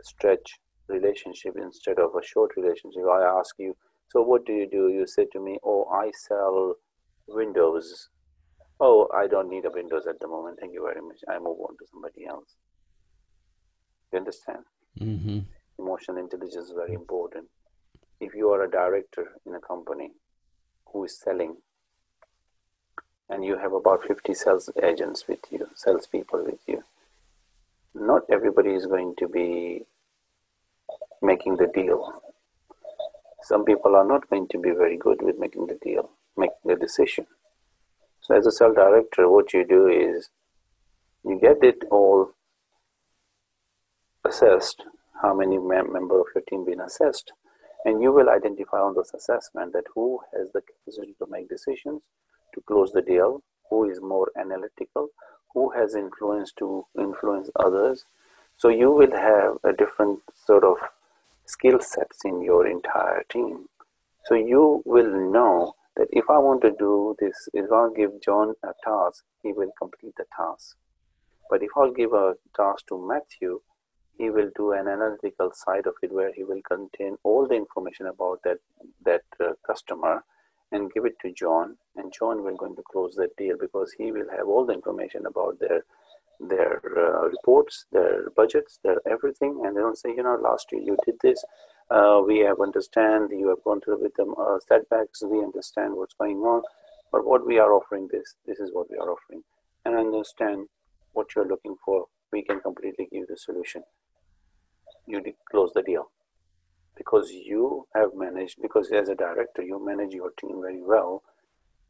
stretch 0.04 0.60
relationship 0.88 1.56
instead 1.58 2.00
of 2.00 2.12
a 2.16 2.26
short 2.26 2.52
relationship. 2.56 3.04
I 3.12 3.24
ask 3.39 3.56
you, 3.58 3.76
so 4.10 4.22
what 4.22 4.45
do 4.45 4.54
you 4.54 4.68
do? 4.70 4.89
You 4.89 5.06
say 5.06 5.26
to 5.34 5.39
me, 5.39 5.58
Oh, 5.64 5.86
I 5.91 6.12
sell 6.28 6.76
windows. 7.28 8.10
Oh, 8.80 9.08
I 9.14 9.28
don't 9.28 9.50
need 9.50 9.66
a 9.66 9.72
windows 9.72 10.06
at 10.08 10.20
the 10.20 10.28
moment. 10.28 10.60
Thank 10.60 10.74
you 10.74 10.84
very 10.84 11.02
much. 11.02 11.20
I 11.28 11.39
move 11.39 11.60
on 11.60 11.76
to 11.78 11.86
somebody 11.91 12.26
else. 12.28 12.56
You 14.14 14.20
understand? 14.20 14.64
Mm-hmm. 15.00 15.39
Emotional 15.80 16.18
intelligence 16.18 16.68
is 16.68 16.72
very 16.72 16.94
important. 16.94 17.46
If 18.20 18.34
you 18.34 18.50
are 18.50 18.64
a 18.64 18.70
director 18.70 19.34
in 19.46 19.54
a 19.56 19.60
company 19.60 20.12
who 20.92 21.06
is 21.06 21.20
selling 21.20 21.58
and 23.30 23.44
you 23.44 23.58
have 23.58 23.74
about 23.74 24.04
50 24.04 24.34
sales 24.34 24.70
agents 24.82 25.28
with 25.28 25.40
you, 25.52 25.68
salespeople 25.76 26.44
with 26.44 26.60
you, 26.68 26.84
not 27.94 28.24
everybody 28.32 28.72
is 28.72 28.86
going 28.86 29.16
to 29.18 29.28
be 29.28 29.86
making 31.22 31.58
the 31.58 31.68
deal. 31.68 32.22
Some 33.44 33.66
people 33.66 33.96
are 33.96 34.08
not 34.08 34.30
going 34.30 34.48
to 34.50 34.58
be 34.60 34.72
very 34.72 34.98
good 34.98 35.22
with 35.22 35.40
making 35.40 35.68
the 35.68 35.80
deal, 35.82 36.10
making 36.36 36.66
the 36.66 36.76
decision. 36.76 37.28
So, 38.22 38.36
as 38.36 38.46
a 38.46 38.52
sales 38.52 38.76
director, 38.76 39.30
what 39.30 39.54
you 39.54 39.66
do 39.66 39.88
is 39.88 40.30
you 41.24 41.40
get 41.40 41.64
it 41.64 41.84
all 41.90 42.32
assessed, 44.26 44.84
how 45.22 45.34
many 45.34 45.57
mem- 45.57 45.91
member 45.91 46.20
of 46.20 46.28
your 46.34 46.43
team 46.49 46.65
been 46.65 46.82
assessed, 46.82 47.32
and 47.86 48.01
you 48.01 48.11
will 48.11 48.30
identify 48.30 48.78
on 48.78 48.95
those 48.95 49.11
assessment 49.13 49.74
that 49.74 49.86
who 49.93 50.20
has 50.34 50.51
the 50.51 50.61
capacity 50.61 51.15
to 51.20 51.28
make 51.30 51.49
decisions, 51.49 52.01
to 52.53 52.61
close 52.61 52.91
the 52.91 53.01
deal, 53.01 53.43
who 53.70 53.89
is 53.89 53.99
more 54.01 54.32
analytical, 54.39 55.09
who 55.53 55.70
has 55.72 55.95
influence 55.95 56.51
to 56.59 56.86
influence 56.99 57.49
others. 57.55 58.05
So 58.57 58.70
you 58.70 58.91
will 58.91 59.11
have 59.11 59.57
a 59.63 59.74
different 59.74 60.20
sort 60.45 60.63
of 60.63 60.78
skill 61.45 61.80
sets 61.80 62.20
in 62.26 62.41
your 62.41 62.68
entire 62.68 63.24
team. 63.30 63.70
So 64.26 64.36
you 64.36 64.82
will 64.86 65.32
know 65.32 65.74
that 65.95 66.07
if 66.11 66.26
I 66.30 66.38
want 66.38 66.61
to 66.61 66.72
do 66.72 67.15
this, 67.20 67.49
if 67.53 67.72
I'll 67.72 67.89
give 67.89 68.22
John 68.22 68.53
a 68.63 68.74
task, 68.84 69.24
he 69.41 69.53
will 69.53 69.72
complete 69.78 70.13
the 70.18 70.26
task. 70.36 70.76
But 71.49 71.63
if 71.63 71.70
I'll 71.76 71.93
give 71.93 72.13
a 72.13 72.36
task 72.55 72.86
to 72.88 73.07
Matthew, 73.07 73.61
he 74.18 74.30
will 74.30 74.49
do 74.55 74.72
an 74.72 74.88
analytical 74.88 75.51
side 75.53 75.86
of 75.86 75.93
it 76.01 76.11
where 76.11 76.34
he 76.34 76.43
will 76.43 76.61
contain 76.61 77.18
all 77.24 77.47
the 77.47 77.55
information 77.55 78.07
about 78.07 78.41
that 78.43 78.59
that 79.05 79.24
uh, 79.39 79.53
customer 79.65 80.24
and 80.72 80.91
give 80.91 81.05
it 81.05 81.18
to 81.22 81.32
John, 81.32 81.78
and 81.95 82.13
John 82.18 82.43
will 82.43 82.57
going 82.57 82.76
to 82.76 82.84
close 82.91 83.15
that 83.15 83.36
deal 83.38 83.55
because 83.59 83.93
he 83.97 84.11
will 84.11 84.30
have 84.36 84.47
all 84.47 84.65
the 84.65 84.74
information 84.74 85.26
about 85.26 85.59
their 85.59 85.84
their 86.39 86.82
uh, 86.95 87.30
reports, 87.30 87.86
their 87.91 88.30
budgets, 88.36 88.80
their 88.84 88.97
everything, 89.09 89.61
and 89.65 89.76
they 89.76 89.82
don't 89.82 89.97
say, 89.97 90.09
you 90.09 90.22
know, 90.22 90.36
last 90.36 90.68
year 90.72 90.82
you 90.82 90.97
did 91.05 91.15
this. 91.22 91.43
Uh, 91.89 92.22
we 92.26 92.39
have 92.39 92.59
understand 92.59 93.32
you 93.32 93.47
have 93.47 93.63
gone 93.63 93.82
through 93.82 94.01
with 94.01 94.13
them 94.15 94.36
uh, 94.38 94.59
setbacks. 94.68 95.24
We 95.24 95.39
understand 95.39 95.95
what's 95.95 96.13
going 96.13 96.38
on, 96.38 96.61
but 97.11 97.26
what 97.26 97.45
we 97.45 97.57
are 97.59 97.72
offering 97.74 98.09
this, 98.11 98.36
this 98.45 98.59
is 98.59 98.72
what 98.74 98.89
we 98.91 98.97
are 98.97 99.09
offering, 99.09 99.41
and 99.86 99.95
understand 99.95 100.68
what 101.13 101.28
you're 101.36 101.47
looking 101.47 101.76
for. 101.84 102.05
We 102.32 102.43
can 102.43 102.59
completely 102.59 103.07
give 103.11 103.28
the 103.28 103.38
solution. 103.38 103.84
You 105.08 105.22
close 105.49 105.72
the 105.74 105.82
deal. 105.82 106.12
Because 106.95 107.32
you 107.32 107.88
have 107.95 108.10
managed. 108.16 108.62
Because 108.62 108.91
as 108.91 109.10
a 109.10 109.16
director, 109.16 109.62
you 109.62 109.84
manage 109.84 110.14
your 110.14 110.32
team 110.39 110.62
very 110.62 110.82
well. 110.82 111.24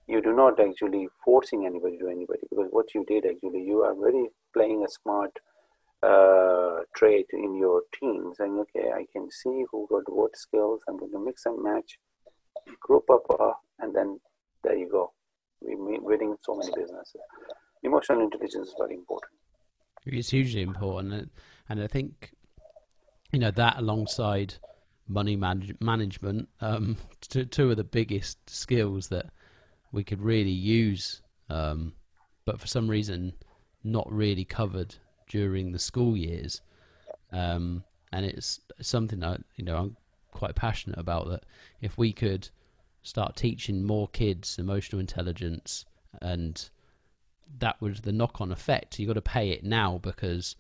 You 0.07 0.22
do 0.22 0.34
not 0.34 0.59
actually 0.59 1.07
forcing 1.24 1.65
anybody 1.65 1.97
to 1.97 2.07
anybody 2.07 2.39
because 2.49 2.68
what 2.72 2.93
you 2.95 3.03
did 3.05 3.26
actually 3.26 3.63
you 3.63 3.82
are 3.82 3.93
very 3.93 4.28
playing 4.53 4.86
a 4.86 4.89
smart 4.89 5.38
uh, 6.01 6.84
trait 6.95 7.26
in 7.34 7.55
your 7.55 7.82
team 7.99 8.32
saying 8.38 8.57
okay 8.57 8.91
i 8.95 9.05
can 9.11 9.30
see 9.30 9.65
who 9.70 9.86
got 9.89 10.03
what 10.07 10.38
skills 10.38 10.80
i'm 10.88 10.95
going 10.95 11.11
to 11.11 11.20
mix 11.20 11.45
and 11.45 11.61
match 11.61 11.99
group 12.80 13.09
up 13.09 13.26
uh, 13.38 13.51
and 13.80 13.93
then 13.93 14.18
there 14.63 14.76
you 14.76 14.89
go. 14.89 15.13
We're 15.61 16.01
winning 16.01 16.36
so 16.41 16.55
many 16.55 16.72
businesses. 16.76 17.22
Emotional 17.84 18.22
intelligence 18.22 18.70
is 18.70 18.76
very 18.78 18.95
important. 18.95 19.32
It's 20.05 20.30
hugely 20.30 20.61
important 20.61 21.32
and 21.70 21.84
i 21.84 21.88
think 21.88 22.32
you 23.32 23.39
know 23.39 23.51
that 23.51 23.78
alongside 23.78 24.55
money 25.07 25.36
manage- 25.36 25.75
management 25.80 26.49
um, 26.61 26.97
two, 27.21 27.45
two 27.45 27.71
of 27.71 27.78
the 27.78 27.84
biggest 27.84 28.49
skills 28.49 29.07
that 29.09 29.28
we 29.91 30.03
could 30.03 30.21
really 30.21 30.49
use, 30.49 31.21
um, 31.49 31.93
but 32.45 32.59
for 32.59 32.67
some 32.67 32.88
reason 32.89 33.34
not 33.84 34.11
really 34.11 34.43
covered 34.43 34.95
during 35.30 35.71
the 35.71 35.80
school 35.80 36.15
years. 36.17 36.61
Um, 37.32 37.84
and 38.11 38.25
it's 38.25 38.61
something 38.82 39.19
that 39.19 39.41
you 39.55 39.65
know 39.65 39.78
I'm 39.78 39.97
quite 40.32 40.55
passionate 40.55 40.99
about. 40.99 41.30
That 41.30 41.43
if 41.82 41.97
we 41.97 42.13
could 42.13 42.49
start 43.03 43.36
teaching 43.36 43.84
more 43.84 44.07
kids 44.07 44.57
emotional 44.59 44.99
intelligence, 44.99 45.86
and 46.21 46.69
that 47.59 47.82
was 47.82 48.01
the 48.01 48.11
knock-on 48.11 48.51
effect. 48.51 48.99
You've 48.99 49.07
got 49.07 49.13
to 49.13 49.21
pay 49.21 49.49
it 49.51 49.63
now 49.63 49.99
because, 50.01 50.55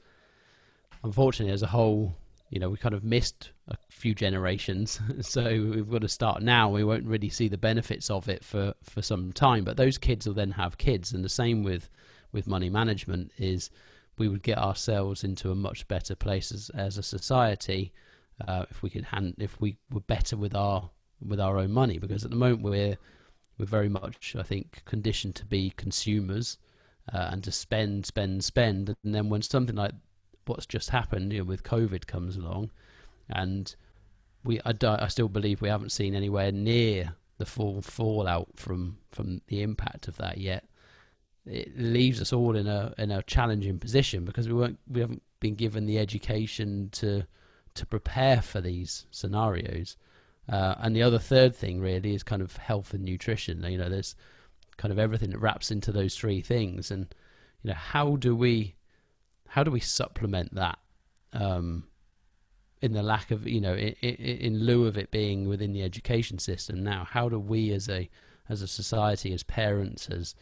unfortunately, 1.03 1.53
as 1.53 1.63
a 1.63 1.67
whole, 1.67 2.15
you 2.49 2.59
know, 2.59 2.69
we 2.69 2.77
kind 2.77 2.95
of 2.95 3.03
missed 3.03 3.51
a 3.67 3.75
few 3.89 4.15
generations, 4.15 4.99
so 5.21 5.43
we've 5.43 5.89
got 5.89 6.01
to 6.01 6.07
start 6.07 6.41
now. 6.41 6.69
We 6.69 6.83
won't 6.83 7.05
really 7.05 7.29
see 7.29 7.47
the 7.47 7.57
benefits 7.57 8.09
of 8.09 8.29
it 8.29 8.43
for, 8.43 8.73
for 8.83 9.01
some 9.01 9.33
time, 9.33 9.63
but 9.63 9.77
those 9.77 9.97
kids 9.97 10.25
will 10.25 10.33
then 10.33 10.51
have 10.51 10.77
kids, 10.77 11.13
and 11.13 11.23
the 11.23 11.29
same 11.29 11.63
with 11.63 11.89
with 12.33 12.45
money 12.45 12.69
management 12.69 13.31
is 13.37 13.69
we 14.17 14.27
would 14.27 14.43
get 14.43 14.57
ourselves 14.57 15.23
into 15.23 15.51
a 15.51 15.55
much 15.55 15.87
better 15.87 16.15
place 16.15 16.51
as, 16.51 16.69
as 16.71 16.97
a 16.97 17.03
society 17.03 17.93
uh, 18.47 18.65
if 18.69 18.83
we 18.83 18.89
could 18.89 19.05
hand 19.05 19.35
if 19.37 19.59
we 19.59 19.77
were 19.91 20.01
better 20.01 20.35
with 20.35 20.55
our 20.55 20.89
with 21.25 21.39
our 21.39 21.57
own 21.57 21.71
money. 21.71 21.97
Because 21.97 22.23
at 22.23 22.31
the 22.31 22.37
moment 22.37 22.61
we're 22.61 22.97
we're 23.57 23.65
very 23.65 23.89
much 23.89 24.35
I 24.37 24.43
think 24.43 24.83
conditioned 24.85 25.35
to 25.35 25.45
be 25.45 25.71
consumers 25.75 26.57
uh, 27.11 27.29
and 27.31 27.43
to 27.43 27.51
spend 27.51 28.05
spend 28.05 28.43
spend. 28.43 28.95
And 29.03 29.15
then 29.15 29.29
when 29.29 29.41
something 29.41 29.75
like 29.75 29.93
what's 30.49 30.65
just 30.65 30.89
happened 30.89 31.33
you 31.33 31.39
know, 31.39 31.45
with 31.45 31.63
COVID 31.63 32.07
comes 32.07 32.37
along, 32.37 32.71
and 33.29 33.75
we 34.43 34.59
I, 34.65 34.73
I 34.81 35.07
still 35.07 35.29
believe 35.29 35.61
we 35.61 35.69
haven't 35.69 35.91
seen 35.91 36.15
anywhere 36.15 36.51
near 36.51 37.15
the 37.37 37.45
full 37.45 37.81
fallout 37.81 38.49
from 38.55 38.97
from 39.09 39.41
the 39.47 39.61
impact 39.61 40.07
of 40.07 40.17
that 40.17 40.37
yet. 40.37 40.65
It 41.45 41.77
leaves 41.77 42.21
us 42.21 42.33
all 42.33 42.55
in 42.55 42.67
a 42.67 42.93
in 42.97 43.11
a 43.11 43.23
challenging 43.23 43.79
position 43.79 44.25
because 44.25 44.47
we 44.47 44.53
weren't 44.53 44.79
we 44.87 45.01
haven't 45.01 45.23
been 45.39 45.55
given 45.55 45.85
the 45.85 45.99
education 45.99 46.89
to 46.93 47.25
to 47.75 47.85
prepare 47.85 48.41
for 48.41 48.59
these 48.59 49.05
scenarios. 49.11 49.97
Uh, 50.49 50.75
and 50.79 50.95
the 50.95 51.03
other 51.03 51.19
third 51.19 51.53
thing 51.53 51.79
really 51.79 52.13
is 52.13 52.23
kind 52.23 52.41
of 52.41 52.55
health 52.57 52.93
and 52.93 53.03
nutrition. 53.03 53.63
You 53.63 53.77
know, 53.77 53.89
there's 53.89 54.15
kind 54.77 54.91
of 54.91 54.99
everything 54.99 55.31
that 55.31 55.39
wraps 55.39 55.71
into 55.71 55.91
those 55.91 56.15
three 56.15 56.41
things, 56.41 56.89
and 56.89 57.13
you 57.63 57.69
know, 57.69 57.75
how 57.75 58.15
do 58.15 58.35
we 58.35 58.75
how 59.47 59.63
do 59.63 59.71
we 59.71 59.79
supplement 59.79 60.53
that 60.55 60.79
um, 61.33 61.87
in 62.81 62.93
the 62.93 63.03
lack 63.03 63.31
of 63.31 63.47
you 63.47 63.61
know 63.61 63.75
in, 63.75 63.93
in, 64.01 64.59
lieu 64.59 64.85
of 64.85 64.97
it 64.97 65.11
being 65.11 65.47
within 65.47 65.73
the 65.73 65.83
education 65.83 66.39
system? 66.39 66.83
Now 66.83 67.05
how 67.09 67.29
do 67.29 67.39
we 67.39 67.71
as 67.71 67.89
a 67.89 68.09
as 68.49 68.61
a 68.61 68.67
society 68.67 69.33
as 69.33 69.43
parents 69.43 70.09
as 70.09 70.35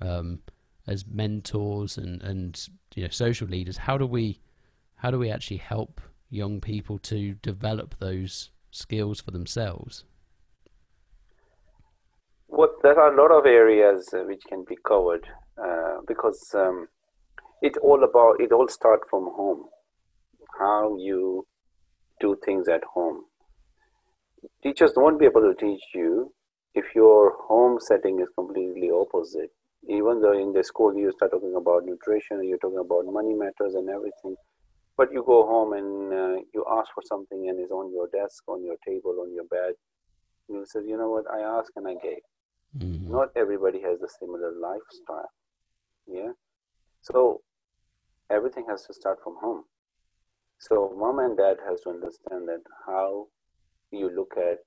um, 0.00 0.40
as 0.86 1.06
mentors 1.06 1.98
and 1.98 2.22
and 2.22 2.68
you 2.94 3.02
know 3.02 3.10
social 3.10 3.48
leaders 3.48 3.76
how 3.76 3.98
do 3.98 4.06
we 4.06 4.40
how 4.96 5.10
do 5.10 5.18
we 5.18 5.30
actually 5.30 5.58
help 5.58 6.00
young 6.30 6.60
people 6.60 6.98
to 6.98 7.34
develop 7.34 7.96
those 7.98 8.50
skills 8.70 9.20
for 9.20 9.30
themselves? 9.30 10.04
Well 12.48 12.74
there 12.82 12.98
are 12.98 13.12
a 13.12 13.22
lot 13.22 13.36
of 13.36 13.46
areas 13.46 14.08
uh, 14.12 14.24
which 14.24 14.42
can 14.48 14.64
be 14.68 14.76
covered 14.86 15.26
uh, 15.62 15.98
because 16.06 16.54
um, 16.54 16.88
it 17.62 17.76
all 17.78 18.04
about 18.04 18.40
it 18.40 18.52
all 18.52 18.68
start 18.68 19.00
from 19.10 19.24
home 19.36 19.64
how 20.58 20.96
you 20.96 21.46
do 22.20 22.36
things 22.44 22.68
at 22.68 22.82
home 22.94 23.24
teachers 24.62 24.92
won't 24.96 25.18
be 25.18 25.26
able 25.26 25.42
to 25.42 25.54
teach 25.58 25.82
you 25.94 26.32
if 26.76 26.84
your 26.94 27.34
home 27.48 27.78
setting 27.80 28.20
is 28.20 28.28
completely 28.34 28.90
opposite, 28.90 29.50
even 29.88 30.20
though 30.20 30.38
in 30.38 30.52
the 30.52 30.62
school 30.62 30.94
you 30.94 31.10
start 31.12 31.30
talking 31.30 31.54
about 31.56 31.86
nutrition, 31.86 32.44
you're 32.44 32.58
talking 32.58 32.84
about 32.84 33.06
money 33.06 33.32
matters 33.32 33.74
and 33.74 33.88
everything, 33.88 34.36
but 34.96 35.10
you 35.10 35.24
go 35.26 35.46
home 35.46 35.72
and 35.72 36.12
uh, 36.12 36.36
you 36.52 36.64
ask 36.78 36.88
for 36.94 37.02
something 37.08 37.48
and 37.48 37.58
it's 37.58 37.72
on 37.72 37.90
your 37.92 38.08
desk, 38.08 38.42
on 38.46 38.62
your 38.62 38.76
table, 38.86 39.16
on 39.22 39.34
your 39.34 39.44
bed. 39.44 39.72
You 40.48 40.64
say, 40.66 40.80
you 40.86 40.98
know 40.98 41.10
what, 41.10 41.24
I 41.32 41.40
asked 41.40 41.72
and 41.76 41.88
I 41.88 41.94
gave. 41.94 42.24
Mm-hmm. 42.78 43.10
Not 43.10 43.30
everybody 43.34 43.80
has 43.80 44.02
a 44.02 44.08
similar 44.20 44.52
lifestyle. 44.52 45.30
Yeah. 46.06 46.32
So 47.00 47.40
everything 48.30 48.64
has 48.68 48.84
to 48.86 48.94
start 48.94 49.18
from 49.22 49.36
home. 49.40 49.64
So 50.58 50.94
mom 50.96 51.18
and 51.18 51.36
dad 51.36 51.56
has 51.68 51.80
to 51.82 51.90
understand 51.90 52.48
that 52.48 52.62
how 52.86 53.26
you 53.90 54.10
look 54.14 54.34
at 54.36 54.60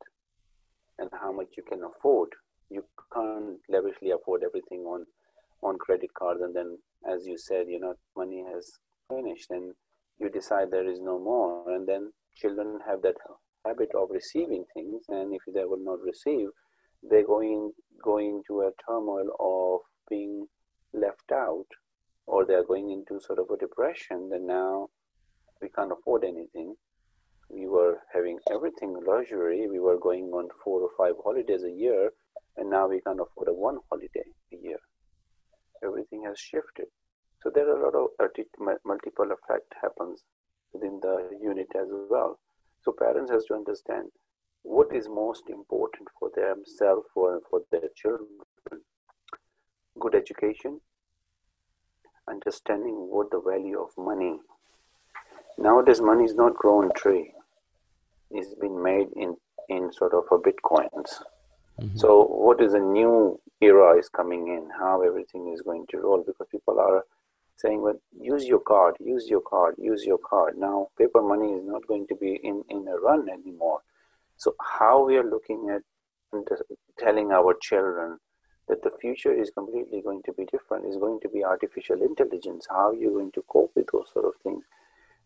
and 0.98 1.10
how 1.20 1.32
much 1.32 1.50
you 1.58 1.64
can 1.64 1.82
afford. 1.84 2.30
You 2.70 2.84
can't 3.14 3.60
lavishly 3.70 4.12
afford 4.12 4.44
everything 4.44 4.82
on 4.82 5.06
on 5.62 5.78
credit 5.78 6.14
cards 6.14 6.42
and 6.42 6.56
then 6.56 6.78
as 7.12 7.26
you 7.26 7.38
said, 7.38 7.68
you 7.68 7.80
know, 7.80 7.96
money 8.16 8.44
has 8.54 8.72
finished 9.10 9.50
and 9.50 9.74
you 10.20 10.30
decide 10.30 10.70
there 10.72 10.90
is 10.90 11.00
no 11.02 11.20
more 11.20 11.72
and 11.74 11.88
then 11.88 12.12
children 12.36 12.80
have 12.88 13.02
that 13.02 13.16
habit 13.66 13.90
of 13.96 14.10
receiving 14.12 14.64
things 14.74 15.04
and 15.10 15.34
if 15.34 15.42
they 15.54 15.66
will 15.66 15.84
not 15.84 16.00
receive 16.02 16.48
they're 17.10 17.26
going 17.26 17.72
going 18.04 18.42
to 18.48 18.62
a 18.62 18.72
turmoil 18.88 19.28
of 19.40 19.82
being 20.10 20.48
left 20.94 21.32
out 21.34 21.66
or 22.30 22.46
they're 22.46 22.64
going 22.64 22.92
into 22.92 23.20
sort 23.20 23.40
of 23.40 23.50
a 23.50 23.58
depression 23.58 24.30
that 24.30 24.42
now 24.42 24.88
we 25.62 25.68
can't 25.70 25.92
afford 25.92 26.24
anything. 26.24 26.76
We 27.50 27.68
were 27.68 27.98
having 28.14 28.38
everything 28.54 28.96
luxury. 29.06 29.68
We 29.68 29.80
were 29.80 29.98
going 30.00 30.26
on 30.26 30.48
four 30.64 30.80
or 30.82 30.92
five 30.96 31.16
holidays 31.24 31.64
a 31.64 31.72
year 31.72 32.12
and 32.56 32.70
now 32.70 32.88
we 32.88 33.02
can't 33.02 33.20
afford 33.20 33.48
a 33.48 33.54
one 33.54 33.80
holiday 33.90 34.30
a 34.54 34.56
year. 34.56 34.78
Everything 35.84 36.24
has 36.28 36.40
shifted. 36.40 36.86
So 37.42 37.50
there 37.50 37.68
are 37.68 37.82
a 37.82 37.86
lot 37.86 37.96
of 37.96 38.10
multiple 38.86 39.30
effect 39.32 39.74
happens 39.82 40.24
within 40.72 41.00
the 41.02 41.30
unit 41.42 41.68
as 41.76 41.88
well. 42.12 42.38
So 42.84 42.92
parents 42.92 43.32
has 43.32 43.46
to 43.46 43.56
understand 43.56 44.10
what 44.62 44.96
is 44.96 45.08
most 45.10 45.50
important 45.50 46.10
for 46.20 46.30
themselves 46.36 47.08
or 47.16 47.42
for 47.50 47.62
their 47.72 47.90
children. 47.96 48.28
Good 50.00 50.14
education, 50.14 50.80
understanding 52.30 52.96
what 53.10 53.32
the 53.32 53.42
value 53.42 53.80
of 53.80 53.90
money. 53.98 54.40
Nowadays, 55.58 56.02
money 56.02 56.26
is 56.26 56.36
not 56.36 56.56
grown 56.56 56.92
tree. 56.96 57.34
It's 58.32 58.54
been 58.56 58.82
made 58.82 59.08
in, 59.16 59.36
in 59.68 59.92
sort 59.92 60.14
of 60.14 60.26
a 60.32 60.38
bitcoins. 60.38 61.22
Mm-hmm. 61.80 61.98
So, 61.98 62.24
what 62.24 62.62
is 62.62 62.74
a 62.74 62.80
new 62.80 63.40
era 63.62 63.98
is 63.98 64.10
coming 64.10 64.48
in? 64.48 64.70
How 64.78 65.02
everything 65.02 65.52
is 65.54 65.62
going 65.62 65.86
to 65.90 65.98
roll? 65.98 66.24
Because 66.26 66.48
people 66.52 66.80
are 66.80 67.04
saying, 67.56 67.82
well, 67.82 68.00
use 68.20 68.46
your 68.46 68.60
card, 68.60 68.96
use 69.00 69.28
your 69.28 69.42
card, 69.42 69.76
use 69.78 70.06
your 70.06 70.18
card. 70.18 70.58
Now, 70.58 70.90
paper 70.98 71.22
money 71.22 71.54
is 71.54 71.66
not 71.66 71.86
going 71.88 72.08
to 72.08 72.16
be 72.16 72.40
in, 72.44 72.64
in 72.70 72.88
a 72.88 72.98
run 72.98 73.28
anymore. 73.30 73.80
So, 74.38 74.56
how 74.62 75.06
we 75.06 75.18
are 75.18 75.30
looking 75.30 75.70
at 75.70 75.82
telling 76.98 77.32
our 77.32 77.56
children 77.62 78.18
that 78.70 78.84
the 78.84 78.92
future 79.02 79.34
is 79.34 79.50
completely 79.50 80.02
going 80.02 80.22
to 80.24 80.34
be 80.34 80.46
different, 80.46 80.86
is 80.86 80.98
going 80.98 81.20
to 81.22 81.30
be 81.30 81.44
artificial 81.44 82.02
intelligence. 82.02 82.68
How 82.70 82.90
are 82.90 82.96
you 82.96 83.12
going 83.12 83.32
to 83.34 83.44
cope 83.50 83.72
with 83.76 83.88
those 83.92 84.08
sort 84.14 84.26
of 84.26 84.34
things? 84.44 84.64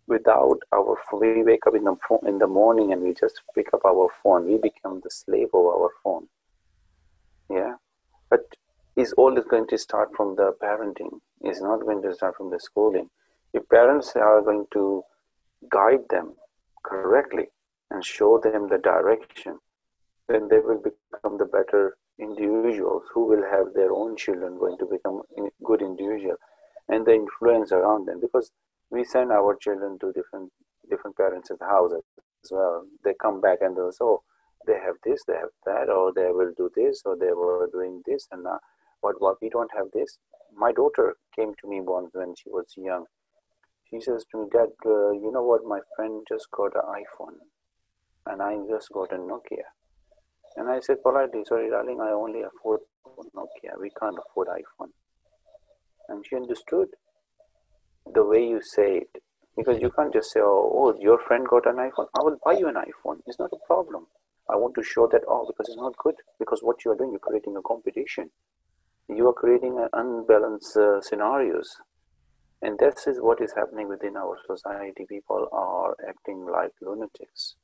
Without 0.08 0.60
our, 0.74 0.98
we 1.14 1.44
wake 1.44 1.68
up 1.68 1.76
in 1.76 1.84
the 1.84 1.96
in 2.26 2.38
the 2.40 2.48
morning 2.48 2.92
and 2.92 3.02
we 3.02 3.14
just 3.14 3.42
pick 3.56 3.74
up 3.74 3.86
our 3.86 4.10
phone. 4.22 4.48
We 4.48 4.58
become 4.58 5.02
the 5.04 5.12
slave 5.12 5.50
of 5.54 5.66
our 5.66 5.92
phone. 6.04 6.28
Yeah, 7.50 7.76
but 8.30 8.42
is 8.96 9.14
all 9.14 9.38
is 9.38 9.46
going 9.46 9.68
to 9.68 9.78
start 9.78 10.10
from 10.16 10.36
the 10.36 10.54
parenting 10.62 11.20
is 11.42 11.62
not 11.62 11.82
going 11.82 12.02
to 12.02 12.14
start 12.14 12.36
from 12.38 12.50
the 12.52 12.60
schooling 12.60 13.10
if 13.54 13.68
parents 13.70 14.16
are 14.16 14.42
going 14.42 14.66
to 14.72 15.04
guide 15.72 16.04
them 16.10 16.34
correctly 16.84 17.48
and 17.90 18.06
show 18.06 18.40
them 18.44 18.70
the 18.70 18.78
direction 18.78 19.58
then 20.28 20.48
they 20.48 20.60
will 20.60 20.82
become 20.90 21.38
the 21.38 21.46
better 21.46 21.98
individuals 22.20 23.04
who 23.14 23.26
will 23.26 23.44
have 23.44 23.74
their 23.74 23.92
own 23.92 24.16
children 24.16 24.58
going 24.58 24.78
to 24.78 24.86
become 24.86 25.22
good 25.64 25.82
individual 25.82 26.36
and 26.90 27.06
the 27.06 27.14
influence 27.14 27.72
around 27.72 28.08
them 28.08 28.20
because 28.22 28.52
we 28.90 29.04
send 29.04 29.32
our 29.32 29.56
children 29.56 29.98
to 30.00 30.12
different 30.14 30.52
different 30.90 31.16
parents' 31.18 31.52
houses 31.62 32.04
as 32.44 32.52
well 32.52 32.86
they 33.04 33.14
come 33.22 33.42
back 33.42 33.60
and 33.62 33.76
they'll 33.76 33.92
say 33.92 34.04
oh 34.04 34.22
they 34.68 34.74
have 34.74 34.96
this 35.04 35.24
they 35.28 35.34
have 35.34 35.56
that 35.66 35.90
or 35.90 36.14
they 36.14 36.30
will 36.32 36.54
do 36.56 36.70
this 36.76 37.02
or 37.06 37.16
they 37.18 37.34
were 37.34 37.70
doing 37.74 38.02
this 38.06 38.28
and 38.32 38.46
uh, 38.46 38.58
but 39.04 39.22
what 39.22 39.38
we 39.42 39.50
don't 39.50 39.72
have 39.76 39.88
this. 39.94 40.18
My 40.56 40.72
daughter 40.72 41.18
came 41.36 41.54
to 41.62 41.68
me 41.70 41.82
once 41.82 42.12
when 42.14 42.34
she 42.36 42.50
was 42.50 42.68
young. 42.78 43.06
She 43.90 44.00
says 44.00 44.26
to 44.32 44.38
me, 44.42 44.48
Dad, 44.52 44.70
uh, 44.86 45.12
you 45.12 45.30
know 45.32 45.44
what? 45.44 45.66
My 45.66 45.82
friend 45.96 46.26
just 46.28 46.50
got 46.52 46.74
an 46.76 47.04
iPhone, 47.04 47.36
and 48.26 48.42
I 48.42 48.56
just 48.70 48.90
got 48.92 49.12
a 49.12 49.18
Nokia. 49.18 49.68
And 50.56 50.70
I 50.70 50.80
said 50.80 51.02
politely, 51.04 51.44
sorry, 51.46 51.70
darling, 51.70 52.00
I 52.02 52.12
only 52.12 52.42
afford 52.42 52.82
Nokia. 53.36 53.80
We 53.80 53.92
can't 54.00 54.18
afford 54.18 54.48
iPhone. 54.48 54.90
And 56.10 56.26
she 56.26 56.36
understood 56.36 56.90
the 58.14 58.24
way 58.24 58.46
you 58.46 58.62
say 58.62 58.98
it. 58.98 59.24
Because 59.56 59.80
you 59.80 59.92
can't 59.92 60.12
just 60.14 60.32
say, 60.32 60.40
oh, 60.42 60.72
oh, 60.74 61.00
your 61.00 61.20
friend 61.20 61.48
got 61.48 61.68
an 61.68 61.76
iPhone. 61.76 62.08
I 62.18 62.24
will 62.24 62.38
buy 62.44 62.54
you 62.54 62.68
an 62.68 62.76
iPhone. 62.76 63.20
It's 63.28 63.40
not 63.40 63.52
a 63.54 63.68
problem. 63.68 64.08
I 64.50 64.56
want 64.56 64.76
to 64.76 64.84
show 64.84 65.08
that, 65.12 65.22
oh, 65.28 65.46
because 65.48 65.70
it's 65.70 65.78
not 65.78 65.96
good. 65.98 66.16
Because 66.40 66.62
what 66.62 66.84
you 66.84 66.92
are 66.92 66.96
doing, 66.96 67.12
you're 67.12 67.20
creating 67.20 67.56
a 67.56 67.62
competition 67.62 68.32
you 69.10 69.28
are 69.28 69.34
creating 69.34 69.78
an 69.80 69.90
unbalanced 69.94 70.78
uh, 70.78 71.02
scenarios 71.02 71.78
and 72.62 72.80
this 72.80 73.06
is 73.06 73.18
what 73.20 73.42
is 73.42 73.54
happening 73.54 73.90
within 73.90 74.16
our 74.16 74.38
society 74.48 75.06
people 75.08 75.48
are 75.52 75.96
acting 76.08 76.46
like 76.46 76.72
lunatics 76.82 77.56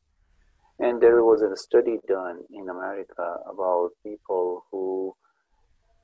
and 0.80 1.02
there 1.02 1.24
was 1.24 1.42
a 1.42 1.56
study 1.56 1.98
done 2.08 2.40
in 2.52 2.70
america 2.70 3.38
about 3.52 3.90
people 4.04 4.66
who 4.72 5.14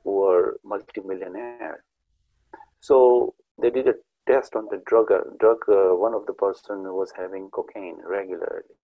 were 0.05 0.57
multimillionaire. 0.63 1.83
So 2.79 3.33
they 3.61 3.71
did 3.71 3.87
a 3.87 3.95
test 4.27 4.55
on 4.55 4.67
the 4.71 4.81
drug 4.85 5.07
drug 5.39 5.57
uh, 5.67 5.95
one 5.95 6.13
of 6.13 6.25
the 6.27 6.33
person 6.33 6.83
was 6.93 7.11
having 7.17 7.49
cocaine 7.49 7.97
regularly. 8.05 8.77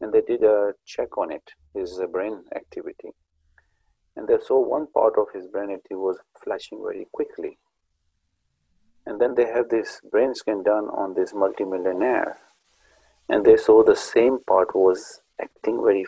And 0.00 0.12
they 0.12 0.20
did 0.20 0.42
a 0.42 0.74
check 0.84 1.16
on 1.16 1.32
it 1.32 1.50
his 1.72 2.00
brain 2.12 2.42
activity. 2.54 3.10
And 4.16 4.28
they 4.28 4.38
saw 4.44 4.60
one 4.60 4.88
part 4.88 5.14
of 5.16 5.26
his 5.32 5.46
brain 5.46 5.70
activity 5.70 5.94
was 5.94 6.18
flashing 6.42 6.82
very 6.82 7.06
quickly. 7.12 7.58
And 9.06 9.20
then 9.20 9.34
they 9.34 9.46
have 9.46 9.68
this 9.68 10.00
brain 10.10 10.34
scan 10.34 10.62
done 10.62 10.84
on 10.84 11.14
this 11.14 11.32
multimillionaire, 11.34 12.38
and 13.28 13.44
they 13.44 13.56
saw 13.56 13.82
the 13.82 13.96
same 13.96 14.38
part 14.46 14.74
was 14.74 15.20
acting 15.40 15.82
very 15.82 16.06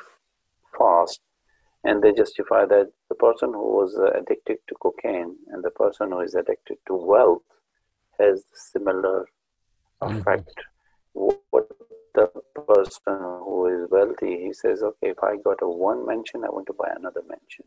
fast, 0.77 1.21
and 1.85 2.03
they 2.03 2.13
justify 2.13 2.65
that 2.67 2.91
the 3.09 3.15
person 3.15 3.53
who 3.53 3.77
was 3.77 3.97
uh, 3.99 4.11
addicted 4.19 4.59
to 4.69 4.75
cocaine 4.77 5.37
and 5.49 5.63
the 5.65 5.71
person 5.71 6.11
who 6.11 6.21
is 6.21 6.35
addicted 6.35 6.79
to 6.87 6.95
wealth 6.95 7.43
has 8.19 8.45
similar 8.53 9.27
mm-hmm. 10.03 10.19
effect. 10.19 10.55
Mm-hmm. 11.17 11.37
What 11.51 11.69
the 12.15 12.31
person 12.55 13.19
who 13.45 13.67
is 13.69 13.91
wealthy, 13.91 14.45
he 14.45 14.53
says, 14.53 14.83
okay, 14.83 15.11
if 15.11 15.23
I 15.23 15.37
got 15.37 15.63
a 15.63 15.69
one 15.69 16.07
mention, 16.07 16.45
I 16.45 16.51
want 16.51 16.67
to 16.67 16.75
buy 16.75 16.91
another 16.95 17.23
mention. 17.29 17.65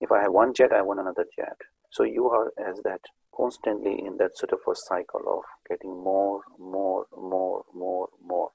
If 0.00 0.10
I 0.10 0.22
have 0.22 0.32
one 0.32 0.54
jet, 0.54 0.72
I 0.72 0.82
want 0.82 1.00
another 1.00 1.26
jet. 1.36 1.56
So 1.90 2.04
you 2.04 2.28
are 2.28 2.52
as 2.68 2.80
that 2.84 3.00
constantly 3.34 4.04
in 4.04 4.16
that 4.18 4.36
sort 4.36 4.52
of 4.52 4.60
a 4.70 4.74
cycle 4.74 5.22
of 5.28 5.42
getting 5.68 6.02
more, 6.02 6.40
more, 6.58 7.06
more, 7.16 7.64
more, 7.74 8.08
more. 8.24 8.50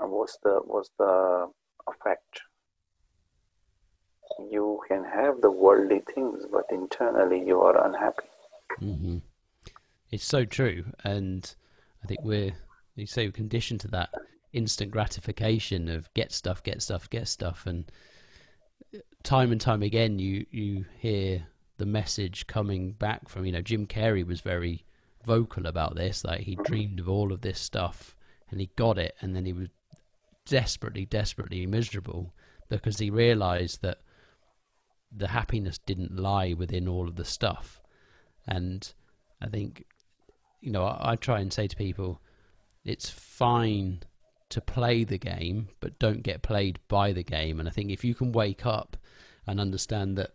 What's 0.00 0.38
the 0.42 0.60
what's 0.64 0.90
the 0.98 1.48
effect? 1.88 2.42
You 4.50 4.80
can 4.88 5.04
have 5.04 5.40
the 5.40 5.50
worldly 5.50 6.02
things, 6.14 6.44
but 6.50 6.64
internally 6.70 7.42
you 7.44 7.60
are 7.60 7.86
unhappy. 7.86 8.28
Mm-hmm. 8.80 9.18
It's 10.10 10.24
so 10.24 10.44
true, 10.44 10.84
and 11.04 11.54
I 12.02 12.06
think 12.06 12.20
we're 12.22 12.52
you 12.96 13.06
say 13.06 13.26
we're 13.26 13.32
conditioned 13.32 13.80
to 13.80 13.88
that 13.88 14.10
instant 14.52 14.90
gratification 14.90 15.88
of 15.88 16.12
get 16.14 16.32
stuff, 16.32 16.62
get 16.62 16.82
stuff, 16.82 17.08
get 17.08 17.28
stuff, 17.28 17.66
and 17.66 17.90
time 19.22 19.52
and 19.52 19.60
time 19.60 19.82
again, 19.82 20.18
you 20.18 20.46
you 20.50 20.84
hear 20.98 21.46
the 21.78 21.86
message 21.86 22.46
coming 22.46 22.92
back 22.92 23.28
from 23.28 23.44
you 23.44 23.52
know 23.52 23.62
Jim 23.62 23.86
Carrey 23.86 24.26
was 24.26 24.40
very 24.40 24.84
vocal 25.24 25.66
about 25.66 25.94
this. 25.94 26.24
Like 26.24 26.40
he 26.40 26.56
dreamed 26.64 27.00
of 27.00 27.08
all 27.08 27.32
of 27.32 27.40
this 27.42 27.60
stuff 27.60 28.16
and 28.50 28.60
he 28.60 28.70
got 28.76 28.98
it, 28.98 29.14
and 29.20 29.34
then 29.34 29.44
he 29.44 29.52
was 29.52 29.68
desperately, 30.46 31.06
desperately 31.06 31.66
miserable 31.66 32.34
because 32.68 32.98
he 32.98 33.10
realized 33.10 33.82
that 33.82 33.98
the 35.14 35.28
happiness 35.28 35.78
didn't 35.78 36.16
lie 36.16 36.52
within 36.52 36.88
all 36.88 37.08
of 37.08 37.16
the 37.16 37.24
stuff. 37.24 37.80
And 38.46 38.92
I 39.40 39.48
think, 39.48 39.84
you 40.60 40.70
know, 40.70 40.84
I, 40.84 41.12
I 41.12 41.16
try 41.16 41.40
and 41.40 41.52
say 41.52 41.66
to 41.66 41.76
people, 41.76 42.20
it's 42.84 43.10
fine 43.10 44.02
to 44.50 44.60
play 44.60 45.04
the 45.04 45.18
game 45.18 45.68
but 45.80 45.98
don't 45.98 46.22
get 46.22 46.42
played 46.42 46.78
by 46.88 47.12
the 47.12 47.22
game. 47.22 47.58
And 47.58 47.68
I 47.68 47.72
think 47.72 47.90
if 47.90 48.04
you 48.04 48.14
can 48.14 48.32
wake 48.32 48.66
up 48.66 48.96
and 49.46 49.60
understand 49.60 50.16
that 50.18 50.34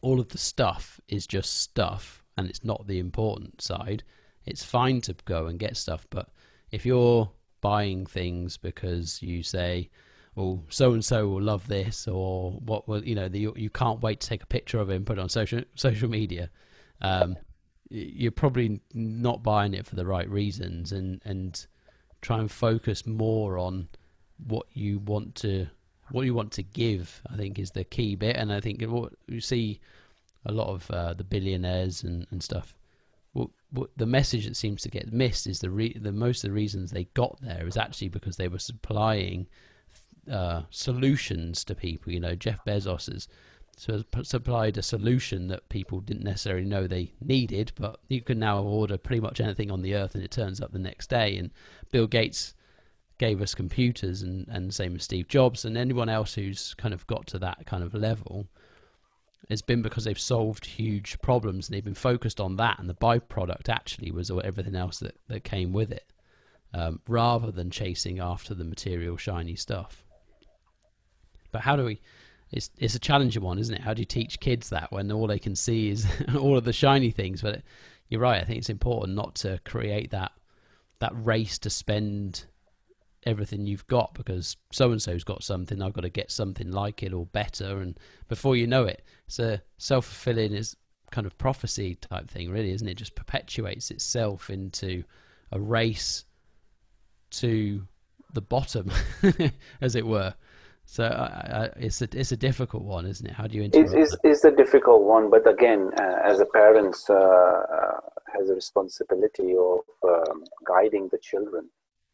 all 0.00 0.20
of 0.20 0.30
the 0.30 0.38
stuff 0.38 1.00
is 1.08 1.26
just 1.26 1.60
stuff 1.60 2.22
and 2.36 2.48
it's 2.48 2.64
not 2.64 2.86
the 2.86 2.98
important 2.98 3.62
side, 3.62 4.02
it's 4.44 4.64
fine 4.64 5.00
to 5.02 5.14
go 5.24 5.46
and 5.46 5.58
get 5.58 5.76
stuff. 5.76 6.06
But 6.10 6.28
if 6.70 6.84
you're 6.84 7.30
buying 7.66 8.06
things 8.06 8.56
because 8.56 9.20
you 9.22 9.42
say, 9.42 9.90
well, 10.36 10.62
so 10.68 10.92
and 10.92 11.04
so 11.04 11.26
will 11.26 11.42
love 11.42 11.66
this, 11.66 12.06
or 12.06 12.52
what 12.52 12.86
will 12.86 13.02
you 13.02 13.16
know? 13.16 13.28
The, 13.28 13.48
you 13.56 13.70
can't 13.70 14.00
wait 14.00 14.20
to 14.20 14.28
take 14.28 14.44
a 14.44 14.46
picture 14.46 14.78
of 14.78 14.88
it 14.88 14.94
and 14.94 15.04
put 15.04 15.18
it 15.18 15.20
on 15.20 15.28
social 15.28 15.62
social 15.74 16.08
media. 16.08 16.48
Um, 17.00 17.36
you're 17.88 18.30
probably 18.30 18.80
not 18.94 19.42
buying 19.42 19.74
it 19.74 19.84
for 19.84 19.96
the 19.96 20.06
right 20.06 20.30
reasons, 20.30 20.92
and 20.92 21.20
and 21.24 21.66
try 22.20 22.38
and 22.38 22.50
focus 22.50 23.04
more 23.04 23.58
on 23.58 23.88
what 24.46 24.66
you 24.72 25.00
want 25.00 25.34
to 25.36 25.66
what 26.10 26.24
you 26.24 26.34
want 26.34 26.52
to 26.52 26.62
give. 26.62 27.20
I 27.32 27.36
think 27.36 27.58
is 27.58 27.72
the 27.72 27.82
key 27.82 28.14
bit, 28.14 28.36
and 28.36 28.52
I 28.52 28.60
think 28.60 28.80
what 28.84 29.14
you 29.26 29.40
see 29.40 29.80
a 30.44 30.52
lot 30.52 30.68
of 30.68 30.88
uh, 30.92 31.14
the 31.14 31.24
billionaires 31.24 32.04
and, 32.04 32.28
and 32.30 32.42
stuff. 32.42 32.76
Well, 33.72 33.88
the 33.96 34.06
message 34.06 34.46
that 34.46 34.56
seems 34.56 34.82
to 34.82 34.88
get 34.88 35.12
missed 35.12 35.46
is 35.46 35.60
the 35.60 35.70
re- 35.70 35.98
the 35.98 36.12
most 36.12 36.42
of 36.44 36.50
the 36.50 36.54
reasons 36.54 36.90
they 36.90 37.04
got 37.14 37.38
there 37.42 37.66
is 37.66 37.76
actually 37.76 38.08
because 38.08 38.36
they 38.36 38.48
were 38.48 38.58
supplying 38.58 39.46
uh, 40.30 40.62
solutions 40.70 41.64
to 41.64 41.74
people. 41.74 42.12
You 42.12 42.20
know, 42.20 42.34
Jeff 42.34 42.64
Bezos 42.64 43.12
has 43.12 43.28
supplied 44.22 44.78
a 44.78 44.82
solution 44.82 45.48
that 45.48 45.68
people 45.68 46.00
didn't 46.00 46.24
necessarily 46.24 46.64
know 46.64 46.86
they 46.86 47.12
needed, 47.20 47.72
but 47.76 48.00
you 48.08 48.22
can 48.22 48.38
now 48.38 48.62
order 48.62 48.96
pretty 48.96 49.20
much 49.20 49.40
anything 49.40 49.70
on 49.70 49.82
the 49.82 49.94
earth 49.94 50.14
and 50.14 50.24
it 50.24 50.30
turns 50.30 50.60
up 50.60 50.72
the 50.72 50.78
next 50.78 51.10
day. 51.10 51.36
And 51.36 51.50
Bill 51.90 52.06
Gates 52.06 52.54
gave 53.18 53.40
us 53.42 53.54
computers, 53.54 54.22
and, 54.22 54.46
and 54.48 54.74
same 54.74 54.96
as 54.96 55.04
Steve 55.04 55.28
Jobs, 55.28 55.64
and 55.64 55.76
anyone 55.76 56.08
else 56.08 56.34
who's 56.34 56.74
kind 56.74 56.94
of 56.94 57.06
got 57.06 57.26
to 57.28 57.38
that 57.38 57.66
kind 57.66 57.82
of 57.82 57.94
level. 57.94 58.48
It's 59.48 59.62
been 59.62 59.82
because 59.82 60.04
they've 60.04 60.18
solved 60.18 60.66
huge 60.66 61.20
problems 61.20 61.68
and 61.68 61.74
they've 61.74 61.84
been 61.84 61.94
focused 61.94 62.40
on 62.40 62.56
that, 62.56 62.78
and 62.78 62.88
the 62.88 62.94
byproduct 62.94 63.68
actually 63.68 64.10
was 64.10 64.30
everything 64.30 64.74
else 64.74 64.98
that, 64.98 65.16
that 65.28 65.44
came 65.44 65.72
with 65.72 65.92
it, 65.92 66.12
um, 66.74 67.00
rather 67.08 67.52
than 67.52 67.70
chasing 67.70 68.18
after 68.18 68.54
the 68.54 68.64
material, 68.64 69.16
shiny 69.16 69.54
stuff. 69.54 70.04
But 71.52 71.62
how 71.62 71.76
do 71.76 71.84
we? 71.84 72.00
It's 72.52 72.70
it's 72.78 72.94
a 72.94 73.00
challenging 73.00 73.42
one, 73.42 73.58
isn't 73.58 73.74
it? 73.74 73.80
How 73.80 73.94
do 73.94 74.00
you 74.00 74.06
teach 74.06 74.40
kids 74.40 74.70
that 74.70 74.92
when 74.92 75.10
all 75.10 75.26
they 75.26 75.38
can 75.38 75.56
see 75.56 75.90
is 75.90 76.06
all 76.38 76.56
of 76.56 76.64
the 76.64 76.72
shiny 76.72 77.10
things? 77.10 77.40
But 77.40 77.62
you're 78.08 78.20
right. 78.20 78.40
I 78.40 78.44
think 78.44 78.58
it's 78.58 78.70
important 78.70 79.16
not 79.16 79.36
to 79.36 79.60
create 79.64 80.10
that 80.10 80.32
that 80.98 81.12
race 81.14 81.58
to 81.58 81.70
spend 81.70 82.46
everything 83.26 83.66
you've 83.66 83.86
got 83.88 84.14
because 84.14 84.56
so 84.72 84.92
and 84.92 85.02
so's 85.02 85.24
got 85.24 85.42
something. 85.42 85.82
I've 85.82 85.92
got 85.92 86.02
to 86.02 86.08
get 86.08 86.30
something 86.30 86.70
like 86.70 87.02
it 87.02 87.12
or 87.12 87.26
better, 87.26 87.80
and 87.80 87.98
before 88.28 88.56
you 88.56 88.66
know 88.66 88.84
it, 88.84 89.02
it's 89.26 89.38
a 89.38 89.62
self 89.76 90.06
fulfilling 90.06 90.52
is 90.52 90.76
kind 91.10 91.26
of 91.26 91.36
prophecy 91.38 91.96
type 91.96 92.28
thing, 92.30 92.50
really, 92.50 92.72
isn't 92.72 92.88
it? 92.88 92.94
Just 92.94 93.14
perpetuates 93.14 93.90
itself 93.90 94.48
into 94.48 95.04
a 95.52 95.60
race 95.60 96.24
to 97.30 97.86
the 98.32 98.40
bottom, 98.40 98.90
as 99.80 99.96
it 99.96 100.06
were. 100.06 100.34
So 100.84 101.04
uh, 101.04 101.70
it's 101.76 102.00
a 102.00 102.08
it's 102.12 102.30
a 102.30 102.36
difficult 102.36 102.84
one, 102.84 103.06
isn't 103.06 103.26
it? 103.26 103.32
How 103.32 103.48
do 103.48 103.56
you 103.56 103.64
interrupt? 103.64 103.92
It's, 103.92 104.16
it's, 104.22 104.44
a 104.44 104.52
difficult 104.52 105.02
one, 105.02 105.30
but 105.30 105.48
again, 105.48 105.90
uh, 105.98 106.18
as 106.24 106.38
a 106.38 106.46
parent, 106.46 106.96
uh, 107.10 107.14
uh, 107.14 108.00
has 108.32 108.50
a 108.50 108.54
responsibility 108.54 109.56
of 109.58 109.80
um, 110.04 110.44
guiding 110.64 111.08
the 111.10 111.18
children, 111.18 111.68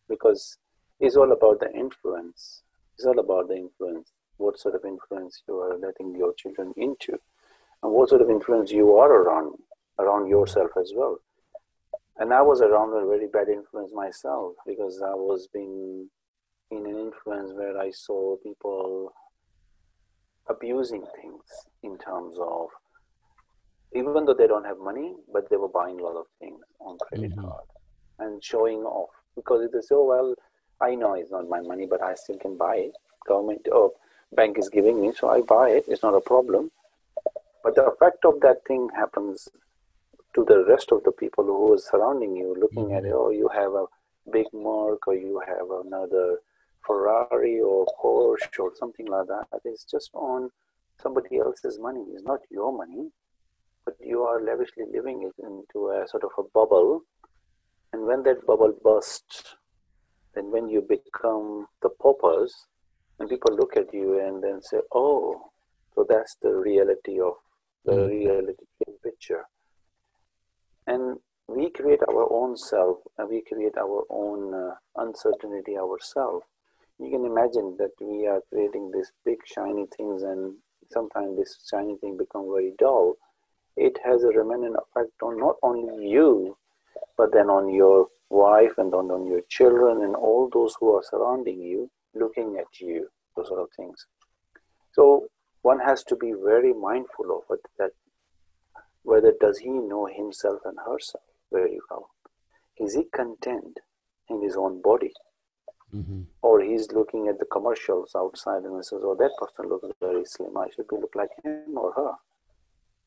because 0.08 0.56
it's 1.03 1.16
all 1.16 1.32
about 1.32 1.59
the 1.59 1.70
influence. 1.74 2.62
It's 2.94 3.05
all 3.05 3.18
about 3.18 3.48
the 3.48 3.57
influence. 3.57 4.12
What 4.36 4.59
sort 4.59 4.76
of 4.76 4.84
influence 4.84 5.42
you 5.48 5.59
are 5.59 5.76
letting 5.76 6.14
your 6.14 6.32
children 6.34 6.72
into, 6.76 7.18
and 7.82 7.92
what 7.92 8.09
sort 8.09 8.22
of 8.22 8.30
influence 8.30 8.70
you 8.70 8.96
are 8.96 9.12
around 9.12 9.57
around 9.98 10.28
yourself 10.28 10.70
as 10.80 10.92
well. 10.94 11.18
And 12.18 12.32
I 12.32 12.40
was 12.40 12.61
around 12.61 12.90
a 12.90 13.07
very 13.07 13.26
bad 13.26 13.48
influence 13.48 13.92
myself 13.92 14.55
because 14.66 15.03
I 15.03 15.14
was 15.14 15.48
being 15.53 16.09
in 16.70 16.86
an 16.86 16.98
influence 16.98 17.53
where 17.53 17.76
I 17.78 17.90
saw 17.90 18.36
people 18.36 19.12
abusing 20.48 21.05
things 21.20 21.42
in 21.82 21.98
terms 21.98 22.36
of 22.40 22.68
even 23.94 24.24
though 24.24 24.34
they 24.34 24.46
don't 24.46 24.64
have 24.64 24.78
money, 24.78 25.14
but 25.32 25.50
they 25.50 25.57
were 25.57 25.68
buying 25.68 26.00
a 26.00 26.03
lot 26.03 26.16
of 26.16 26.26
things 26.38 26.61
on 26.80 26.96
credit 27.09 27.32
mm-hmm. 27.32 27.42
card 27.42 27.64
and 28.20 28.42
showing 28.42 28.82
off 28.82 29.11
because 29.34 29.68
they 29.72 29.80
say, 29.80 29.94
"Oh 29.94 30.05
well, 30.05 30.34
I 30.81 30.95
know 30.95 31.14
it's 31.14 31.31
not 31.31 31.49
my 31.49 31.61
money, 31.61 31.87
but 31.87 32.03
I 32.03 32.14
still 32.14 32.39
can 32.39 32.57
buy 32.57 32.77
it. 32.77 32.97
Government 33.27 33.66
or 33.70 33.93
bank 34.35 34.59
is 34.59 34.68
giving 34.68 35.01
me, 35.01 35.12
so 35.12 35.29
I 35.29 35.41
buy 35.41 35.70
it. 35.70 35.85
It's 35.89 36.03
not 36.03 36.14
a 36.14 36.20
problem." 36.20 36.70
But 37.62 37.77
the 37.77 37.85
effect 37.85 38.25
of 38.25 38.41
that 38.41 38.64
thing 38.66 38.89
happens 38.95 39.49
to 40.35 40.45
the 40.45 40.64
rest 40.64 40.91
of 40.91 41.05
the 41.05 41.12
people 41.12 41.45
who 41.45 41.75
are 41.75 41.79
surrounding 41.79 42.35
you, 42.37 42.57
looking 42.59 42.87
mm-hmm. 42.87 42.97
at 42.97 43.05
it. 43.05 43.12
Oh, 43.14 43.31
you 43.31 43.49
have 43.49 43.73
a 43.75 43.87
big 44.31 44.47
mark, 44.53 45.07
or 45.07 45.14
you 45.14 45.41
have 45.47 45.70
another 45.87 46.41
Ferrari 46.87 47.61
or 47.61 47.87
Porsche 48.03 48.59
or 48.59 48.73
something 48.75 49.07
like 49.07 49.29
that. 49.29 49.47
It's 49.64 49.85
just 49.85 50.11
on 50.14 50.51
somebody 51.01 51.39
else's 51.39 51.79
money. 51.79 52.05
It's 52.12 52.25
not 52.25 52.41
your 52.51 52.73
money, 52.77 53.11
but 53.85 53.95
you 54.01 54.23
are 54.23 54.41
lavishly 54.41 54.85
living 54.93 55.23
it 55.23 55.35
into 55.43 55.89
a 55.89 56.07
sort 56.09 56.25
of 56.25 56.31
a 56.39 56.43
bubble. 56.43 57.03
And 57.93 58.07
when 58.07 58.23
that 58.25 58.47
bubble 58.47 58.75
bursts, 58.83 59.57
then 60.35 60.51
when 60.51 60.68
you 60.68 60.80
become 60.80 61.66
the 61.83 61.91
paupers, 61.91 62.55
and 63.18 63.28
people 63.28 63.55
look 63.55 63.76
at 63.76 63.93
you 63.93 64.18
and 64.20 64.43
then 64.43 64.62
say, 64.62 64.80
"Oh, 64.93 65.51
so 65.95 66.07
that's 66.09 66.37
the 66.43 66.55
reality 66.55 67.20
of 67.20 67.35
the 67.85 67.93
mm. 67.93 68.09
reality 68.09 68.64
picture." 69.03 69.45
And 70.87 71.18
we 71.49 71.70
create 71.70 72.03
our 72.09 72.33
own 72.33 72.57
self, 72.57 72.99
and 73.18 73.28
we 73.28 73.43
create 73.43 73.76
our 73.76 74.05
own 74.11 74.55
uh, 74.55 74.74
uncertainty 74.97 75.76
ourselves 75.76 76.47
you 77.03 77.11
can 77.11 77.24
imagine 77.24 77.76
that 77.78 77.91
we 78.01 78.26
are 78.26 78.41
creating 78.49 78.91
these 78.93 79.11
big 79.24 79.39
shiny 79.45 79.87
things 79.97 80.22
and 80.22 80.55
sometimes 80.93 81.37
this 81.37 81.59
shiny 81.70 81.97
thing 81.97 82.16
become 82.16 82.47
very 82.53 82.72
dull 82.78 83.16
it 83.76 83.99
has 84.05 84.22
a 84.22 84.39
remnant 84.39 84.76
effect 84.76 85.11
on 85.22 85.39
not 85.39 85.57
only 85.62 86.09
you 86.09 86.57
but 87.16 87.33
then 87.33 87.49
on 87.49 87.74
your 87.74 88.07
wife 88.33 88.76
and 88.78 88.95
on, 88.95 89.11
on 89.11 89.26
your 89.26 89.43
children 89.49 90.03
and 90.03 90.14
all 90.14 90.49
those 90.53 90.74
who 90.78 90.95
are 90.95 91.03
surrounding 91.11 91.61
you 91.61 91.91
looking 92.14 92.57
at 92.59 92.80
you 92.80 93.09
those 93.37 93.49
sort 93.49 93.61
of 93.61 93.68
things 93.76 94.07
so 94.93 95.26
one 95.62 95.78
has 95.78 96.03
to 96.05 96.16
be 96.16 96.33
very 96.45 96.72
mindful 96.72 97.37
of 97.37 97.57
it 97.57 97.64
that 97.78 97.91
whether 99.03 99.33
does 99.41 99.59
he 99.59 99.70
know 99.70 100.07
himself 100.07 100.61
and 100.64 100.78
herself 100.87 101.24
very 101.51 101.78
well 101.91 102.09
is 102.78 102.95
he 102.95 103.05
content 103.14 103.78
in 104.30 104.43
his 104.43 104.57
own 104.57 104.80
body 104.80 105.12
Mm-hmm. 105.95 106.22
Or 106.41 106.62
he's 106.62 106.91
looking 106.93 107.28
at 107.28 107.39
the 107.39 107.45
commercials 107.45 108.12
outside 108.16 108.62
and 108.62 108.85
says, 108.85 109.01
Oh, 109.03 109.14
that 109.14 109.33
person 109.39 109.68
looks 109.68 109.89
very 110.01 110.24
slim. 110.24 110.57
I 110.57 110.68
should 110.74 110.89
be 110.89 110.97
look 110.97 111.14
like 111.14 111.28
him 111.45 111.76
or 111.76 111.93
her. 111.93 112.12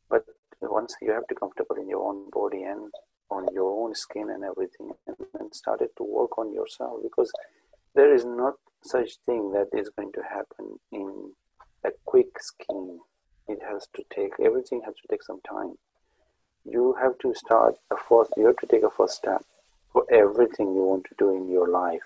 But 0.09 0.25
once 0.61 0.95
you 1.01 1.11
have 1.11 1.25
to 1.27 1.35
comfortable 1.35 1.77
in 1.77 1.89
your 1.89 2.07
own 2.07 2.29
body 2.29 2.63
and 2.63 2.91
on 3.29 3.47
your 3.53 3.83
own 3.83 3.95
skin 3.95 4.29
and 4.29 4.43
everything, 4.43 4.91
and, 5.07 5.15
and 5.39 5.53
started 5.53 5.89
to 5.97 6.03
work 6.03 6.37
on 6.37 6.53
yourself 6.53 7.01
because 7.03 7.31
there 7.93 8.13
is 8.13 8.25
not 8.25 8.55
such 8.83 9.17
thing 9.25 9.51
that 9.51 9.67
is 9.77 9.89
going 9.89 10.11
to 10.13 10.21
happen 10.21 10.79
in 10.91 11.31
a 11.83 11.89
quick 12.05 12.39
scheme. 12.39 12.99
It 13.47 13.59
has 13.69 13.87
to 13.95 14.03
take 14.13 14.33
everything 14.43 14.81
has 14.85 14.95
to 14.95 15.07
take 15.09 15.23
some 15.23 15.41
time. 15.47 15.75
You 16.63 16.95
have 17.01 17.17
to 17.19 17.33
start 17.35 17.75
a 17.91 17.95
first. 17.95 18.33
You 18.37 18.47
have 18.47 18.57
to 18.57 18.67
take 18.67 18.83
a 18.83 18.89
first 18.89 19.15
step 19.15 19.43
for 19.91 20.05
everything 20.11 20.73
you 20.73 20.83
want 20.83 21.05
to 21.05 21.15
do 21.17 21.29
in 21.29 21.47
your 21.49 21.69
life 21.69 22.01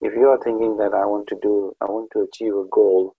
if 0.00 0.14
you 0.14 0.28
are 0.28 0.38
thinking 0.42 0.78
that 0.78 0.94
I 0.94 1.04
want 1.04 1.26
to 1.28 1.38
do, 1.42 1.74
I 1.80 1.84
want 1.84 2.10
to 2.12 2.20
achieve 2.20 2.54
a 2.54 2.64
goal, 2.70 3.14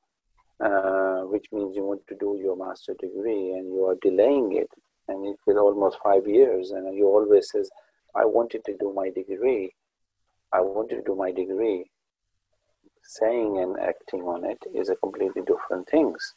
uh, 0.60 1.22
which 1.22 1.46
means 1.52 1.76
you 1.76 1.84
want 1.84 2.02
to 2.08 2.16
do 2.16 2.40
your 2.42 2.58
master 2.58 2.96
degree 3.00 3.52
and 3.52 3.72
you 3.72 3.86
are 3.86 3.98
delaying 4.02 4.58
it, 4.58 4.70
and 5.12 5.28
it's 5.28 5.44
been 5.46 5.58
almost 5.58 5.98
five 6.04 6.26
years, 6.28 6.72
and 6.72 6.96
you 6.96 7.06
always 7.06 7.50
says, 7.52 7.70
I 8.16 8.26
wanted 8.26 8.64
to 8.66 8.78
do 8.78 8.94
my 8.94 9.10
degree, 9.10 9.74
I 10.54 10.62
wanted 10.62 10.98
to 10.98 11.02
do 11.04 11.16
my 11.16 11.32
degree. 11.32 11.90
Saying 13.04 13.60
and 13.60 13.78
acting 13.80 14.22
on 14.22 14.46
it 14.46 14.60
is 14.74 14.90
a 14.90 14.96
completely 14.96 15.42
different 15.42 15.90
things. 15.90 16.36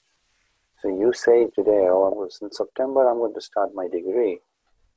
So 0.81 0.89
you 0.89 1.13
say 1.13 1.47
today, 1.55 1.87
oh, 1.91 2.29
in 2.43 2.53
September 2.53 3.09
I'm 3.09 3.19
going 3.19 3.35
to 3.35 3.41
start 3.41 3.75
my 3.75 3.87
degree. 3.89 4.39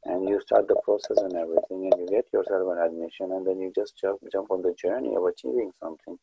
And 0.06 0.30
you 0.30 0.40
start 0.40 0.68
the 0.68 0.76
process 0.86 1.18
and 1.18 1.36
everything 1.36 1.90
and 1.92 1.94
you 2.00 2.08
get 2.10 2.26
yourself 2.32 2.72
an 2.72 2.78
admission 2.78 3.32
and 3.34 3.46
then 3.46 3.60
you 3.60 3.74
just 3.76 3.98
jump, 4.00 4.20
jump 4.32 4.52
on 4.52 4.62
the 4.62 4.74
journey 4.82 5.16
of 5.16 5.26
achieving 5.26 5.72
something. 5.82 6.18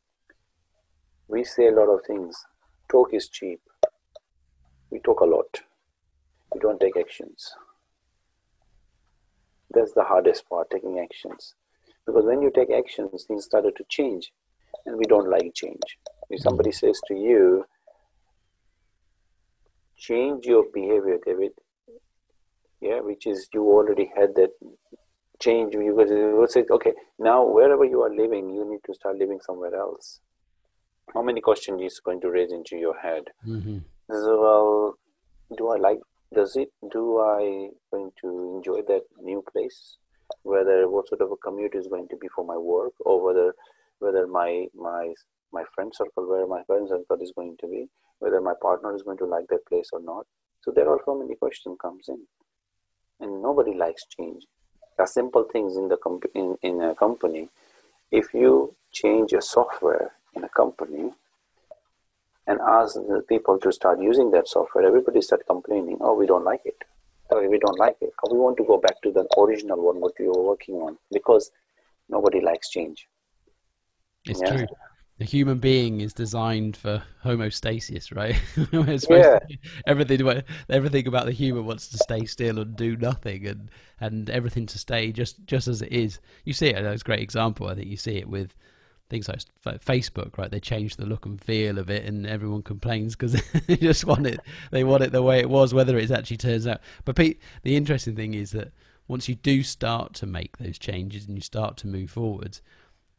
We 1.29 1.45
say 1.45 1.69
a 1.69 1.73
lot 1.73 1.93
of 1.93 2.01
things. 2.07 2.35
Talk 2.89 3.13
is 3.13 3.29
cheap. 3.29 3.61
We 4.91 5.01
talk 5.01 5.21
a 5.21 5.27
lot 5.27 5.61
we 6.55 6.61
don't 6.61 6.81
take 6.81 6.97
actions 6.97 7.53
that's 9.71 9.93
the 9.93 10.05
hardest 10.05 10.49
part 10.49 10.71
taking 10.71 10.99
actions 10.99 11.55
Because 12.07 12.25
when 12.27 12.43
you 12.43 12.51
take 12.51 12.71
actions, 12.71 13.25
things 13.25 13.45
started 13.45 13.77
to 13.77 13.85
change, 13.89 14.33
and 14.87 14.97
we 14.97 15.05
don't 15.05 15.31
like 15.31 15.55
change. 15.55 15.99
If 16.31 16.41
somebody 16.41 16.73
says 16.73 17.01
to 17.09 17.15
you, 17.15 17.65
change 19.97 20.47
your 20.47 20.65
behavior, 20.73 21.19
David, 21.25 21.53
yeah, 22.81 23.01
which 23.01 23.27
is 23.27 23.49
you 23.55 23.63
already 23.63 24.11
had 24.17 24.35
that 24.35 24.51
change 25.41 25.75
you 25.75 25.95
will 25.95 26.47
say, 26.47 26.65
okay, 26.71 26.93
now 27.19 27.45
wherever 27.45 27.85
you 27.85 28.03
are 28.03 28.15
living, 28.15 28.51
you 28.51 28.65
need 28.71 28.81
to 28.87 28.95
start 28.95 29.17
living 29.19 29.41
somewhere 29.41 29.75
else. 29.75 30.21
How 31.13 31.23
many 31.23 31.41
questions 31.41 31.83
is 31.83 32.01
going 32.01 32.21
to 32.21 32.31
raise 32.31 32.53
into 32.53 32.77
your 32.77 32.99
head? 32.99 33.25
Mm-hmm. 33.47 33.79
Well, 34.09 34.99
do 35.57 35.69
I 35.69 35.77
like? 35.77 35.99
Does 36.35 36.57
it? 36.57 36.71
Do 36.91 37.21
I 37.21 37.71
going 37.91 38.11
to 38.23 38.57
enjoy 38.57 38.83
that 38.89 39.05
new 39.23 39.45
place? 39.53 39.97
Whether 40.43 40.89
what 40.89 41.09
sort 41.09 41.21
of 41.21 41.31
a 41.31 41.37
commute 41.37 41.75
is 41.75 41.87
going 41.87 42.09
to 42.09 42.17
be 42.17 42.29
for 42.35 42.45
my 42.45 42.57
work, 42.57 42.93
or 43.01 43.23
whether 43.25 43.55
whether 44.01 44.27
my 44.27 44.67
my 44.75 45.15
my 45.53 45.65
friend 45.75 45.93
circle, 45.95 46.29
where 46.29 46.47
my 46.47 46.63
friend 46.65 46.89
circle 46.89 47.19
is 47.21 47.33
going 47.37 47.57
to 47.61 47.69
be, 47.69 47.89
whether 48.19 48.41
my 48.41 48.55
partner 48.61 48.95
is 48.95 49.03
going 49.03 49.19
to 49.19 49.27
like 49.27 49.47
that 49.49 49.67
place 49.67 49.91
or 49.93 50.01
not. 50.01 50.27
So 50.63 50.73
there 50.73 50.89
are 50.89 51.01
so 51.05 51.17
many 51.17 51.37
questions 51.37 51.77
comes 51.81 52.09
in, 52.09 52.21
and 53.21 53.43
nobody 53.43 53.75
likes 53.75 54.05
change. 54.19 54.45
A 54.99 55.07
simple 55.07 55.45
things 55.53 55.77
in 55.77 55.89
the 55.89 55.97
comp- 55.97 56.33
in, 56.35 56.57
in 56.63 56.81
a 56.81 56.95
company. 56.95 57.49
If 58.11 58.35
you 58.35 58.75
change 58.93 59.33
a 59.33 59.43
software 59.43 60.13
in 60.35 60.45
a 60.45 60.49
company 60.49 61.13
and 62.47 62.61
ask 62.61 62.95
the 62.95 63.23
people 63.29 63.59
to 63.59 63.73
start 63.73 64.01
using 64.01 64.31
that 64.33 64.49
software, 64.49 64.87
everybody 64.87 65.21
start 65.23 65.47
complaining, 65.47 65.99
oh, 66.01 66.15
we 66.15 66.27
don't 66.27 66.45
like 66.45 66.63
it. 66.65 66.77
Oh, 67.31 67.49
we 67.49 67.59
don't 67.59 67.79
like 67.79 67.97
it. 68.01 68.13
Oh, 68.23 68.33
we 68.33 68.39
want 68.39 68.57
to 68.59 68.65
go 68.65 68.79
back 68.79 69.01
to 69.03 69.11
the 69.11 69.27
original 69.39 69.83
one, 69.83 70.01
what 70.01 70.13
we 70.19 70.27
were 70.27 70.43
working 70.43 70.77
on, 70.77 70.99
because 71.11 71.51
nobody 72.09 72.41
likes 72.41 72.69
change. 72.69 73.09
It's 74.27 74.41
yeah? 74.43 74.57
true 74.57 74.67
the 75.19 75.25
human 75.25 75.59
being 75.59 76.01
is 76.01 76.13
designed 76.13 76.77
for 76.77 77.03
homeostasis, 77.25 78.15
right? 78.15 78.41
yeah. 79.11 79.39
everything, 79.87 80.43
everything 80.69 81.07
about 81.07 81.27
the 81.27 81.33
human 81.33 81.65
wants 81.65 81.89
to 81.89 81.99
stay 81.99 82.25
still 82.25 82.59
and 82.59 82.77
do 82.77 82.97
nothing, 82.97 83.47
and 83.47 83.71
and 84.01 84.29
everything 84.29 84.67
to 84.67 84.79
stay 84.79 85.13
just 85.13 85.45
just 85.47 85.69
as 85.69 85.83
it 85.83 85.93
is. 85.93 86.19
You 86.45 86.53
see 86.53 86.69
it. 86.69 86.83
That's 86.83 87.03
a 87.03 87.05
great 87.05 87.21
example. 87.21 87.69
I 87.69 87.75
think 87.75 87.89
you 87.89 87.97
see 87.97 88.17
it 88.17 88.29
with 88.29 88.55
things 89.11 89.29
like 89.29 89.85
Facebook, 89.85 90.39
right? 90.39 90.51
They 90.51 90.61
change 90.61 90.97
the 90.97 91.07
look 91.07 91.27
and 91.27 91.41
feel 91.41 91.79
of 91.79 91.91
it, 91.91 92.05
and 92.05 92.27
everyone 92.27 92.63
complains 92.63 93.15
because 93.15 93.33
they 93.67 93.77
just 93.77 94.05
want 94.05 94.27
it. 94.27 94.41
They 94.71 94.85
want 94.85 95.03
it 95.03 95.13
the 95.13 95.23
way 95.23 95.41
it 95.41 95.51
was, 95.51 95.75
whether 95.75 95.99
it 95.99 96.11
actually 96.11 96.39
turns 96.39 96.67
out. 96.67 96.81
But 97.05 97.17
Pete, 97.17 97.41
the 97.63 97.77
interesting 97.77 98.17
thing 98.17 98.35
is 98.35 98.53
that 98.53 98.73
once 99.07 99.29
you 99.29 99.35
do 99.35 99.63
start 99.63 100.15
to 100.15 100.27
make 100.27 100.57
those 100.57 100.79
changes 100.79 101.27
and 101.27 101.37
you 101.37 101.43
start 101.43 101.77
to 101.79 101.87
move 101.87 102.11
forwards 102.11 102.63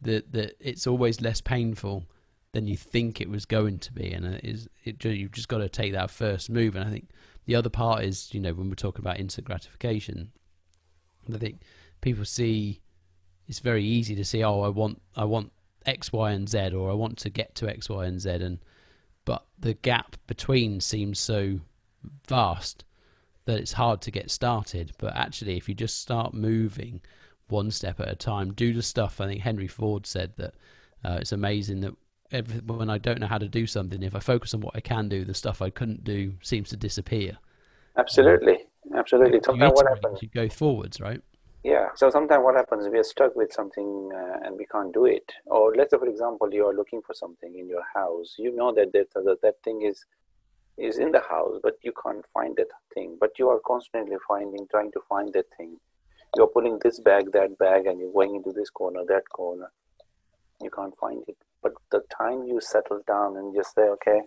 that 0.02 0.32
that 0.32 0.56
it's 0.60 0.88
always 0.88 1.22
less 1.22 1.42
painful 1.42 2.06
than 2.54 2.68
you 2.68 2.78
think 2.78 3.20
it 3.20 3.30
was 3.30 3.46
going 3.46 3.80
to 3.80 3.92
be, 3.92 4.12
and 4.12 4.26
it 4.26 4.44
is 4.44 4.70
it, 4.84 5.04
you've 5.04 5.32
just 5.32 5.50
got 5.50 5.60
to 5.60 5.70
take 5.70 5.94
that 5.94 6.10
first 6.10 6.50
move. 6.50 6.76
And 6.76 6.88
I 6.88 6.92
think 6.92 7.10
the 7.46 7.56
other 7.56 7.70
part 7.70 8.04
is, 8.04 8.34
you 8.34 8.40
know, 8.40 8.54
when 8.54 8.70
we're 8.70 8.76
talking 8.76 9.04
about 9.04 9.20
instant 9.20 9.46
gratification, 9.46 10.32
I 11.34 11.38
think 11.38 11.62
people 12.02 12.26
see 12.26 12.82
it's 13.48 13.60
very 13.60 13.84
easy 13.84 14.16
to 14.16 14.26
see, 14.26 14.44
oh, 14.44 14.62
I 14.62 14.70
want 14.70 15.02
I 15.16 15.26
want 15.26 15.52
X, 15.86 16.12
Y, 16.12 16.32
and 16.32 16.50
Z, 16.50 16.74
or 16.74 16.90
I 16.90 16.94
want 16.94 17.18
to 17.20 17.30
get 17.30 17.56
to 17.56 17.70
X, 17.70 17.90
Y, 17.90 18.06
and 18.06 18.20
Z, 18.20 18.30
and 18.30 18.60
but 19.24 19.46
the 19.58 19.74
gap 19.74 20.18
between 20.28 20.80
seems 20.80 21.20
so 21.20 21.60
vast 22.28 22.86
that 23.46 23.60
it's 23.60 23.74
hard 23.74 24.02
to 24.02 24.12
get 24.12 24.30
started. 24.30 24.94
But 24.98 25.16
actually, 25.16 25.58
if 25.58 25.68
you 25.68 25.76
just 25.76 26.00
start 26.00 26.34
moving 26.34 27.02
one 27.48 27.72
step 27.72 28.00
at 28.00 28.10
a 28.10 28.16
time. 28.16 28.54
Do 28.54 28.74
the 28.74 28.82
stuff. 28.82 29.22
I 29.22 29.28
think 29.28 29.42
Henry 29.42 29.68
Ford 29.68 30.06
said 30.06 30.34
that 30.38 30.54
uh, 31.04 31.18
it's 31.22 31.32
amazing 31.32 31.82
that 31.82 31.94
every, 32.32 32.60
when 32.60 32.90
I 32.90 32.98
don't 32.98 33.20
know 33.20 33.28
how 33.28 33.38
to 33.38 33.48
do 33.48 33.68
something, 33.68 34.02
if 34.04 34.16
I 34.16 34.20
focus 34.20 34.54
on 34.54 34.62
what 34.62 34.76
I 34.76 34.80
can 34.80 35.10
do, 35.10 35.24
the 35.24 35.34
stuff 35.34 35.62
I 35.62 35.70
couldn't 35.70 36.04
do 36.04 36.34
seems 36.42 36.70
to 36.70 36.78
disappear. 36.78 37.38
Absolutely, 37.98 38.66
absolutely. 38.96 39.40
Sometimes 39.44 39.74
what 39.74 39.88
happens? 39.88 40.22
You 40.22 40.30
go 40.30 40.50
forwards, 40.50 41.00
right? 41.00 41.22
Yeah. 41.66 41.88
So 41.96 42.12
sometimes 42.12 42.44
what 42.44 42.56
happens? 42.56 42.88
We 42.88 43.00
are 43.00 43.04
stuck 43.04 43.36
with 43.36 43.52
something 43.52 44.12
uh, 44.14 44.46
and 44.46 44.56
we 44.56 44.66
can't 44.68 44.94
do 44.94 45.06
it. 45.06 45.32
Or 45.48 45.74
let's 45.76 45.92
say, 45.92 45.98
for 45.98 46.08
example, 46.08 46.54
you 46.54 46.68
are 46.68 46.76
looking 46.76 47.02
for 47.02 47.16
something 47.16 47.58
in 47.58 47.68
your 47.68 47.84
house. 47.96 48.36
You 48.38 48.56
know 48.56 48.72
that 48.76 48.94
that, 48.94 49.08
that, 49.16 49.38
that 49.42 49.56
thing 49.64 49.82
is 49.82 50.06
is 50.78 51.00
in 51.00 51.12
the 51.12 51.22
house, 51.22 51.60
but 51.64 51.76
you 51.82 51.94
can't 52.04 52.26
find 52.34 52.56
that 52.58 52.68
thing. 52.94 53.18
But 53.20 53.40
you 53.40 53.50
are 53.50 53.60
constantly 53.66 54.18
finding, 54.28 54.68
trying 54.70 54.92
to 54.92 55.02
find 55.10 55.34
that 55.34 55.46
thing 55.58 55.78
you're 56.36 56.48
pulling 56.48 56.80
this 56.84 57.00
bag, 57.00 57.32
that 57.32 57.58
bag, 57.58 57.86
and 57.86 58.00
you're 58.00 58.12
going 58.12 58.36
into 58.36 58.52
this 58.52 58.70
corner, 58.70 59.02
that 59.08 59.24
corner. 59.30 59.72
You 60.62 60.70
can't 60.70 60.96
find 60.98 61.24
it. 61.28 61.38
But 61.64 61.74
the 61.92 62.02
time 62.16 62.44
you 62.44 62.60
settle 62.62 63.02
down 63.08 63.38
and 63.38 63.56
just 63.56 63.74
say, 63.74 63.84
okay, 63.84 64.22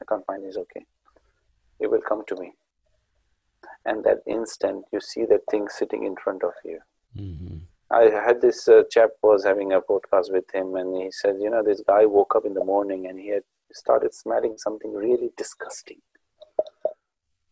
I 0.00 0.04
can't 0.08 0.24
find 0.26 0.44
this, 0.44 0.56
okay, 0.56 0.84
it 1.80 1.90
will 1.90 2.00
come 2.00 2.22
to 2.28 2.36
me. 2.36 2.52
And 3.84 4.04
that 4.04 4.18
instant, 4.26 4.84
you 4.92 5.00
see 5.00 5.24
that 5.26 5.40
thing 5.50 5.68
sitting 5.68 6.04
in 6.04 6.14
front 6.16 6.42
of 6.44 6.52
you. 6.64 6.80
Mm-hmm. 7.16 7.56
I 7.90 8.02
had 8.04 8.40
this 8.40 8.68
uh, 8.68 8.82
chap 8.90 9.10
was 9.22 9.44
having 9.44 9.72
a 9.72 9.80
podcast 9.80 10.30
with 10.30 10.44
him, 10.54 10.76
and 10.76 10.96
he 11.02 11.10
said, 11.10 11.36
you 11.40 11.50
know, 11.50 11.62
this 11.62 11.82
guy 11.86 12.06
woke 12.06 12.36
up 12.36 12.44
in 12.44 12.54
the 12.54 12.64
morning 12.64 13.06
and 13.06 13.18
he 13.18 13.28
had 13.28 13.42
started 13.72 14.14
smelling 14.14 14.56
something 14.58 14.92
really 14.92 15.30
disgusting. 15.36 16.00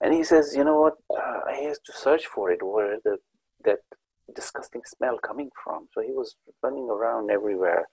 And 0.00 0.14
he 0.14 0.22
says, 0.22 0.54
you 0.56 0.64
know 0.64 0.80
what? 0.80 0.96
Uh, 1.10 1.40
I 1.48 1.54
have 1.64 1.82
to 1.84 1.92
search 1.92 2.26
for 2.26 2.52
it. 2.52 2.62
Where 2.62 2.98
the 3.02 3.18
that 3.64 3.80
disgusting 4.34 4.82
smell 4.86 5.18
coming 5.18 5.50
from. 5.62 5.88
So 5.92 6.00
he 6.02 6.12
was 6.12 6.36
running 6.62 6.88
around 6.88 7.30
everywhere 7.30 7.88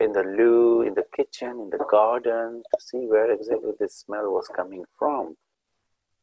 in 0.00 0.12
the 0.12 0.22
loo, 0.22 0.82
in 0.82 0.94
the 0.94 1.04
kitchen, 1.16 1.60
in 1.60 1.70
the 1.70 1.84
garden 1.90 2.62
to 2.70 2.80
see 2.80 3.06
where 3.06 3.30
exactly 3.30 3.72
this 3.78 3.94
smell 3.96 4.32
was 4.32 4.48
coming 4.48 4.84
from. 4.98 5.36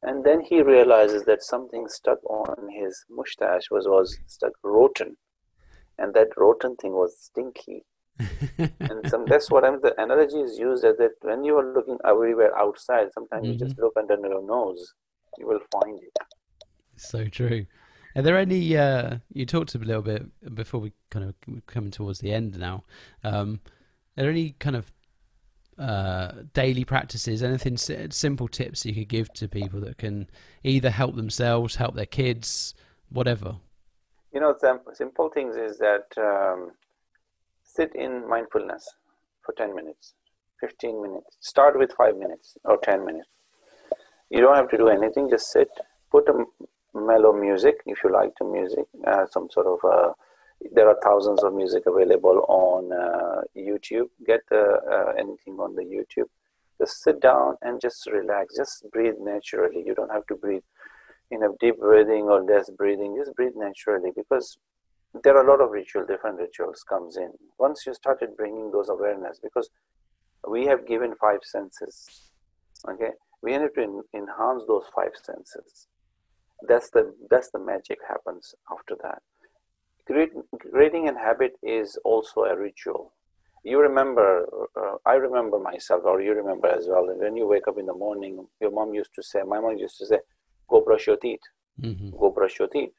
And 0.03 0.23
then 0.23 0.41
he 0.41 0.61
realizes 0.61 1.23
that 1.23 1.43
something 1.43 1.87
stuck 1.87 2.23
on 2.25 2.69
his 2.69 3.03
mustache 3.09 3.69
was, 3.71 3.87
was 3.87 4.17
stuck 4.27 4.53
rotten. 4.63 5.17
And 5.97 6.13
that 6.13 6.29
rotten 6.37 6.75
thing 6.75 6.93
was 6.93 7.17
stinky. 7.19 7.83
and 8.57 9.09
some, 9.09 9.25
that's 9.25 9.51
what 9.51 9.63
I'm, 9.63 9.81
the 9.81 9.99
analogy 10.01 10.37
is 10.37 10.57
used 10.57 10.83
as 10.83 10.97
that 10.97 11.11
when 11.21 11.43
you 11.43 11.57
are 11.57 11.73
looking 11.73 11.97
everywhere 12.05 12.57
outside, 12.57 13.07
sometimes 13.13 13.43
mm-hmm. 13.43 13.53
you 13.53 13.59
just 13.59 13.75
mm-hmm. 13.75 13.83
look 13.83 13.93
under 13.97 14.15
your 14.27 14.45
nose, 14.45 14.93
you 15.37 15.47
will 15.47 15.61
find 15.71 15.99
it. 15.99 16.17
So 16.95 17.25
true. 17.25 17.65
Are 18.15 18.23
there 18.23 18.37
any? 18.37 18.75
Uh, 18.75 19.17
you 19.31 19.45
talked 19.45 19.75
a 19.75 19.77
little 19.77 20.01
bit 20.01 20.25
before 20.55 20.79
we 20.79 20.93
kind 21.11 21.25
of 21.25 21.65
coming 21.67 21.91
towards 21.91 22.19
the 22.19 22.33
end 22.33 22.57
now. 22.57 22.83
Um, 23.23 23.59
are 24.17 24.23
there 24.23 24.31
any 24.31 24.55
kind 24.57 24.75
of 24.75 24.91
uh, 25.77 26.31
daily 26.53 26.83
practices, 26.83 27.43
anything 27.43 27.77
simple 27.77 28.47
tips 28.47 28.85
you 28.85 28.93
could 28.93 29.07
give 29.07 29.33
to 29.33 29.47
people 29.47 29.79
that 29.81 29.97
can 29.97 30.27
either 30.63 30.89
help 30.89 31.15
themselves, 31.15 31.75
help 31.75 31.95
their 31.95 32.05
kids, 32.05 32.73
whatever? 33.09 33.57
You 34.33 34.41
know, 34.41 34.55
simple 34.93 35.29
things 35.29 35.55
is 35.55 35.77
that 35.77 36.05
um, 36.17 36.71
sit 37.63 37.95
in 37.95 38.27
mindfulness 38.27 38.87
for 39.43 39.53
10 39.53 39.75
minutes, 39.75 40.13
15 40.59 41.01
minutes. 41.01 41.37
Start 41.39 41.77
with 41.77 41.91
five 41.97 42.17
minutes 42.17 42.57
or 42.65 42.77
10 42.77 43.05
minutes. 43.05 43.29
You 44.29 44.41
don't 44.41 44.55
have 44.55 44.69
to 44.69 44.77
do 44.77 44.89
anything, 44.89 45.29
just 45.29 45.51
sit, 45.51 45.69
put 46.11 46.27
a 46.27 46.43
mellow 46.93 47.33
music 47.33 47.75
if 47.85 47.99
you 48.03 48.11
like 48.11 48.31
the 48.39 48.45
music 48.45 48.85
uh, 49.05 49.25
some 49.29 49.47
sort 49.51 49.67
of 49.67 49.79
uh, 49.83 50.13
there 50.73 50.87
are 50.87 50.97
thousands 51.03 51.43
of 51.43 51.53
music 51.53 51.83
available 51.85 52.45
on 52.47 52.91
uh, 52.91 53.41
youtube. 53.55 54.09
Get 54.25 54.41
uh, 54.51 55.11
anything 55.17 55.59
on 55.59 55.75
the 55.75 55.83
youtube. 55.83 56.29
Just 56.79 57.01
sit 57.03 57.21
down 57.21 57.55
and 57.61 57.81
just 57.81 58.07
relax. 58.07 58.55
Just 58.55 58.85
breathe 58.91 59.15
naturally. 59.19 59.83
You 59.85 59.95
don't 59.95 60.11
have 60.11 60.25
to 60.27 60.35
breathe 60.35 60.63
in 61.31 61.43
a 61.43 61.49
deep 61.59 61.79
breathing 61.79 62.23
or 62.23 62.43
less 62.43 62.69
breathing. 62.69 63.15
Just 63.17 63.35
breathe 63.35 63.53
naturally 63.55 64.11
because 64.15 64.57
there 65.23 65.35
are 65.35 65.45
a 65.45 65.49
lot 65.49 65.61
of 65.61 65.71
ritual 65.71 66.05
different 66.05 66.37
rituals 66.37 66.83
comes 66.87 67.17
in. 67.17 67.31
Once 67.57 67.85
you 67.85 67.93
started 67.93 68.37
bringing 68.37 68.71
those 68.71 68.89
awareness 68.89 69.39
because 69.41 69.69
we 70.47 70.65
have 70.65 70.87
given 70.87 71.15
five 71.19 71.39
senses 71.43 72.27
okay? 72.85 73.11
We 73.41 73.57
need 73.57 73.69
to 73.75 74.03
enhance 74.13 74.63
those 74.67 74.85
five 74.95 75.11
senses. 75.21 75.87
That's 76.67 76.89
the 76.89 77.13
that's 77.29 77.51
the 77.51 77.59
magic 77.59 77.99
happens 78.07 78.55
after 78.71 78.95
that 79.03 79.21
creating 80.07 81.09
a 81.09 81.17
habit 81.17 81.53
is 81.61 81.97
also 82.03 82.41
a 82.41 82.57
ritual. 82.57 83.13
You 83.63 83.79
remember 83.81 84.45
uh, 84.81 84.95
i 85.05 85.15
remember 85.15 85.59
myself 85.59 86.03
or 86.05 86.21
you 86.21 86.33
remember 86.33 86.67
as 86.67 86.85
well 86.87 87.05
when 87.23 87.35
you 87.35 87.47
wake 87.47 87.67
up 87.67 87.77
in 87.77 87.85
the 87.85 87.93
morning 87.93 88.45
your 88.61 88.71
mom 88.71 88.93
used 88.93 89.13
to 89.15 89.23
say 89.23 89.41
my 89.43 89.59
mom 89.59 89.77
used 89.77 89.97
to 89.97 90.05
say 90.05 90.19
go 90.69 90.81
brush 90.81 91.07
your 91.07 91.17
teeth. 91.17 91.41
Mm-hmm. 91.81 92.11
go 92.17 92.31
brush 92.31 92.59
your 92.59 92.69
teeth. 92.69 92.93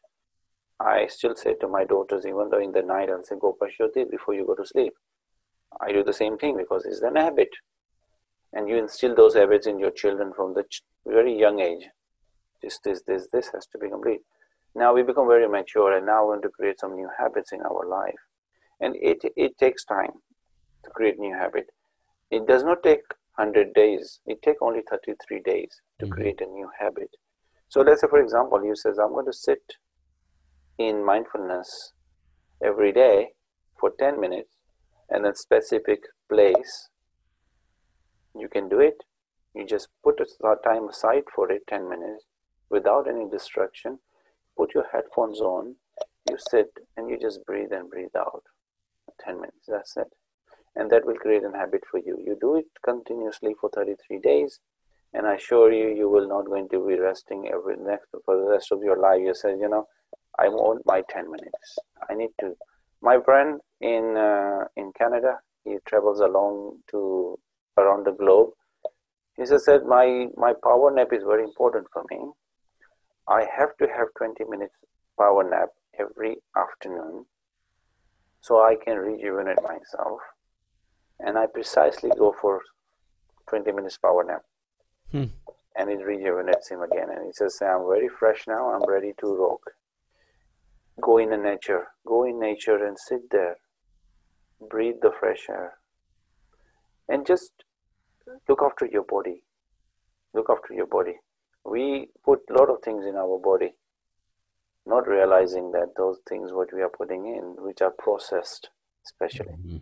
I 0.78 1.06
still 1.08 1.34
say 1.34 1.54
to 1.54 1.68
my 1.68 1.84
daughters 1.84 2.26
even 2.26 2.50
though 2.50 2.60
in 2.60 2.72
the 2.72 2.82
night 2.82 3.08
i'll 3.10 3.22
say 3.22 3.36
go 3.40 3.56
brush 3.58 3.76
your 3.80 3.88
teeth 3.88 4.10
before 4.10 4.34
you 4.34 4.44
go 4.46 4.54
to 4.54 4.66
sleep. 4.66 4.92
I 5.80 5.92
do 5.92 6.02
the 6.04 6.12
same 6.12 6.36
thing 6.38 6.56
because 6.56 6.84
it's 6.84 7.00
an 7.00 7.16
habit. 7.16 7.50
And 8.52 8.68
you 8.68 8.76
instill 8.76 9.14
those 9.14 9.34
habits 9.34 9.66
in 9.66 9.78
your 9.78 9.90
children 9.90 10.32
from 10.34 10.54
the 10.54 10.62
ch- 10.64 10.82
very 11.06 11.38
young 11.38 11.60
age. 11.60 11.84
This, 12.62 12.78
this, 12.84 13.02
this, 13.06 13.28
this 13.32 13.50
has 13.54 13.66
to 13.72 13.78
be 13.78 13.88
complete. 13.88 14.20
Now 14.74 14.94
we 14.94 15.02
become 15.02 15.28
very 15.28 15.48
mature 15.48 15.96
and 15.96 16.06
now 16.06 16.22
we 16.24 16.30
want 16.30 16.42
to 16.42 16.50
create 16.50 16.78
some 16.80 16.94
new 16.94 17.08
habits 17.18 17.52
in 17.52 17.60
our 17.62 17.86
life. 17.88 18.24
and 18.80 18.96
it 18.96 19.18
it 19.36 19.58
takes 19.58 19.84
time 19.84 20.12
to 20.84 20.90
create 20.90 21.18
new 21.18 21.34
habit 21.34 21.70
it 22.30 22.46
does 22.46 22.64
not 22.64 22.82
take 22.82 23.02
100 23.36 23.72
days 23.74 24.20
it 24.26 24.40
take 24.42 24.60
only 24.62 24.82
33 24.90 25.40
days 25.40 25.80
to 25.98 26.04
mm-hmm. 26.06 26.14
create 26.14 26.40
a 26.40 26.46
new 26.46 26.68
habit 26.80 27.10
so 27.68 27.80
let's 27.80 28.00
say 28.00 28.08
for 28.08 28.20
example 28.20 28.64
you 28.64 28.76
says 28.76 28.98
i'm 28.98 29.12
going 29.12 29.26
to 29.26 29.32
sit 29.32 29.74
in 30.78 31.04
mindfulness 31.04 31.92
every 32.62 32.92
day 32.92 33.28
for 33.80 33.92
10 33.98 34.20
minutes 34.20 34.54
and 35.10 35.26
a 35.26 35.34
specific 35.34 36.00
place 36.32 36.88
you 38.34 38.48
can 38.48 38.68
do 38.68 38.80
it 38.80 39.04
you 39.54 39.66
just 39.66 39.88
put 40.04 40.20
a 40.20 40.54
time 40.64 40.88
aside 40.88 41.24
for 41.34 41.50
it 41.50 41.62
10 41.68 41.88
minutes 41.88 42.24
without 42.70 43.08
any 43.08 43.28
distraction 43.28 43.98
put 44.58 44.74
your 44.74 44.86
headphones 44.92 45.40
on 45.40 45.76
you 46.28 46.36
sit 46.50 46.70
and 46.96 47.08
you 47.08 47.18
just 47.18 47.44
breathe 47.46 47.72
and 47.72 47.90
breathe 47.90 48.16
out. 48.16 48.42
10 49.24 49.36
minutes 49.36 49.66
that's 49.66 49.96
it. 49.96 50.12
And 50.76 50.90
that 50.90 51.04
will 51.04 51.16
create 51.16 51.42
an 51.42 51.54
habit 51.54 51.82
for 51.90 51.98
you. 51.98 52.18
You 52.24 52.36
do 52.40 52.56
it 52.56 52.66
continuously 52.84 53.54
for 53.60 53.70
33 53.74 54.18
days 54.20 54.60
and 55.14 55.26
i 55.26 55.34
assure 55.36 55.72
you 55.72 55.88
you 55.96 56.06
will 56.06 56.28
not 56.28 56.44
going 56.44 56.68
to 56.68 56.86
be 56.86 56.98
resting 56.98 57.48
every 57.50 57.76
next 57.78 58.08
for 58.26 58.36
the 58.36 58.50
rest 58.50 58.70
of 58.72 58.82
your 58.82 58.98
life. 58.98 59.20
You 59.22 59.34
say 59.34 59.50
you 59.50 59.68
know 59.68 59.86
i 60.38 60.48
want 60.48 60.82
my 60.84 61.02
10 61.08 61.30
minutes. 61.30 61.78
I 62.10 62.14
need 62.14 62.30
to. 62.40 62.54
My 63.00 63.18
friend 63.24 63.60
in 63.80 64.16
uh, 64.16 64.64
in 64.76 64.92
canada 64.98 65.38
he 65.64 65.76
travels 65.86 66.20
along 66.20 66.80
to 66.90 67.38
around 67.78 68.04
the 68.04 68.12
globe. 68.12 68.50
He 69.36 69.46
said 69.46 69.86
my 69.86 70.26
my 70.36 70.52
power 70.62 70.90
nap 70.90 71.08
is 71.12 71.22
very 71.32 71.44
important 71.44 71.86
for 71.92 72.04
me 72.10 72.18
i 73.28 73.44
have 73.56 73.76
to 73.78 73.86
have 73.86 74.08
20 74.16 74.44
minutes 74.48 74.74
power 75.18 75.48
nap 75.48 75.68
every 75.98 76.36
afternoon 76.56 77.24
so 78.40 78.62
I 78.62 78.76
can 78.82 78.96
rejuvenate 78.96 79.62
myself. 79.62 80.20
And 81.20 81.36
I 81.36 81.46
precisely 81.46 82.10
go 82.16 82.34
for 82.40 82.62
20 83.48 83.72
minutes 83.72 83.98
power 83.98 84.24
nap. 84.24 84.42
Hmm. 85.10 85.32
And 85.76 85.90
it 85.90 86.04
rejuvenates 86.04 86.68
him 86.70 86.82
again. 86.82 87.08
And 87.10 87.26
he 87.26 87.32
says, 87.32 87.58
I'm 87.60 87.86
very 87.86 88.08
fresh 88.08 88.44
now. 88.46 88.72
I'm 88.72 88.88
ready 88.88 89.12
to 89.20 89.34
rock. 89.34 89.60
Go 91.00 91.18
in 91.18 91.30
the 91.30 91.36
nature. 91.36 91.88
Go 92.06 92.24
in 92.24 92.40
nature 92.40 92.84
and 92.84 92.98
sit 92.98 93.30
there. 93.30 93.56
Breathe 94.68 94.96
the 95.02 95.12
fresh 95.18 95.46
air. 95.48 95.74
And 97.08 97.26
just 97.26 97.52
look 98.48 98.60
after 98.62 98.86
your 98.86 99.04
body. 99.04 99.42
Look 100.34 100.50
after 100.50 100.74
your 100.74 100.86
body. 100.86 101.16
We 101.70 102.08
put 102.24 102.40
a 102.50 102.54
lot 102.54 102.70
of 102.70 102.82
things 102.82 103.04
in 103.04 103.16
our 103.16 103.38
body 103.38 103.74
not 104.88 105.06
realizing 105.06 105.70
that 105.72 105.94
those 105.96 106.18
things 106.28 106.50
what 106.52 106.72
we 106.74 106.82
are 106.82 106.88
putting 106.88 107.26
in 107.26 107.54
which 107.58 107.82
are 107.82 107.92
processed 107.98 108.70
especially 109.04 109.52
mm-hmm. 109.52 109.76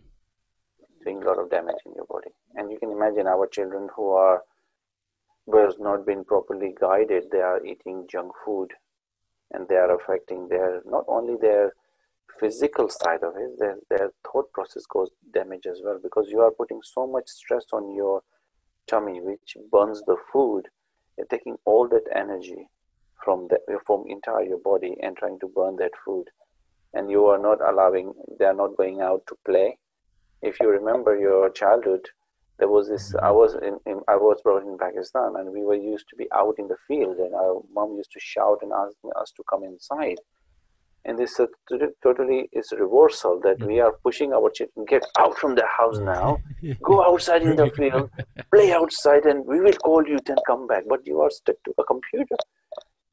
doing 1.05 1.23
a 1.23 1.27
lot 1.27 1.39
of 1.39 1.51
damage 1.51 1.83
in 1.87 1.93
your 1.95 2.07
body 2.07 2.31
and 2.57 2.71
you 2.71 2.79
can 2.79 2.91
imagine 2.91 3.27
our 3.27 3.47
children 3.47 3.89
who 3.95 4.11
are 4.11 4.43
was 5.47 5.77
not 5.79 6.05
been 6.05 6.25
properly 6.25 6.75
guided 6.81 7.25
they 7.31 7.41
are 7.41 7.65
eating 7.65 8.07
junk 8.11 8.33
food 8.45 8.73
and 9.53 9.69
they 9.69 9.77
are 9.77 9.95
affecting 9.95 10.49
their 10.49 10.83
not 10.85 11.05
only 11.07 11.37
their 11.41 11.73
physical 12.41 12.89
side 12.89 13.23
of 13.23 13.35
it 13.37 13.53
their, 13.59 13.77
their 13.89 14.11
thought 14.25 14.53
process 14.53 14.85
goes 14.87 15.11
damage 15.33 15.67
as 15.67 15.81
well 15.85 16.01
because 16.03 16.27
you 16.29 16.41
are 16.41 16.51
putting 16.51 16.81
so 16.83 17.07
much 17.07 17.29
stress 17.29 17.65
on 17.73 17.95
your 17.95 18.23
tummy 18.89 19.21
which 19.21 19.57
burns 19.71 20.03
the 20.07 20.17
food 20.33 20.69
you're 21.17 21.27
taking 21.27 21.57
all 21.65 21.89
that 21.89 22.05
energy 22.15 22.69
from 23.25 23.49
the 23.49 23.59
from 23.87 24.05
entire 24.09 24.43
your 24.43 24.59
body 24.59 24.97
and 25.03 25.17
trying 25.17 25.39
to 25.41 25.49
burn 25.49 25.77
that 25.77 25.93
food. 26.05 26.27
And 26.95 27.11
you 27.11 27.27
are 27.27 27.39
not 27.39 27.61
allowing 27.61 28.15
they 28.39 28.45
are 28.45 28.55
not 28.55 28.77
going 28.77 29.01
out 29.01 29.23
to 29.29 29.37
play. 29.45 29.79
If 30.43 30.61
you 30.61 30.69
remember 30.69 31.19
your 31.19 31.51
childhood 31.51 32.07
there 32.59 32.69
was 32.69 32.89
this 32.89 33.15
i 33.23 33.31
was 33.31 33.55
in, 33.55 33.79
in, 33.87 34.01
i 34.09 34.17
was 34.17 34.41
brought 34.43 34.63
in 34.63 34.79
pakistan 34.79 35.35
and 35.37 35.51
we 35.51 35.63
were 35.63 35.75
used 35.75 36.09
to 36.09 36.17
be 36.17 36.27
out 36.33 36.55
in 36.59 36.69
the 36.69 36.77
field 36.89 37.17
and 37.19 37.35
our 37.35 37.63
mom 37.73 37.97
used 37.97 38.13
to 38.13 38.21
shout 38.21 38.59
and 38.63 38.73
ask 38.73 38.97
us 39.21 39.33
to 39.37 39.43
come 39.49 39.65
inside 39.65 40.19
and 41.07 41.19
this 41.19 41.39
uh, 41.39 41.47
totally 42.03 42.49
is 42.53 42.73
reversal 42.79 43.41
that 43.45 43.59
we 43.65 43.79
are 43.81 43.93
pushing 44.05 44.33
our 44.33 44.51
children 44.51 44.85
get 44.87 45.05
out 45.19 45.39
from 45.39 45.55
the 45.55 45.67
house 45.79 45.99
now. 45.99 46.39
Go 46.83 47.05
outside 47.05 47.43
in 47.43 47.55
the 47.55 47.71
field 47.71 48.11
play 48.53 48.73
outside 48.73 49.25
and 49.25 49.47
we 49.47 49.61
will 49.61 49.79
call 49.85 50.07
you 50.07 50.19
then 50.27 50.37
come 50.47 50.67
back. 50.67 50.83
But 50.89 51.07
you 51.07 51.21
are 51.21 51.31
stuck 51.31 51.57
to 51.65 51.75
a 51.79 51.85
computer. 51.85 52.37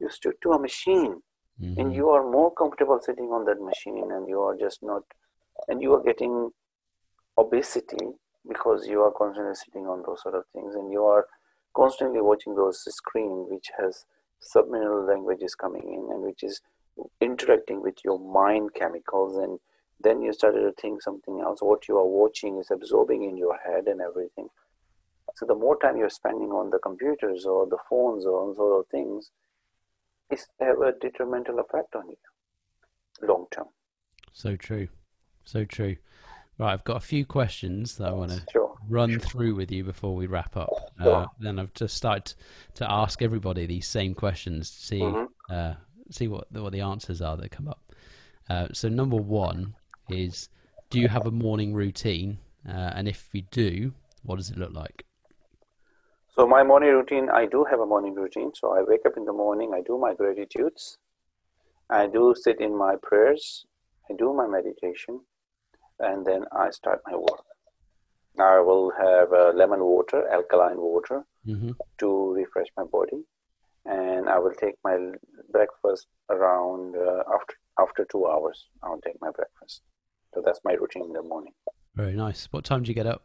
You 0.00 0.10
stick 0.10 0.40
to 0.42 0.52
a 0.52 0.58
machine. 0.58 1.22
Mm-hmm. 1.62 1.80
and 1.80 1.94
you 1.94 2.08
are 2.08 2.28
more 2.28 2.52
comfortable 2.52 2.98
sitting 3.00 3.26
on 3.26 3.44
that 3.44 3.60
machine 3.62 4.10
and 4.10 4.28
you 4.28 4.40
are 4.40 4.56
just 4.56 4.82
not 4.82 5.04
and 5.68 5.80
you 5.80 5.94
are 5.94 6.02
getting 6.02 6.50
obesity 7.38 8.08
because 8.48 8.88
you 8.88 9.00
are 9.02 9.12
constantly 9.12 9.54
sitting 9.54 9.86
on 9.86 10.02
those 10.04 10.20
sort 10.20 10.34
of 10.34 10.42
things 10.52 10.74
and 10.74 10.90
you 10.90 11.04
are 11.04 11.28
constantly 11.76 12.20
watching 12.20 12.56
those 12.56 12.82
screen 12.92 13.46
which 13.48 13.70
has 13.78 14.04
subliminal 14.40 15.06
languages 15.06 15.54
coming 15.54 15.82
in 15.82 16.12
and 16.12 16.24
which 16.24 16.42
is 16.42 16.60
interacting 17.20 17.82
with 17.82 17.96
your 18.04 18.18
mind 18.18 18.70
chemicals 18.74 19.36
and 19.36 19.58
then 20.00 20.20
you 20.20 20.32
started 20.32 20.60
to 20.60 20.72
think 20.80 21.02
something 21.02 21.40
else 21.40 21.60
what 21.60 21.88
you 21.88 21.96
are 21.96 22.06
watching 22.06 22.58
is 22.58 22.70
absorbing 22.70 23.24
in 23.24 23.36
your 23.36 23.56
head 23.58 23.86
and 23.86 24.00
everything 24.00 24.48
so 25.36 25.46
the 25.46 25.54
more 25.54 25.78
time 25.78 25.96
you're 25.96 26.10
spending 26.10 26.50
on 26.50 26.70
the 26.70 26.78
computers 26.78 27.44
or 27.44 27.66
the 27.66 27.78
phones 27.88 28.24
or 28.24 28.38
all 28.38 28.54
sort 28.54 28.80
of 28.80 28.86
things 28.90 29.30
is 30.30 30.46
have 30.60 30.80
a 30.80 30.92
detrimental 30.92 31.58
effect 31.58 31.94
on 31.96 32.08
you 32.08 32.16
long 33.22 33.46
term. 33.50 33.66
So 34.32 34.56
true. 34.56 34.88
So 35.44 35.64
true. 35.64 35.96
Right, 36.56 36.72
I've 36.72 36.84
got 36.84 36.96
a 36.96 37.00
few 37.00 37.26
questions 37.26 37.96
that 37.96 38.08
I 38.08 38.12
want 38.12 38.30
to 38.30 38.42
sure. 38.52 38.76
run 38.88 39.18
through 39.18 39.56
with 39.56 39.72
you 39.72 39.82
before 39.82 40.14
we 40.14 40.26
wrap 40.26 40.56
up. 40.56 40.70
Sure. 41.02 41.14
Uh, 41.14 41.26
then 41.40 41.58
I've 41.58 41.74
just 41.74 41.96
started 41.96 42.34
to 42.74 42.88
ask 42.88 43.22
everybody 43.22 43.66
these 43.66 43.88
same 43.88 44.14
questions 44.14 44.70
to 44.70 44.76
see 44.76 45.00
mm-hmm. 45.00 45.52
uh, 45.52 45.74
see 46.10 46.28
what 46.28 46.50
what 46.52 46.72
the 46.72 46.80
answers 46.80 47.20
are 47.22 47.36
that 47.36 47.50
come 47.50 47.68
up. 47.68 47.80
Uh, 48.48 48.68
so 48.72 48.88
number 48.88 49.16
one 49.16 49.74
is, 50.08 50.48
do 50.90 51.00
you 51.00 51.08
have 51.08 51.26
a 51.26 51.30
morning 51.30 51.72
routine? 51.72 52.38
Uh, 52.68 52.92
and 52.94 53.08
if 53.08 53.28
you 53.32 53.42
do, 53.50 53.92
what 54.22 54.36
does 54.36 54.50
it 54.50 54.58
look 54.58 54.72
like? 54.72 55.04
So 56.36 56.46
my 56.46 56.62
morning 56.62 56.90
routine, 56.90 57.30
I 57.30 57.46
do 57.46 57.64
have 57.70 57.80
a 57.80 57.86
morning 57.86 58.14
routine. 58.14 58.52
So 58.54 58.76
I 58.76 58.82
wake 58.82 59.06
up 59.06 59.16
in 59.16 59.24
the 59.24 59.32
morning, 59.32 59.72
I 59.74 59.82
do 59.82 59.98
my 59.98 60.14
gratitudes, 60.14 60.98
I 61.88 62.06
do 62.06 62.34
sit 62.36 62.60
in 62.60 62.76
my 62.76 62.96
prayers, 63.02 63.66
I 64.10 64.14
do 64.14 64.32
my 64.34 64.46
meditation, 64.46 65.20
and 66.00 66.26
then 66.26 66.44
I 66.52 66.70
start 66.70 67.00
my 67.06 67.16
work. 67.16 67.44
Now 68.36 68.56
I 68.56 68.60
will 68.60 68.90
have 68.98 69.32
uh, 69.32 69.52
lemon 69.54 69.80
water, 69.80 70.28
alkaline 70.28 70.78
water, 70.78 71.24
mm-hmm. 71.46 71.70
to 71.98 72.32
refresh 72.34 72.66
my 72.76 72.84
body, 72.84 73.22
and 73.84 74.28
I 74.28 74.38
will 74.38 74.54
take 74.54 74.74
my 74.84 74.96
breakfast 75.50 76.06
around 76.30 76.96
uh, 76.96 77.22
after 77.34 77.54
after 77.78 78.06
two 78.10 78.26
hours. 78.26 78.66
I'll 78.82 79.00
take 79.00 79.20
my 79.20 79.30
breakfast. 79.30 79.82
So 80.32 80.42
that's 80.44 80.60
my 80.64 80.72
routine 80.72 81.04
in 81.04 81.12
the 81.12 81.22
morning. 81.22 81.52
Very 81.94 82.14
nice. 82.14 82.48
What 82.50 82.64
time 82.64 82.82
do 82.82 82.88
you 82.88 82.94
get 82.94 83.06
up? 83.06 83.22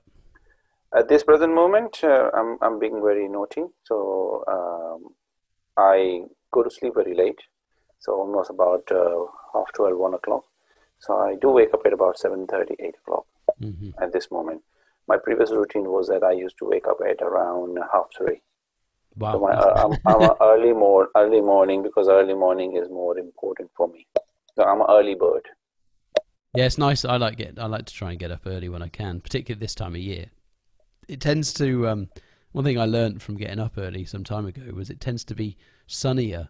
At 0.95 1.07
this 1.07 1.23
present 1.23 1.53
moment, 1.53 2.03
uh, 2.03 2.31
I'm, 2.33 2.57
I'm 2.61 2.79
being 2.79 3.01
very 3.01 3.27
naughty. 3.27 3.63
So 3.83 4.43
um, 4.47 5.13
I 5.77 6.23
go 6.51 6.63
to 6.63 6.69
sleep 6.69 6.93
very 6.95 7.15
late. 7.15 7.39
So 7.99 8.13
almost 8.13 8.49
about 8.49 8.91
uh, 8.91 9.25
half 9.53 9.71
12, 9.73 9.97
1 9.97 10.13
o'clock. 10.15 10.45
So 10.99 11.17
I 11.17 11.35
do 11.39 11.49
wake 11.49 11.73
up 11.73 11.81
at 11.85 11.93
about 11.93 12.17
7.30, 12.17 12.75
8 12.79 12.95
o'clock 13.03 13.25
mm-hmm. 13.61 13.89
at 14.01 14.13
this 14.13 14.31
moment. 14.31 14.61
My 15.07 15.17
previous 15.17 15.51
routine 15.51 15.89
was 15.89 16.07
that 16.07 16.23
I 16.23 16.31
used 16.31 16.57
to 16.59 16.65
wake 16.65 16.87
up 16.87 16.97
at 17.07 17.21
around 17.21 17.77
half 17.91 18.07
3. 18.17 18.41
Wow. 19.19 19.33
So 19.33 19.39
my, 19.39 19.51
uh, 19.51 19.97
I'm, 20.05 20.21
I'm 20.21 20.31
early, 20.41 20.73
more, 20.73 21.09
early 21.15 21.41
morning 21.41 21.83
because 21.83 22.07
early 22.07 22.33
morning 22.33 22.77
is 22.77 22.89
more 22.89 23.17
important 23.17 23.69
for 23.75 23.87
me. 23.87 24.07
So 24.55 24.63
I'm 24.63 24.81
an 24.81 24.87
early 24.89 25.15
bird. 25.15 25.47
Yeah, 26.55 26.65
it's 26.65 26.77
nice. 26.77 27.05
I 27.05 27.17
like 27.17 27.37
get. 27.37 27.59
I 27.59 27.67
like 27.67 27.85
to 27.85 27.93
try 27.93 28.09
and 28.09 28.19
get 28.19 28.31
up 28.31 28.41
early 28.45 28.69
when 28.69 28.81
I 28.81 28.87
can, 28.87 29.21
particularly 29.21 29.59
this 29.59 29.75
time 29.75 29.93
of 29.93 30.01
year 30.01 30.27
it 31.09 31.19
tends 31.19 31.51
to. 31.55 31.89
Um, 31.89 32.09
one 32.51 32.63
thing 32.63 32.79
I 32.79 32.85
learned 32.85 33.21
from 33.21 33.35
getting 33.35 33.59
up 33.59 33.73
early 33.77 34.05
some 34.05 34.23
time 34.23 34.45
ago 34.45 34.61
was 34.73 34.89
it 34.89 34.99
tends 34.99 35.23
to 35.25 35.35
be 35.35 35.55
sunnier 35.85 36.49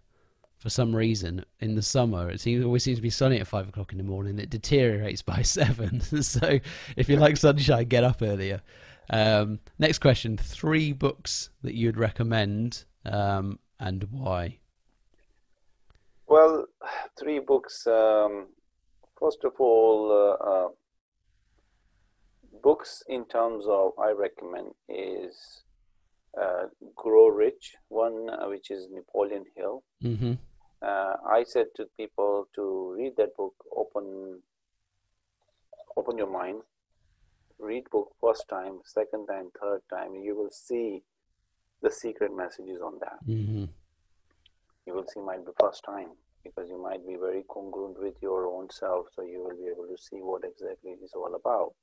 for 0.58 0.70
some 0.70 0.96
reason 0.96 1.44
in 1.60 1.76
the 1.76 1.82
summer. 1.82 2.30
It 2.30 2.40
seems 2.40 2.64
always 2.64 2.84
seems 2.84 3.00
to 3.00 3.02
be 3.02 3.10
sunny 3.10 3.38
at 3.40 3.48
five 3.48 3.68
o'clock 3.68 3.92
in 3.92 3.98
the 3.98 4.04
morning. 4.04 4.40
It 4.40 4.50
deteriorates 4.50 5.22
by 5.22 5.42
seven. 5.44 6.02
so 6.22 6.60
if 6.96 7.10
you 7.10 7.18
like 7.18 7.38
sunshine, 7.38 7.86
get 7.86 8.04
up 8.04 8.22
earlier. 8.22 8.62
Um, 9.10 9.60
next 9.78 10.00
question: 10.00 10.38
three 10.38 10.94
books 10.94 11.50
that 11.64 11.74
you'd 11.74 11.98
recommend 11.98 12.86
um, 13.06 13.60
and 13.80 14.08
why? 14.12 14.60
Well, 16.28 16.66
three 17.18 17.40
books. 17.40 17.88
Um, 17.88 18.48
first 19.20 19.44
of 19.44 19.54
all, 19.60 20.12
uh, 20.12 20.50
uh, 20.50 20.70
books 22.62 23.04
in 23.08 23.26
terms 23.26 23.66
of 23.68 23.94
I 24.00 24.12
recommend 24.12 24.74
is 24.88 25.64
uh, 26.40 26.68
Grow 26.96 27.30
Rich, 27.30 27.76
one 27.88 28.30
uh, 28.30 28.48
which 28.48 28.70
is 28.70 28.88
Napoleon 28.92 29.46
Hill. 29.56 29.84
Mm-hmm. 30.04 30.34
Uh, 30.82 31.14
I 31.28 31.44
said 31.46 31.68
to 31.76 31.86
people 31.98 32.48
to 32.56 32.96
read 32.98 33.14
that 33.18 33.36
book, 33.36 33.56
open 33.76 34.42
open 35.98 36.18
your 36.18 36.32
mind, 36.32 36.62
read 37.60 37.90
book 37.92 38.10
first 38.22 38.46
time, 38.50 38.80
second 38.86 39.28
time, 39.28 39.50
third 39.62 39.82
time, 39.90 40.16
you 40.16 40.36
will 40.36 40.52
see 40.52 41.04
the 41.82 41.92
secret 41.92 42.36
messages 42.36 42.82
on 42.82 43.00
that. 43.00 43.20
Mm-hmm. 43.28 43.66
You 44.86 44.94
will 44.94 45.06
see 45.08 45.20
might 45.20 45.46
be 45.46 45.52
first 45.60 45.84
time 45.84 46.10
because 46.44 46.70
you 46.70 46.82
might 46.82 47.06
be 47.06 47.16
very 47.16 47.44
congruent 47.50 48.00
with 48.02 48.16
your 48.22 48.48
own 48.48 48.70
self, 48.70 49.08
so 49.14 49.22
you 49.24 49.44
will 49.44 49.56
be 49.56 49.70
able 49.72 49.88
to 49.88 50.02
see 50.02 50.18
what 50.18 50.44
exactly 50.44 50.92
it 50.92 51.04
is 51.04 51.14
all 51.16 51.36
about. 51.36 51.74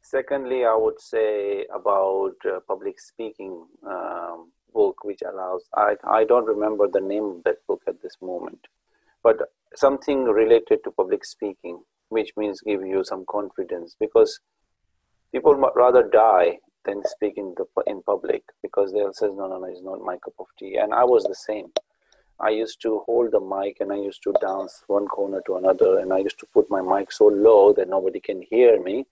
Secondly, 0.00 0.64
I 0.64 0.74
would 0.74 1.00
say 1.00 1.64
about 1.72 2.34
uh, 2.44 2.58
public 2.66 2.98
speaking 2.98 3.66
um, 3.86 4.50
book, 4.74 5.04
which 5.04 5.22
allows, 5.22 5.62
I, 5.76 5.94
I 6.04 6.24
don't 6.24 6.46
remember 6.46 6.88
the 6.88 7.00
name 7.00 7.24
of 7.24 7.44
that 7.44 7.64
book 7.68 7.82
at 7.86 8.02
this 8.02 8.16
moment, 8.20 8.66
but 9.22 9.36
something 9.76 10.24
related 10.24 10.80
to 10.84 10.90
public 10.90 11.24
speaking, 11.24 11.82
which 12.08 12.32
means 12.36 12.60
give 12.62 12.84
you 12.84 13.04
some 13.04 13.24
confidence 13.28 13.94
because 14.00 14.40
people 15.32 15.54
rather 15.74 16.02
die 16.02 16.58
than 16.84 17.02
speak 17.04 17.34
in, 17.36 17.54
the, 17.56 17.64
in 17.86 18.02
public 18.02 18.42
because 18.62 18.92
they'll 18.92 19.12
say, 19.12 19.26
no, 19.26 19.46
no, 19.46 19.58
no, 19.58 19.66
it's 19.66 19.82
not 19.82 20.00
my 20.00 20.16
cup 20.16 20.34
of 20.38 20.46
tea. 20.58 20.76
And 20.76 20.92
I 20.92 21.04
was 21.04 21.24
the 21.24 21.34
same. 21.34 21.72
I 22.40 22.50
used 22.50 22.82
to 22.82 23.02
hold 23.06 23.32
the 23.32 23.40
mic 23.40 23.78
and 23.80 23.92
I 23.92 23.96
used 23.96 24.22
to 24.24 24.34
dance 24.40 24.82
one 24.88 25.06
corner 25.06 25.40
to 25.46 25.56
another 25.56 26.00
and 26.00 26.12
I 26.12 26.18
used 26.18 26.40
to 26.40 26.46
put 26.46 26.68
my 26.70 26.82
mic 26.82 27.12
so 27.12 27.26
low 27.26 27.72
that 27.74 27.88
nobody 27.88 28.20
can 28.20 28.42
hear 28.50 28.82
me 28.82 29.06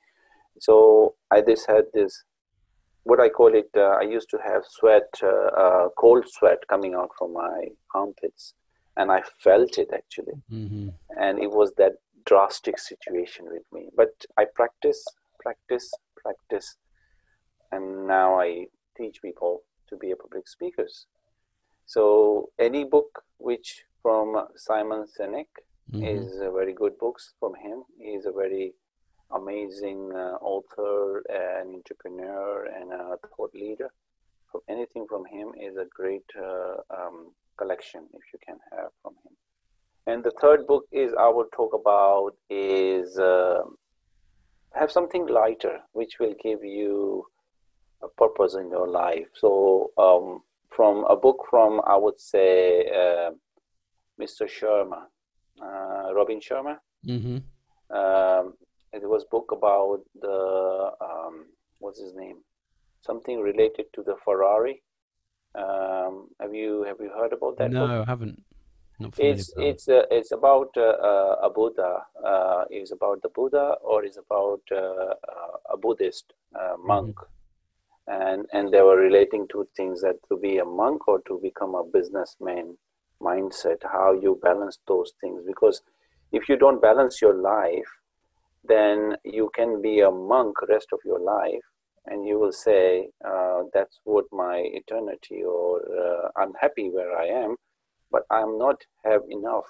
so 0.61 1.15
I 1.31 1.41
just 1.41 1.67
had 1.67 1.85
this, 1.95 2.25
what 3.05 3.19
I 3.19 3.29
call 3.29 3.55
it, 3.55 3.71
uh, 3.77 3.97
I 4.01 4.03
used 4.03 4.29
to 4.31 4.39
have 4.45 4.63
sweat, 4.69 5.09
uh, 5.23 5.27
uh, 5.27 5.89
cold 5.97 6.25
sweat 6.29 6.59
coming 6.69 6.95
out 6.95 7.11
from 7.19 7.33
my 7.33 7.69
armpits. 7.95 8.55
And 8.97 9.11
I 9.11 9.23
felt 9.43 9.79
it 9.79 9.91
actually. 9.95 10.35
Mm-hmm. 10.53 10.89
And 11.19 11.39
it 11.39 11.51
was 11.51 11.73
that 11.79 11.93
drastic 12.27 12.79
situation 12.79 13.47
with 13.51 13.63
me. 13.73 13.89
But 13.97 14.11
I 14.37 14.45
practice, 14.55 15.03
practice, 15.41 15.91
practice. 16.23 16.77
And 17.73 18.07
now 18.07 18.41
I 18.41 18.67
teach 18.97 19.23
people 19.23 19.63
to 19.89 19.97
be 19.97 20.11
a 20.11 20.17
public 20.17 20.49
speakers. 20.49 21.07
So 21.87 22.51
any 22.59 22.85
book 22.85 23.23
which 23.39 23.85
from 24.03 24.47
Simon 24.57 25.05
Sinek 25.07 25.51
mm-hmm. 25.93 26.05
is 26.05 26.37
a 26.41 26.51
very 26.51 26.73
good 26.73 26.99
books 26.99 27.35
from 27.39 27.55
him. 27.55 27.83
He 27.99 28.11
is 28.11 28.27
a 28.27 28.33
very 28.33 28.75
amazing 29.33 30.11
uh, 30.15 30.37
author 30.41 31.23
and 31.29 31.75
entrepreneur 31.77 32.67
and 32.67 32.93
a 32.93 33.17
thought 33.37 33.55
leader. 33.55 33.91
So 34.53 34.63
anything 34.69 35.07
from 35.09 35.25
him 35.27 35.53
is 35.61 35.77
a 35.77 35.87
great 35.95 36.29
uh, 36.37 36.77
um, 36.91 37.33
collection 37.57 38.03
if 38.13 38.23
you 38.33 38.39
can 38.45 38.59
have 38.73 38.91
from 39.03 39.15
him. 39.25 39.35
And 40.07 40.25
the 40.25 40.33
third 40.41 40.67
book 40.67 40.85
is 40.91 41.13
I 41.19 41.29
will 41.29 41.49
talk 41.55 41.73
about 41.75 42.33
is 42.49 43.19
uh, 43.19 43.63
have 44.75 44.91
something 44.91 45.27
lighter, 45.27 45.81
which 45.93 46.19
will 46.19 46.35
give 46.43 46.65
you 46.65 47.25
a 48.03 48.09
purpose 48.09 48.55
in 48.55 48.71
your 48.71 48.89
life. 48.89 49.27
So 49.35 49.91
um, 49.99 50.43
from 50.69 51.05
a 51.05 51.17
book 51.17 51.47
from 51.51 51.81
I 51.87 51.97
would 51.97 52.21
say 52.21 52.87
uh, 52.89 53.31
Mr. 54.21 54.49
Sharma, 54.49 55.03
uh, 55.63 56.15
Robin 56.15 56.41
Sharma. 56.41 56.79
Mm-hmm. 57.07 57.39
Um, 57.97 58.55
it 58.93 59.09
was 59.09 59.25
book 59.31 59.53
about 59.53 60.01
the 60.21 60.91
um, 61.01 61.47
what's 61.79 62.01
his 62.01 62.15
name 62.15 62.39
something 63.03 63.41
related 63.41 63.87
to 63.95 64.03
the 64.03 64.15
ferrari 64.25 64.83
um, 65.55 66.29
have 66.41 66.55
you 66.55 66.85
have 66.85 66.97
you 67.01 67.11
heard 67.11 67.33
about 67.33 67.57
that 67.59 67.71
no 67.71 67.87
book? 67.87 68.07
i 68.07 68.11
haven't 68.11 68.43
it's 69.19 69.53
it's 69.57 69.89
uh, 69.89 70.03
it's 70.11 70.33
about 70.33 70.71
uh, 70.77 70.97
uh, 71.11 71.37
a 71.43 71.51
buddha. 71.51 72.03
Uh, 72.25 72.65
is 72.71 72.93
about 72.93 73.23
the 73.23 73.29
buddha 73.31 73.75
or 73.83 74.05
is 74.05 74.17
about 74.17 74.61
uh, 74.73 74.77
uh, 74.77 75.73
a 75.73 75.77
buddhist 75.77 76.33
monk 76.85 77.17
mm-hmm. 77.17 78.23
and 78.23 78.47
and 78.53 78.73
they 78.73 78.83
were 78.83 78.99
relating 78.99 79.47
to 79.49 79.67
things 79.77 80.01
that 80.03 80.17
to 80.29 80.37
be 80.37 80.59
a 80.59 80.65
monk 80.65 81.09
or 81.09 81.21
to 81.23 81.39
become 81.43 81.75
a 81.75 81.85
businessman 81.85 82.77
mindset 83.21 83.79
how 83.83 84.13
you 84.13 84.39
balance 84.43 84.79
those 84.87 85.13
things. 85.21 85.43
Because 85.47 85.83
if 86.33 86.49
you 86.49 86.57
don't 86.57 86.81
balance 86.81 87.21
your 87.21 87.35
life 87.35 87.91
then 88.65 89.17
you 89.25 89.51
can 89.55 89.81
be 89.81 90.01
a 90.01 90.11
monk 90.11 90.61
rest 90.69 90.89
of 90.93 91.01
your 91.05 91.19
life 91.19 91.65
and 92.07 92.27
you 92.27 92.39
will 92.39 92.53
say 92.53 93.09
uh, 93.25 93.63
that's 93.73 94.01
what 94.05 94.25
my 94.33 94.63
eternity 94.81 95.43
or 95.43 95.81
uh, 96.03 96.29
i'm 96.37 96.53
happy 96.61 96.91
where 96.91 97.17
i 97.17 97.27
am 97.27 97.57
but 98.11 98.23
i'm 98.31 98.59
not 98.59 98.77
have 99.05 99.23
enough 99.29 99.65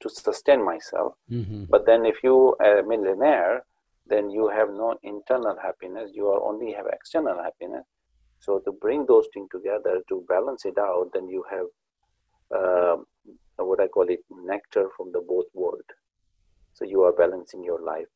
to 0.00 0.08
sustain 0.08 0.64
myself 0.64 1.14
mm-hmm. 1.30 1.64
but 1.68 1.86
then 1.86 2.04
if 2.04 2.22
you 2.22 2.54
are 2.60 2.78
a 2.78 2.86
millionaire 2.86 3.64
then 4.08 4.30
you 4.30 4.48
have 4.48 4.68
no 4.68 4.94
internal 5.02 5.56
happiness 5.62 6.10
you 6.14 6.26
are 6.28 6.42
only 6.42 6.72
have 6.72 6.86
external 6.92 7.42
happiness 7.42 7.84
so 8.38 8.58
to 8.60 8.72
bring 8.72 9.06
those 9.06 9.26
things 9.32 9.48
together 9.50 10.00
to 10.08 10.24
balance 10.28 10.64
it 10.64 10.78
out 10.78 11.08
then 11.14 11.28
you 11.28 11.44
have 11.50 11.66
uh, 12.56 12.96
what 13.56 13.80
i 13.80 13.88
call 13.88 14.08
it 14.08 14.20
nectar 14.44 14.88
from 14.96 15.10
the 15.12 15.22
both 15.26 15.46
world 15.54 15.88
so 16.74 16.84
you 16.84 17.02
are 17.02 17.12
balancing 17.12 17.64
your 17.64 17.80
life 17.80 18.12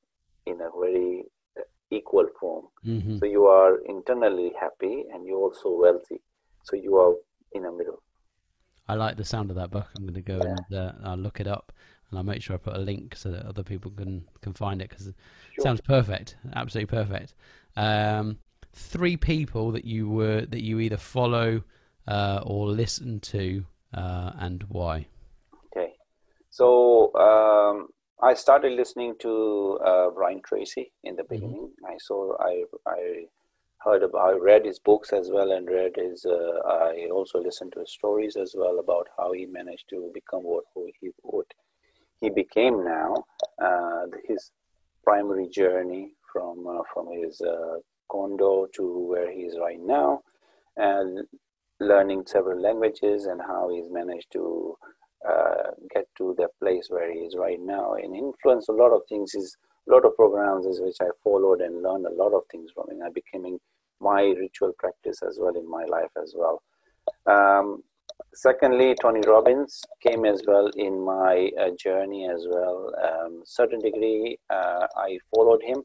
in 0.47 0.61
a 0.61 0.71
very 0.79 1.25
uh, 1.59 1.63
equal 1.91 2.27
form. 2.39 2.67
Mm-hmm. 2.85 3.19
So 3.19 3.27
you 3.27 3.47
are 3.47 3.79
internally 3.87 4.53
happy 4.59 5.05
and 5.13 5.27
you're 5.27 5.39
also 5.39 5.71
wealthy. 5.71 6.21
So 6.65 6.77
you 6.77 6.97
are 6.97 7.15
in 7.53 7.63
the 7.63 7.73
middle. 7.73 8.03
I 8.91 8.95
like 8.95 9.17
the 9.17 9.25
sound 9.25 9.51
of 9.51 9.57
that 9.57 9.71
book. 9.71 9.87
I'm 9.97 10.03
going 10.03 10.15
to 10.15 10.21
go 10.21 10.39
Yeah. 10.43 10.57
and 10.57 10.79
uh, 10.79 10.93
I'll 11.05 11.17
look 11.17 11.39
it 11.41 11.47
up 11.47 11.73
and 12.11 12.19
I'll 12.19 12.25
make 12.25 12.43
sure 12.43 12.55
I 12.55 12.59
put 12.59 12.75
a 12.75 12.81
link 12.81 13.15
so 13.15 13.31
that 13.31 13.47
other 13.47 13.63
people 13.63 13.91
can, 13.93 14.25
can 14.43 14.53
find 14.53 14.83
it 14.83 14.89
because 14.91 15.07
it 15.07 15.15
sounds 15.61 15.81
perfect. 15.81 16.37
Absolutely 16.55 16.87
perfect. 16.99 17.35
Um, 17.77 18.39
three 18.73 19.17
people 19.17 19.71
that 19.73 19.85
you 19.85 20.09
were 20.09 20.41
that 20.47 20.63
you 20.63 20.81
either 20.81 20.97
follow 20.97 21.63
uh, 22.09 22.41
or 22.45 22.67
listen 22.67 23.21
to 23.21 23.65
uh, 23.95 24.33
and 24.39 24.65
why. 24.65 25.07
Okay. 25.67 25.93
So 26.51 27.15
um, 27.15 27.89
I 28.21 28.35
started 28.35 28.73
listening 28.73 29.15
to 29.21 29.79
uh, 29.87 30.11
Brian 30.11 30.43
Tracy 30.45 30.93
in 31.05 31.15
the 31.15 31.25
beginning. 31.25 31.71
I 31.87 31.97
saw, 31.99 32.37
I, 32.41 32.65
I 32.89 33.27
heard 33.83 34.03
about, 34.03 34.29
I 34.29 34.33
read 34.33 34.65
his 34.65 34.79
books 34.79 35.13
as 35.13 35.31
well, 35.31 35.53
and 35.53 35.69
read 35.69 35.93
his. 35.97 36.25
Uh, 36.25 36.61
I 36.67 37.09
also 37.13 37.41
listened 37.41 37.73
to 37.75 37.81
his 37.81 37.93
stories 37.93 38.37
as 38.37 38.55
well 38.57 38.79
about 38.79 39.09
how 39.17 39.33
he 39.33 39.47
managed 39.47 39.89
to 39.91 40.11
become 40.13 40.43
what 40.43 40.65
who 40.75 40.91
he 41.01 41.11
what 41.23 41.47
he 42.21 42.31
became 42.31 42.85
now. 42.85 43.25
Uh, 43.63 44.07
his 44.27 44.51
primary 45.05 45.49
journey 45.49 46.13
from 46.33 46.67
uh, 46.67 46.83
from 46.93 47.09
his 47.13 47.41
uh, 47.41 47.79
condo 48.11 48.67
to 48.75 49.07
where 49.09 49.31
he 49.31 49.41
is 49.41 49.57
right 49.61 49.81
now, 49.81 50.21
and 50.77 51.27
learning 51.81 52.25
several 52.27 52.61
languages 52.61 53.25
and 53.25 53.41
how 53.41 53.71
he's 53.71 53.91
managed 53.91 54.31
to 54.33 54.77
uh, 55.29 55.71
get 55.93 56.05
to 56.17 56.35
the 56.37 56.49
place 56.61 56.87
where 56.91 57.13
he 57.13 57.21
is 57.21 57.35
right 57.37 57.61
now 57.61 57.95
and 57.95 58.15
influence 58.15 58.69
a 58.69 58.73
lot 58.73 58.93
of 58.93 59.01
things 59.09 59.35
is 59.35 59.57
lot 59.87 60.05
of 60.05 60.15
programs 60.17 60.67
is 60.67 60.81
which 60.81 60.97
i 61.01 61.09
followed 61.23 61.61
and 61.61 61.83
learned 61.83 62.07
a 62.07 62.15
lot 62.23 62.33
of 62.33 62.43
things 62.51 62.71
from 62.75 62.89
and 62.89 63.03
i 63.03 63.09
becoming 63.11 63.59
my 64.01 64.23
ritual 64.39 64.73
practice 64.79 65.23
as 65.23 65.39
well 65.41 65.55
in 65.57 65.69
my 65.69 65.85
life 65.85 66.11
as 66.23 66.35
well 66.37 66.63
um, 67.27 67.83
secondly 68.35 68.95
tony 69.01 69.21
robbins 69.27 69.83
came 70.07 70.25
as 70.25 70.43
well 70.47 70.69
in 70.77 71.05
my 71.05 71.51
uh, 71.61 71.71
journey 71.79 72.29
as 72.29 72.47
well 72.49 72.93
um, 73.09 73.43
certain 73.45 73.81
degree 73.81 74.39
uh, 74.51 74.87
i 74.97 75.19
followed 75.35 75.63
him 75.63 75.83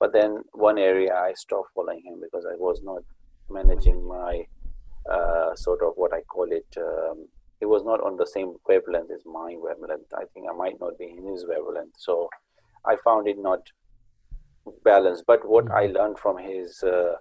but 0.00 0.12
then 0.12 0.42
one 0.52 0.78
area 0.78 1.14
i 1.14 1.32
stopped 1.34 1.70
following 1.74 2.02
him 2.04 2.20
because 2.20 2.44
i 2.46 2.54
was 2.56 2.80
not 2.82 3.02
managing 3.50 4.06
my 4.06 4.44
uh, 5.10 5.54
sort 5.54 5.82
of 5.82 5.92
what 5.96 6.12
i 6.12 6.20
call 6.22 6.46
it 6.52 6.66
um, 6.76 7.26
it 7.60 7.66
was 7.66 7.84
not 7.84 8.00
on 8.02 8.16
the 8.16 8.26
same 8.26 8.54
wavelength 8.68 9.10
as 9.10 9.24
my 9.26 9.54
wavelength. 9.58 10.12
I 10.14 10.24
think 10.32 10.46
I 10.48 10.54
might 10.54 10.80
not 10.80 10.98
be 10.98 11.06
in 11.06 11.26
his 11.26 11.44
wavelength. 11.46 11.94
So 11.96 12.28
I 12.88 12.96
found 13.04 13.28
it 13.28 13.38
not 13.38 13.60
balanced. 14.84 15.24
But 15.26 15.48
what 15.48 15.70
I 15.70 15.86
learned 15.86 16.18
from 16.18 16.38
his 16.38 16.82
uh, 16.82 17.14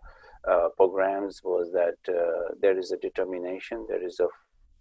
uh, 0.49 0.70
programs 0.76 1.41
was 1.43 1.72
that 1.74 1.97
uh, 2.13 2.55
there 2.61 2.78
is 2.78 2.91
a 2.91 2.97
determination, 2.97 3.86
there 3.89 4.05
is 4.05 4.20
a 4.20 4.28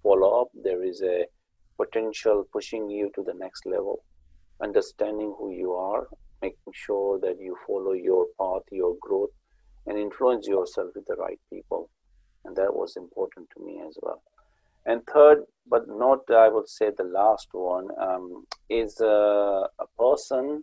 follow 0.02 0.42
up, 0.42 0.48
there 0.54 0.82
is 0.84 1.02
a 1.02 1.26
potential 1.76 2.46
pushing 2.52 2.88
you 2.88 3.10
to 3.14 3.22
the 3.22 3.34
next 3.34 3.66
level, 3.66 4.04
understanding 4.62 5.34
who 5.38 5.50
you 5.50 5.72
are, 5.72 6.08
making 6.42 6.72
sure 6.72 7.18
that 7.20 7.38
you 7.40 7.56
follow 7.66 7.92
your 7.92 8.26
path, 8.38 8.62
your 8.70 8.94
growth, 9.00 9.30
and 9.86 9.98
influence 9.98 10.46
yourself 10.46 10.88
with 10.94 11.06
the 11.06 11.16
right 11.16 11.40
people. 11.52 11.90
And 12.44 12.56
that 12.56 12.74
was 12.74 12.96
important 12.96 13.48
to 13.56 13.64
me 13.64 13.82
as 13.86 13.96
well. 14.02 14.22
And 14.84 15.02
third, 15.12 15.38
but 15.68 15.88
not, 15.88 16.20
I 16.30 16.48
would 16.48 16.68
say, 16.68 16.90
the 16.96 17.04
last 17.04 17.48
one, 17.52 17.88
um, 18.00 18.46
is 18.70 19.00
uh, 19.00 19.66
a 19.80 19.86
person 19.98 20.62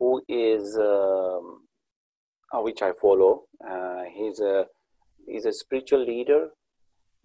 who 0.00 0.22
is, 0.28 0.76
um, 0.78 1.60
which 2.64 2.82
I 2.82 2.92
follow. 3.00 3.44
Uh, 3.64 4.04
he's 4.12 4.40
a 4.40 4.66
he's 5.28 5.44
a 5.44 5.52
spiritual 5.52 6.04
leader, 6.04 6.48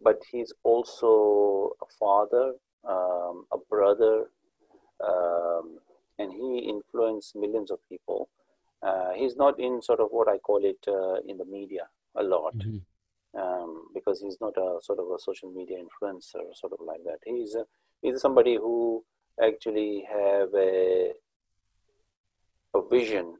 but 0.04 0.22
he's 0.32 0.54
also 0.64 1.72
a 1.82 1.86
father, 2.00 2.54
um, 2.88 3.46
a 3.52 3.58
brother, 3.70 4.26
um, 5.04 5.80
and 6.20 6.32
he 6.34 6.70
influenced 6.70 7.36
millions 7.36 7.72
of 7.72 7.80
people. 7.90 8.30
Uh, 8.84 9.14
he's 9.16 9.36
not 9.36 9.60
in 9.60 9.82
sort 9.82 10.02
of 10.02 10.10
what 10.12 10.28
I 10.28 10.38
call 10.38 10.64
it 10.64 10.78
uh, 10.88 11.22
in 11.28 11.38
the 11.38 11.46
media 11.46 11.88
a 12.16 12.24
lot. 12.24 12.58
Mm-hmm. 12.58 12.78
Um, 13.38 13.88
because 13.94 14.22
he's 14.22 14.38
not 14.40 14.56
a 14.56 14.78
sort 14.82 15.00
of 15.00 15.08
a 15.08 15.20
social 15.20 15.52
media 15.52 15.78
influencer, 15.78 16.40
sort 16.54 16.72
of 16.72 16.80
like 16.86 17.04
that. 17.04 17.20
He's 17.26 17.54
a, 17.56 17.66
he's 18.02 18.22
somebody 18.22 18.56
who 18.56 19.04
actually 19.44 20.06
have 20.10 20.54
a 20.56 21.12
a 22.76 22.88
vision 22.90 23.36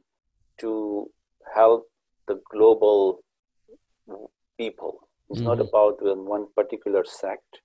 to 0.58 1.10
help 1.54 1.88
the 2.26 2.40
global 2.50 3.20
people. 4.58 5.08
It's 5.30 5.40
mm-hmm. 5.40 5.48
not 5.48 5.60
about 5.60 5.96
one 6.00 6.46
particular 6.54 7.04
sect, 7.04 7.60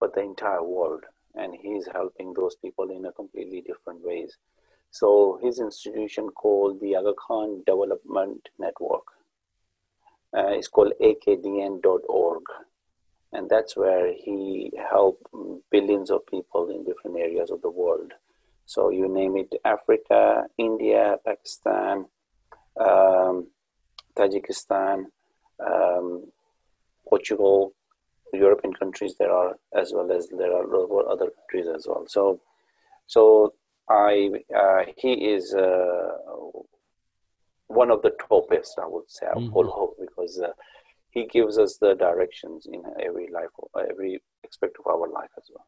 but 0.00 0.14
the 0.14 0.22
entire 0.22 0.62
world. 0.62 1.04
And 1.34 1.54
he's 1.54 1.86
helping 1.92 2.34
those 2.34 2.56
people 2.56 2.90
in 2.90 3.06
a 3.06 3.12
completely 3.12 3.60
different 3.60 4.04
ways. 4.04 4.36
So 4.90 5.38
his 5.42 5.60
institution 5.60 6.28
called 6.30 6.80
the 6.80 6.96
Aga 6.96 7.14
Khan 7.14 7.62
Development 7.66 8.48
Network. 8.58 9.04
Uh, 10.36 10.48
it's 10.48 10.68
called 10.68 10.92
akdn.org. 11.00 12.42
And 13.32 13.48
that's 13.50 13.76
where 13.76 14.12
he 14.12 14.72
helped 14.90 15.22
billions 15.70 16.10
of 16.10 16.26
people 16.26 16.70
in 16.70 16.84
different 16.84 17.18
areas 17.18 17.50
of 17.50 17.60
the 17.60 17.70
world. 17.70 18.12
So 18.68 18.90
you 18.90 19.08
name 19.08 19.34
it 19.38 19.54
Africa, 19.64 20.44
India, 20.58 21.16
Pakistan, 21.24 22.04
um, 22.78 23.46
Tajikistan, 24.14 25.04
um, 25.66 26.30
Portugal, 27.08 27.72
European 28.34 28.74
countries 28.74 29.14
there 29.18 29.32
are, 29.32 29.54
as 29.74 29.94
well 29.94 30.12
as 30.12 30.28
there 30.28 30.52
are 30.52 30.66
other 31.10 31.30
countries 31.30 31.66
as 31.74 31.86
well. 31.88 32.04
So, 32.08 32.40
so 33.06 33.54
I 33.88 34.32
uh, 34.54 34.82
he 34.98 35.12
is 35.14 35.54
uh, 35.54 36.10
one 37.68 37.90
of 37.90 38.02
the 38.02 38.12
topest, 38.30 38.72
I 38.78 38.86
would 38.86 39.10
say, 39.10 39.28
mm-hmm. 39.34 39.48
hope, 39.50 39.96
because 39.98 40.38
uh, 40.44 40.52
he 41.08 41.26
gives 41.26 41.56
us 41.56 41.78
the 41.80 41.94
directions 41.94 42.66
in 42.70 42.82
every 43.00 43.30
life, 43.32 43.48
every 43.90 44.20
aspect 44.46 44.76
of 44.78 44.86
our 44.86 45.08
life 45.08 45.30
as 45.38 45.44
well. 45.54 45.66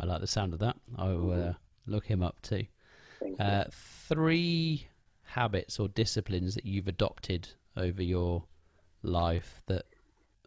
I 0.00 0.06
like 0.06 0.20
the 0.20 0.26
sound 0.26 0.54
of 0.54 0.58
that. 0.58 0.74
I 0.98 1.04
will 1.04 1.32
uh, 1.32 1.36
mm-hmm. 1.36 1.69
Look 1.86 2.06
him 2.06 2.22
up 2.22 2.40
too. 2.42 2.66
Uh, 3.38 3.64
three 3.70 4.88
habits 5.22 5.78
or 5.78 5.88
disciplines 5.88 6.54
that 6.54 6.64
you've 6.64 6.88
adopted 6.88 7.48
over 7.76 8.02
your 8.02 8.44
life 9.02 9.62
that 9.66 9.84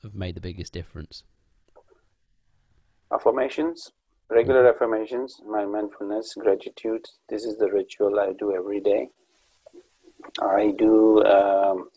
have 0.02 0.16
made 0.16 0.36
the 0.36 0.42
biggest 0.42 0.74
difference? 0.74 1.24
Affirmations, 3.12 3.92
regular 4.30 4.68
affirmations, 4.68 5.40
my 5.48 5.66
mindfulness, 5.66 6.34
gratitude. 6.34 7.06
This 7.30 7.46
is 7.46 7.58
the 7.58 7.72
ritual 7.72 8.20
I 8.20 8.34
do 8.38 8.54
every 8.56 8.80
day. 8.80 9.10
I 10.42 10.74
do 10.78 11.24
um, 11.24 11.90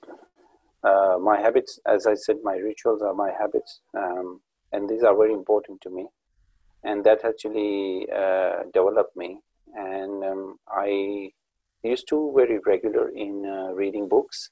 uh, 0.83 1.19
my 1.21 1.41
habits, 1.41 1.81
as 1.87 2.07
I 2.07 2.15
said, 2.15 2.37
my 2.45 2.57
rituals 2.57 3.03
are 3.03 3.15
my 3.15 3.31
habits, 3.39 3.81
um, 3.97 4.41
and 4.73 4.89
these 4.89 5.03
are 5.03 5.17
very 5.17 5.33
important 5.33 5.81
to 5.83 5.91
me. 5.91 6.07
And 6.87 7.05
that 7.05 7.25
actually 7.25 8.07
uh, 8.11 8.63
developed 8.73 9.17
me. 9.17 9.41
And 9.75 10.25
um, 10.25 10.59
I 10.69 11.31
used 11.83 12.09
to 12.09 12.33
very 12.35 12.59
regular 12.65 13.11
in 13.11 13.45
uh, 13.45 13.73
reading 13.75 14.09
books 14.09 14.51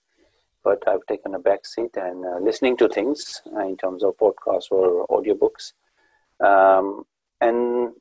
but 0.64 0.82
I've 0.88 1.06
taken 1.06 1.34
a 1.34 1.38
back 1.38 1.66
seat 1.66 1.94
and 1.96 2.24
uh, 2.24 2.38
listening 2.40 2.76
to 2.78 2.88
things 2.88 3.42
uh, 3.54 3.60
in 3.60 3.76
terms 3.76 4.02
of 4.02 4.16
podcasts 4.16 4.70
or 4.70 5.06
audiobooks. 5.08 5.74
Um, 6.44 7.04
and 7.40 7.92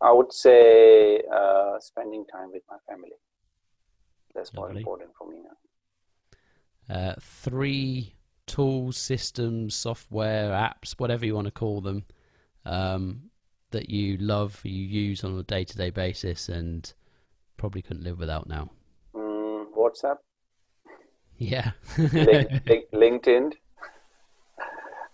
I 0.00 0.12
would 0.12 0.32
say 0.32 1.20
uh, 1.34 1.78
spending 1.80 2.24
time 2.26 2.52
with 2.52 2.62
my 2.70 2.76
family. 2.88 3.10
That's 4.34 4.54
more 4.54 4.70
important 4.70 5.10
for 5.18 5.28
me 5.28 5.38
now. 6.88 6.94
Uh, 6.94 7.14
three 7.20 8.14
tools, 8.46 8.96
systems, 8.96 9.74
software, 9.74 10.50
apps, 10.50 10.92
whatever 10.98 11.26
you 11.26 11.34
want 11.34 11.46
to 11.46 11.52
call 11.52 11.80
them, 11.80 12.04
um, 12.64 13.30
that 13.72 13.90
you 13.90 14.16
love, 14.18 14.60
you 14.64 14.84
use 14.84 15.24
on 15.24 15.38
a 15.38 15.42
day 15.42 15.64
to 15.64 15.76
day 15.76 15.90
basis, 15.90 16.48
and 16.48 16.92
probably 17.56 17.82
couldn't 17.82 18.04
live 18.04 18.18
without 18.18 18.48
now. 18.48 18.70
Mm, 19.14 19.66
WhatsApp. 19.76 20.18
Yeah. 21.36 21.72
LinkedIn, 21.96 23.52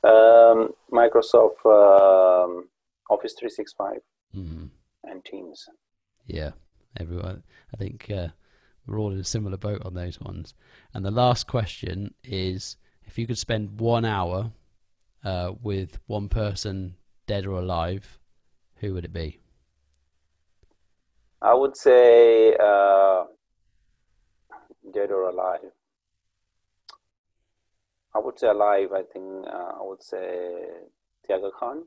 um, 0.05 0.75
Microsoft 0.93 1.65
um, 1.65 2.69
Office 3.11 3.35
365, 3.39 4.01
mm. 4.37 4.69
and 5.05 5.25
Teams. 5.25 5.67
Yeah, 6.27 6.51
everyone. 6.99 7.43
I 7.73 7.77
think 7.77 8.11
uh, 8.11 8.29
we're 8.87 8.99
all 8.99 9.13
in 9.13 9.19
a 9.19 9.25
similar 9.25 9.57
boat 9.57 9.83
on 9.85 9.95
those 9.95 10.21
ones. 10.21 10.55
And 10.93 11.05
the 11.05 11.11
last 11.11 11.47
question 11.47 12.15
is 12.23 12.77
if 13.05 13.19
you 13.19 13.27
could 13.27 13.39
spend 13.39 13.81
one 13.81 14.05
hour 14.05 14.53
uh, 15.25 15.53
with 15.63 15.99
one 16.07 16.29
person, 16.29 16.97
dead 17.27 17.47
or 17.47 17.59
alive, 17.59 18.19
who 18.81 18.95
would 18.95 19.05
it 19.05 19.13
be? 19.13 19.41
I 21.41 21.55
would 21.55 21.77
say 21.77 22.55
uh, 22.55 23.25
dead 24.93 25.11
or 25.11 25.29
alive. 25.29 25.73
I 28.15 28.19
would 28.19 28.39
say 28.39 28.49
alive. 28.49 28.89
I 28.93 29.03
think 29.03 29.47
uh, 29.47 29.73
I 29.79 29.83
would 29.83 30.03
say 30.03 30.59
the 31.27 31.35
Aga 31.35 31.51
Khan. 31.59 31.85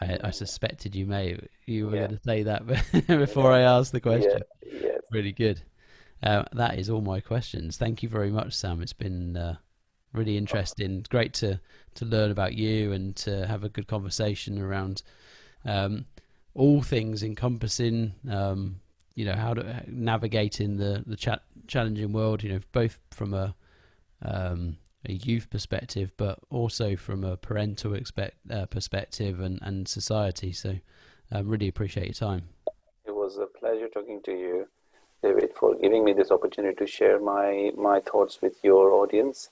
I, 0.00 0.18
I 0.24 0.30
suspected 0.30 0.94
you 0.94 1.04
may 1.04 1.38
you 1.66 1.88
were 1.88 1.96
yeah. 1.96 2.06
going 2.06 2.16
to 2.16 2.22
say 2.24 2.42
that 2.44 2.66
before 3.06 3.50
yeah. 3.50 3.56
I 3.56 3.78
asked 3.78 3.92
the 3.92 4.00
question. 4.00 4.40
Yeah. 4.64 4.80
yeah. 4.82 4.98
Really 5.10 5.32
good. 5.32 5.62
Uh, 6.22 6.44
that 6.52 6.78
is 6.78 6.88
all 6.88 7.00
my 7.00 7.20
questions. 7.20 7.76
Thank 7.76 8.02
you 8.02 8.08
very 8.08 8.30
much, 8.30 8.54
Sam. 8.54 8.82
It's 8.82 8.92
been 8.92 9.36
uh, 9.36 9.56
really 10.12 10.36
interesting. 10.36 11.04
Great 11.08 11.34
to 11.34 11.60
to 11.94 12.04
learn 12.04 12.30
about 12.30 12.54
you 12.54 12.92
and 12.92 13.16
to 13.16 13.46
have 13.46 13.64
a 13.64 13.68
good 13.68 13.86
conversation 13.86 14.60
around 14.60 15.02
um, 15.64 16.06
all 16.54 16.82
things 16.82 17.22
encompassing. 17.22 18.14
Um, 18.28 18.80
you 19.14 19.24
know 19.24 19.34
how 19.34 19.54
to 19.54 19.82
navigate 19.86 20.60
in 20.60 20.76
the 20.76 21.02
the 21.06 21.16
cha- 21.16 21.40
challenging 21.66 22.12
world. 22.12 22.42
You 22.42 22.52
know, 22.52 22.60
both 22.72 22.98
from 23.10 23.34
a 23.34 23.54
um, 24.22 24.76
a 25.08 25.12
youth 25.12 25.48
perspective, 25.50 26.12
but 26.16 26.38
also 26.50 26.96
from 26.96 27.24
a 27.24 27.36
parental 27.36 27.94
expect, 27.94 28.36
uh, 28.50 28.66
perspective 28.66 29.40
and, 29.40 29.58
and 29.62 29.88
society. 29.88 30.52
So, 30.52 30.76
um, 31.32 31.48
really 31.48 31.68
appreciate 31.68 32.06
your 32.06 32.14
time. 32.14 32.48
It 33.06 33.14
was 33.14 33.38
a 33.38 33.46
pleasure 33.46 33.88
talking 33.88 34.20
to 34.24 34.32
you, 34.32 34.68
David, 35.22 35.52
for 35.58 35.74
giving 35.76 36.04
me 36.04 36.12
this 36.12 36.30
opportunity 36.30 36.76
to 36.76 36.86
share 36.86 37.20
my 37.20 37.72
my 37.76 38.00
thoughts 38.00 38.40
with 38.42 38.62
your 38.62 38.92
audience. 38.92 39.50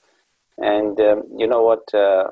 And 0.59 1.01
um, 1.01 1.23
you 1.37 1.47
know 1.47 1.63
what, 1.63 1.93
uh, 1.95 2.31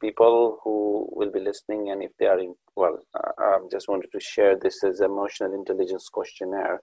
people 0.00 0.58
who 0.62 1.08
will 1.12 1.30
be 1.30 1.40
listening, 1.40 1.90
and 1.90 2.02
if 2.02 2.12
they 2.18 2.26
are 2.26 2.38
in, 2.38 2.54
well, 2.76 2.98
I 3.38 3.58
just 3.70 3.88
wanted 3.88 4.10
to 4.12 4.20
share 4.20 4.56
this 4.56 4.82
as 4.84 5.00
emotional 5.00 5.54
intelligence 5.54 6.08
questionnaire. 6.08 6.80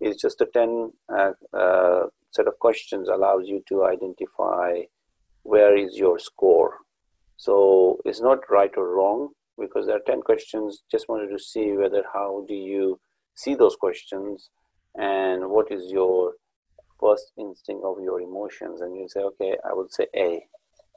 It's 0.00 0.22
just 0.22 0.40
a 0.40 0.46
ten 0.46 0.92
uh, 1.12 1.32
uh 1.52 2.06
set 2.30 2.46
of 2.46 2.58
questions 2.58 3.08
allows 3.08 3.44
you 3.46 3.62
to 3.68 3.84
identify 3.84 4.82
where 5.42 5.76
is 5.76 5.96
your 5.96 6.18
score. 6.18 6.78
So 7.36 7.98
it's 8.04 8.20
not 8.20 8.50
right 8.50 8.70
or 8.76 8.94
wrong 8.94 9.30
because 9.58 9.86
there 9.86 9.96
are 9.96 10.06
10 10.06 10.22
questions. 10.22 10.82
Just 10.90 11.08
wanted 11.08 11.30
to 11.30 11.38
see 11.38 11.72
whether 11.72 12.04
how 12.12 12.44
do 12.46 12.54
you 12.54 13.00
see 13.34 13.54
those 13.54 13.76
questions 13.76 14.50
and 14.96 15.48
what 15.48 15.70
is 15.70 15.90
your 15.90 16.34
first 17.00 17.32
instinct 17.38 17.84
of 17.84 18.00
your 18.00 18.20
emotions. 18.20 18.80
And 18.80 18.96
you 18.96 19.08
say, 19.08 19.20
okay, 19.20 19.56
I 19.68 19.72
will 19.72 19.88
say 19.88 20.06
A, 20.16 20.44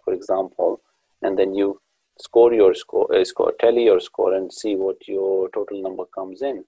for 0.03 0.13
example, 0.13 0.81
and 1.21 1.37
then 1.37 1.53
you 1.53 1.79
score 2.19 2.53
your 2.53 2.73
score, 2.73 3.13
uh, 3.15 3.23
score 3.23 3.53
tally 3.59 3.85
your 3.85 3.99
score 3.99 4.35
and 4.35 4.51
see 4.51 4.75
what 4.75 5.07
your 5.07 5.49
total 5.49 5.81
number 5.81 6.05
comes 6.13 6.41
in 6.41 6.63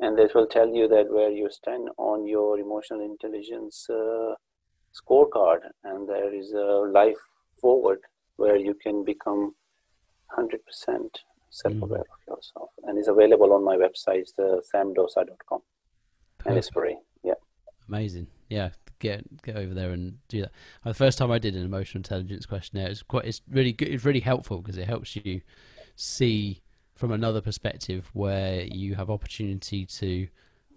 and 0.00 0.18
this 0.18 0.34
will 0.34 0.46
tell 0.46 0.68
you 0.68 0.88
that 0.88 1.10
where 1.10 1.30
you 1.30 1.48
stand 1.50 1.88
on 1.98 2.26
your 2.26 2.58
emotional 2.58 3.00
intelligence 3.00 3.86
uh, 3.90 4.34
scorecard 4.98 5.60
and 5.84 6.08
there 6.08 6.34
is 6.34 6.52
a 6.52 6.90
life 6.92 7.22
forward 7.60 8.00
where 8.36 8.56
you 8.56 8.74
can 8.74 9.04
become 9.04 9.54
100% 10.36 10.58
self-aware 11.50 12.00
mm. 12.00 12.14
of 12.14 12.36
yourself 12.36 12.70
and 12.84 12.98
it's 12.98 13.08
available 13.08 13.52
on 13.52 13.64
my 13.64 13.76
website 13.76 14.28
uh, 14.38 14.60
samdosa.com 14.74 15.60
and 16.46 16.58
it's 16.58 16.70
free 16.70 16.96
amazing. 17.88 18.26
Yeah 18.48 18.70
get 19.00 19.42
get 19.42 19.56
over 19.56 19.74
there 19.74 19.90
and 19.90 20.16
do 20.28 20.40
that. 20.40 20.52
Uh, 20.84 20.90
the 20.90 20.94
first 20.94 21.18
time 21.18 21.30
i 21.30 21.38
did 21.38 21.56
an 21.56 21.64
emotional 21.64 21.98
intelligence 21.98 22.46
questionnaire 22.46 22.88
it's 22.88 23.02
quite 23.02 23.24
it's 23.24 23.42
really 23.50 23.72
good 23.72 23.88
it's 23.88 24.04
really 24.04 24.20
helpful 24.20 24.58
because 24.58 24.78
it 24.78 24.86
helps 24.86 25.16
you 25.16 25.40
see 25.96 26.62
from 26.94 27.10
another 27.10 27.40
perspective 27.40 28.08
where 28.12 28.62
you 28.62 28.94
have 28.94 29.10
opportunity 29.10 29.84
to 29.84 30.28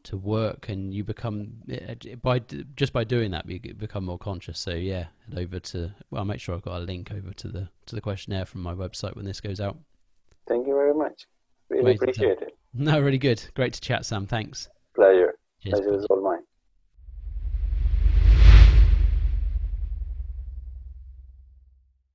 to 0.03 0.17
work 0.17 0.69
and 0.69 0.93
you 0.93 1.03
become 1.03 1.51
eh, 1.69 1.95
by 2.21 2.39
just 2.75 2.93
by 2.93 3.03
doing 3.03 3.31
that 3.31 3.47
you 3.49 3.59
become 3.73 4.05
more 4.05 4.17
conscious. 4.17 4.57
So 4.59 4.71
yeah 4.71 5.07
head 5.29 5.37
over 5.37 5.59
to 5.59 5.93
well 6.09 6.19
I'll 6.19 6.25
make 6.25 6.39
sure 6.39 6.55
I've 6.55 6.61
got 6.61 6.77
a 6.77 6.85
link 6.85 7.11
over 7.11 7.33
to 7.33 7.47
the 7.47 7.69
to 7.87 7.95
the 7.95 8.01
questionnaire 8.01 8.45
from 8.45 8.61
my 8.61 8.73
website 8.73 9.15
when 9.15 9.25
this 9.25 9.41
goes 9.41 9.59
out. 9.59 9.77
Thank 10.47 10.65
you 10.65 10.73
very 10.73 10.93
much. 10.93 11.27
Really 11.69 11.95
appreciate 11.95 12.41
it. 12.41 12.53
No 12.73 12.99
really 12.99 13.17
good. 13.17 13.43
Great 13.55 13.73
to 13.73 13.81
chat 13.81 14.05
Sam. 14.05 14.27
Thanks. 14.27 14.69
Pleasure. 14.93 15.33
Cheers. 15.63 15.79
pleasure 15.79 15.93